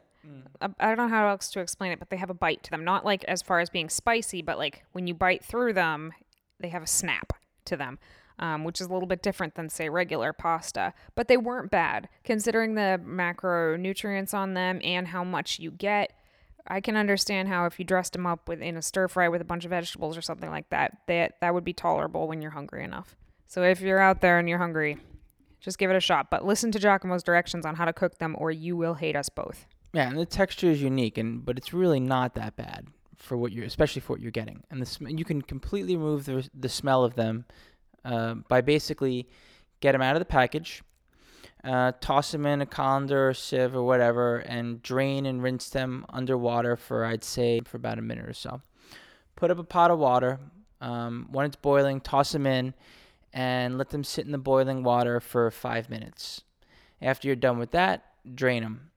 I 0.60 0.66
mm. 0.66 0.74
I 0.80 0.86
don't 0.88 0.96
know 0.96 1.08
how 1.08 1.28
else 1.28 1.50
to 1.50 1.60
explain 1.60 1.92
it, 1.92 1.98
but 1.98 2.08
they 2.08 2.16
have 2.16 2.30
a 2.30 2.34
bite 2.34 2.62
to 2.64 2.70
them. 2.70 2.84
Not 2.84 3.04
like 3.04 3.24
as 3.24 3.42
far 3.42 3.60
as 3.60 3.68
being 3.68 3.90
spicy, 3.90 4.40
but 4.40 4.56
like 4.56 4.84
when 4.92 5.06
you 5.06 5.14
bite 5.14 5.44
through 5.44 5.74
them, 5.74 6.12
they 6.60 6.68
have 6.68 6.82
a 6.82 6.86
snap 6.86 7.32
to 7.66 7.76
them, 7.76 7.98
um, 8.38 8.64
which 8.64 8.80
is 8.80 8.86
a 8.86 8.92
little 8.92 9.08
bit 9.08 9.22
different 9.22 9.54
than, 9.54 9.68
say, 9.68 9.88
regular 9.88 10.32
pasta. 10.32 10.92
But 11.14 11.28
they 11.28 11.36
weren't 11.36 11.70
bad, 11.70 12.08
considering 12.24 12.74
the 12.74 13.00
macronutrients 13.04 14.34
on 14.34 14.54
them 14.54 14.80
and 14.82 15.08
how 15.08 15.24
much 15.24 15.58
you 15.58 15.70
get. 15.70 16.12
I 16.66 16.80
can 16.80 16.96
understand 16.96 17.48
how 17.48 17.64
if 17.64 17.78
you 17.78 17.84
dressed 17.84 18.12
them 18.12 18.26
up 18.26 18.48
with 18.48 18.60
in 18.60 18.76
a 18.76 18.82
stir 18.82 19.08
fry 19.08 19.28
with 19.28 19.40
a 19.40 19.44
bunch 19.44 19.64
of 19.64 19.70
vegetables 19.70 20.16
or 20.16 20.22
something 20.22 20.50
like 20.50 20.68
that, 20.68 20.98
that 21.06 21.36
that 21.40 21.54
would 21.54 21.64
be 21.64 21.72
tolerable 21.72 22.28
when 22.28 22.42
you're 22.42 22.50
hungry 22.50 22.84
enough. 22.84 23.16
So 23.46 23.62
if 23.62 23.80
you're 23.80 23.98
out 23.98 24.20
there 24.20 24.38
and 24.38 24.48
you're 24.48 24.58
hungry, 24.58 24.98
just 25.60 25.78
give 25.78 25.90
it 25.90 25.96
a 25.96 26.00
shot. 26.00 26.30
But 26.30 26.44
listen 26.44 26.70
to 26.72 26.78
Giacomo's 26.78 27.22
directions 27.22 27.64
on 27.64 27.76
how 27.76 27.86
to 27.86 27.92
cook 27.94 28.18
them, 28.18 28.36
or 28.38 28.50
you 28.50 28.76
will 28.76 28.94
hate 28.94 29.16
us 29.16 29.30
both. 29.30 29.66
Yeah, 29.94 30.08
and 30.08 30.18
the 30.18 30.26
texture 30.26 30.70
is 30.70 30.82
unique, 30.82 31.16
and 31.16 31.42
but 31.42 31.56
it's 31.56 31.72
really 31.72 32.00
not 32.00 32.34
that 32.34 32.56
bad 32.56 32.88
for 33.18 33.36
what 33.36 33.52
you're, 33.52 33.64
especially 33.64 34.00
for 34.00 34.14
what 34.14 34.20
you're 34.20 34.30
getting. 34.30 34.62
And 34.70 34.80
the 34.80 34.86
sm- 34.86 35.08
you 35.08 35.24
can 35.24 35.42
completely 35.42 35.96
remove 35.96 36.24
the 36.24 36.48
the 36.54 36.68
smell 36.68 37.04
of 37.04 37.14
them 37.14 37.44
uh, 38.04 38.34
by 38.34 38.60
basically 38.60 39.28
get 39.80 39.92
them 39.92 40.02
out 40.02 40.16
of 40.16 40.20
the 40.20 40.26
package, 40.26 40.82
uh, 41.64 41.92
toss 42.00 42.32
them 42.32 42.46
in 42.46 42.60
a 42.60 42.66
colander 42.66 43.28
or 43.28 43.34
sieve 43.34 43.74
or 43.74 43.82
whatever, 43.82 44.38
and 44.38 44.82
drain 44.82 45.26
and 45.26 45.42
rinse 45.42 45.68
them 45.70 46.04
underwater 46.08 46.76
for 46.76 47.04
I'd 47.04 47.24
say 47.24 47.60
for 47.60 47.76
about 47.76 47.98
a 47.98 48.02
minute 48.02 48.28
or 48.28 48.34
so. 48.34 48.62
Put 49.36 49.50
up 49.50 49.58
a 49.58 49.64
pot 49.64 49.90
of 49.90 49.98
water. 49.98 50.38
Um, 50.80 51.26
when 51.32 51.44
it's 51.44 51.56
boiling, 51.56 52.00
toss 52.00 52.30
them 52.30 52.46
in, 52.46 52.72
and 53.32 53.78
let 53.78 53.90
them 53.90 54.04
sit 54.04 54.26
in 54.26 54.30
the 54.30 54.38
boiling 54.38 54.84
water 54.84 55.18
for 55.18 55.50
five 55.50 55.90
minutes. 55.90 56.42
After 57.02 57.26
you're 57.26 57.36
done 57.36 57.58
with 57.58 57.72
that, 57.72 58.04
drain 58.34 58.62
them 58.62 58.88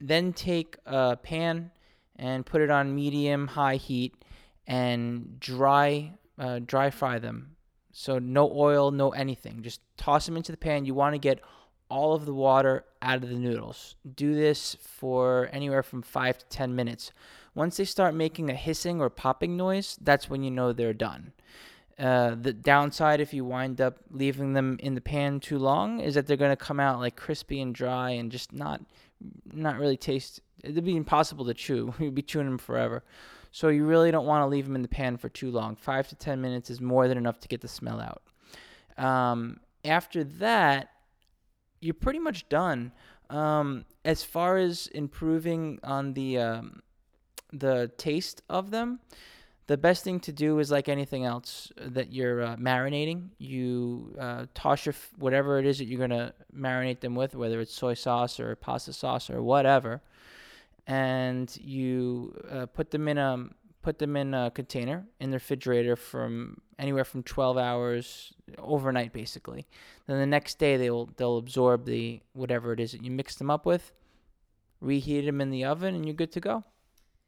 then 0.00 0.32
take 0.32 0.76
a 0.86 1.16
pan 1.16 1.70
and 2.18 2.44
put 2.44 2.60
it 2.60 2.70
on 2.70 2.94
medium 2.94 3.46
high 3.46 3.76
heat 3.76 4.14
and 4.66 5.38
dry 5.40 6.12
uh, 6.38 6.60
dry 6.64 6.90
fry 6.90 7.18
them. 7.18 7.56
So 7.92 8.18
no 8.18 8.50
oil 8.54 8.90
no 8.90 9.10
anything. 9.10 9.62
Just 9.62 9.80
toss 9.96 10.26
them 10.26 10.36
into 10.36 10.52
the 10.52 10.58
pan. 10.58 10.84
You 10.84 10.94
want 10.94 11.14
to 11.14 11.18
get 11.18 11.40
all 11.88 12.14
of 12.14 12.26
the 12.26 12.34
water 12.34 12.84
out 13.00 13.22
of 13.22 13.28
the 13.28 13.34
noodles. 13.34 13.96
Do 14.14 14.34
this 14.34 14.76
for 14.80 15.48
anywhere 15.52 15.82
from 15.82 16.02
5 16.02 16.38
to 16.38 16.46
10 16.46 16.76
minutes. 16.76 17.12
Once 17.54 17.76
they 17.76 17.84
start 17.84 18.14
making 18.14 18.50
a 18.50 18.54
hissing 18.54 19.00
or 19.00 19.10
popping 19.10 19.56
noise 19.56 19.98
that's 20.00 20.28
when 20.28 20.42
you 20.42 20.50
know 20.50 20.72
they're 20.72 20.92
done. 20.92 21.32
Uh, 21.98 22.36
the 22.40 22.52
downside 22.52 23.20
if 23.20 23.34
you 23.34 23.44
wind 23.44 23.80
up 23.80 23.98
leaving 24.10 24.52
them 24.52 24.76
in 24.80 24.94
the 24.94 25.00
pan 25.00 25.40
too 25.40 25.58
long 25.58 25.98
is 25.98 26.14
that 26.14 26.26
they're 26.26 26.36
going 26.36 26.50
to 26.50 26.56
come 26.56 26.78
out 26.78 27.00
like 27.00 27.16
crispy 27.16 27.60
and 27.60 27.74
dry 27.74 28.10
and 28.10 28.30
just 28.30 28.52
not 28.52 28.80
not 29.52 29.78
really 29.78 29.96
taste 29.96 30.40
it'd 30.62 30.84
be 30.84 30.96
impossible 30.96 31.44
to 31.46 31.54
chew. 31.54 31.94
You'd 31.98 32.14
be 32.14 32.22
chewing 32.22 32.46
them 32.46 32.58
forever. 32.58 33.04
So 33.50 33.68
you 33.68 33.86
really 33.86 34.10
don't 34.10 34.26
want 34.26 34.42
to 34.42 34.46
leave 34.46 34.66
them 34.66 34.76
in 34.76 34.82
the 34.82 34.88
pan 34.88 35.16
for 35.16 35.28
too 35.28 35.50
long. 35.50 35.74
Five 35.74 36.08
to 36.08 36.16
ten 36.16 36.40
minutes 36.40 36.70
is 36.70 36.80
more 36.80 37.08
than 37.08 37.16
enough 37.18 37.40
to 37.40 37.48
get 37.48 37.60
the 37.60 37.68
smell 37.68 38.00
out. 38.00 38.22
Um, 39.02 39.60
after 39.84 40.24
that 40.24 40.90
you're 41.80 41.94
pretty 41.94 42.18
much 42.18 42.48
done. 42.48 42.92
Um, 43.30 43.84
as 44.04 44.22
far 44.22 44.56
as 44.56 44.86
improving 44.88 45.78
on 45.82 46.14
the 46.14 46.38
um, 46.38 46.82
the 47.52 47.90
taste 47.96 48.42
of 48.48 48.70
them 48.70 49.00
the 49.68 49.76
best 49.76 50.02
thing 50.02 50.18
to 50.20 50.32
do 50.32 50.58
is 50.60 50.70
like 50.70 50.88
anything 50.88 51.26
else 51.26 51.70
that 51.76 52.10
you're 52.10 52.42
uh, 52.42 52.56
marinating. 52.56 53.28
You 53.36 54.16
uh, 54.18 54.46
toss 54.54 54.86
your 54.86 54.94
f- 54.94 55.10
whatever 55.18 55.58
it 55.58 55.66
is 55.66 55.76
that 55.76 55.84
you're 55.84 56.00
gonna 56.00 56.32
marinate 56.56 57.00
them 57.00 57.14
with, 57.14 57.34
whether 57.34 57.60
it's 57.60 57.74
soy 57.74 57.92
sauce 57.92 58.40
or 58.40 58.56
pasta 58.56 58.94
sauce 58.94 59.28
or 59.28 59.42
whatever, 59.42 60.00
and 60.88 61.54
you 61.58 62.34
uh, 62.50 62.66
put 62.66 62.90
them 62.90 63.06
in 63.06 63.18
a 63.18 63.46
put 63.82 63.98
them 63.98 64.16
in 64.16 64.34
a 64.34 64.50
container 64.50 65.06
in 65.20 65.30
the 65.30 65.36
refrigerator 65.36 65.94
from 65.94 66.60
anywhere 66.78 67.04
from 67.04 67.22
12 67.22 67.56
hours 67.56 68.32
overnight, 68.58 69.12
basically. 69.12 69.68
Then 70.06 70.18
the 70.18 70.26
next 70.26 70.58
day 70.58 70.76
they'll 70.76 71.06
they'll 71.16 71.36
absorb 71.36 71.84
the 71.84 72.20
whatever 72.32 72.72
it 72.72 72.80
is 72.80 72.92
that 72.92 73.04
you 73.04 73.10
mix 73.10 73.36
them 73.36 73.50
up 73.50 73.66
with, 73.66 73.92
reheat 74.80 75.26
them 75.26 75.40
in 75.40 75.50
the 75.50 75.64
oven, 75.64 75.94
and 75.94 76.04
you're 76.04 76.14
good 76.14 76.32
to 76.32 76.40
go. 76.40 76.64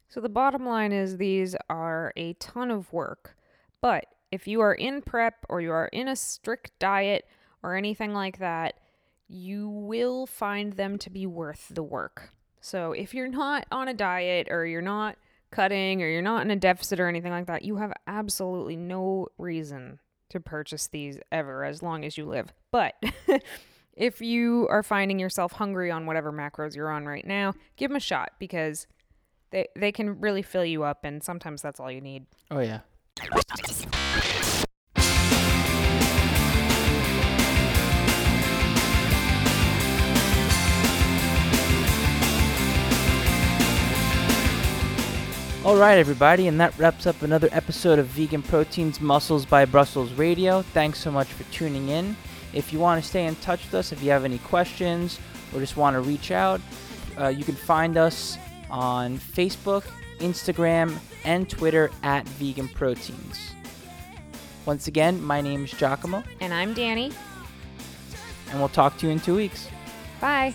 So 0.09 0.21
the 0.21 0.29
bottom 0.29 0.67
line 0.67 0.91
is 0.91 1.19
these 1.19 1.55
are 1.69 2.13
a 2.17 2.33
ton 2.35 2.71
of 2.71 2.93
work. 2.93 3.37
But 3.81 4.07
if 4.33 4.49
you 4.49 4.61
are 4.61 4.75
in 4.75 5.03
prep 5.03 5.47
or 5.49 5.61
you 5.61 5.71
are 5.71 5.87
in 5.89 6.09
a 6.09 6.17
strict 6.17 6.73
diet 6.79 7.27
or 7.63 7.77
anything 7.77 8.13
like 8.13 8.39
that, 8.39 8.81
you 9.29 9.69
will 9.69 10.27
find 10.27 10.73
them 10.73 10.99
to 10.99 11.11
be 11.11 11.27
worth 11.27 11.69
the 11.71 11.83
work. 11.83 12.33
So 12.61 12.93
if 12.93 13.15
you're 13.15 13.29
not 13.29 13.67
on 13.71 13.89
a 13.89 13.95
diet 13.95 14.49
or 14.51 14.67
you're 14.67 14.83
not 14.83 15.17
cutting 15.51 16.03
or 16.03 16.09
you're 16.09 16.23
not 16.23 16.43
in 16.43 16.51
a 16.51 16.57
deficit 16.57 17.01
or 17.01 17.09
anything 17.09 17.33
like 17.33 17.47
that, 17.47 17.63
you 17.63 17.77
have 17.77 17.93
absolutely 18.07 18.77
no 18.77 19.29
reason 19.39 19.99
to 20.31 20.41
purchase 20.41 20.87
these 20.87 21.19
ever 21.33 21.65
as 21.65 21.83
long 21.83 22.05
as 22.05 22.17
you 22.17 22.25
live. 22.25 22.53
But 22.71 22.95
if 23.97 24.21
you 24.21 24.69
are 24.71 24.83
finding 24.83 25.19
yourself 25.19 25.53
hungry 25.53 25.91
on 25.91 26.07
whatever 26.07 26.33
macros 26.33 26.77
you're 26.77 26.91
on 26.91 27.07
right 27.07 27.27
now, 27.27 27.55
give 27.77 27.91
them 27.91 27.97
a 27.97 28.01
shot 28.01 28.33
because 28.39 28.87
they 29.51 29.67
they 29.75 29.91
can 29.93 30.21
really 30.21 30.43
fill 30.43 30.65
you 30.65 30.85
up 30.85 31.05
and 31.05 31.23
sometimes 31.23 31.61
that's 31.61 31.81
all 31.81 31.91
you 31.91 32.01
need 32.01 32.27
Oh 32.51 32.61
yeah. 32.61 32.81
All 45.63 45.77
right, 45.77 45.99
everybody, 45.99 46.49
and 46.49 46.59
that 46.59 46.77
wraps 46.79 47.07
up 47.07 47.21
another 47.21 47.51
episode 47.53 47.99
of 47.99 48.07
Vegan 48.07 48.43
Proteins 48.43 48.99
Muscles 48.99 49.45
by 49.45 49.67
Brussels 49.67 50.11
Radio. 50.15 50.63
Thanks 50.63 50.99
so 50.99 51.11
much 51.11 51.29
for 51.29 51.45
tuning 51.53 51.91
in. 51.91 52.17
If 52.55 52.73
you 52.73 52.79
want 52.79 53.03
to 53.03 53.07
stay 53.07 53.27
in 53.27 53.37
touch 53.37 53.67
with 53.67 53.75
us, 53.75 53.93
if 53.93 54.03
you 54.03 54.11
have 54.11 54.25
any 54.25 54.39
questions 54.39 55.21
or 55.53 55.61
just 55.61 55.77
want 55.77 55.95
to 55.95 56.01
reach 56.01 56.31
out, 56.31 56.63
uh, 57.19 57.29
you 57.29 57.45
can 57.45 57.55
find 57.55 57.99
us 57.99 58.39
on 58.71 59.19
Facebook, 59.19 59.85
Instagram, 60.19 60.97
and 61.25 61.47
Twitter 61.49 61.91
at 62.03 62.27
Vegan 62.27 62.69
Proteins. 62.69 63.53
Once 64.65 64.89
again, 64.89 65.23
my 65.23 65.43
name 65.43 65.65
is 65.65 65.71
Giacomo, 65.73 66.23
and 66.41 66.55
i'm 66.55 66.73
danny 66.75 67.13
and 68.51 68.59
we'll 68.59 68.69
talk 68.69 68.97
to 68.99 69.07
you 69.07 69.13
in 69.13 69.21
two 69.21 69.37
weeks. 69.37 69.69
bye 70.21 70.55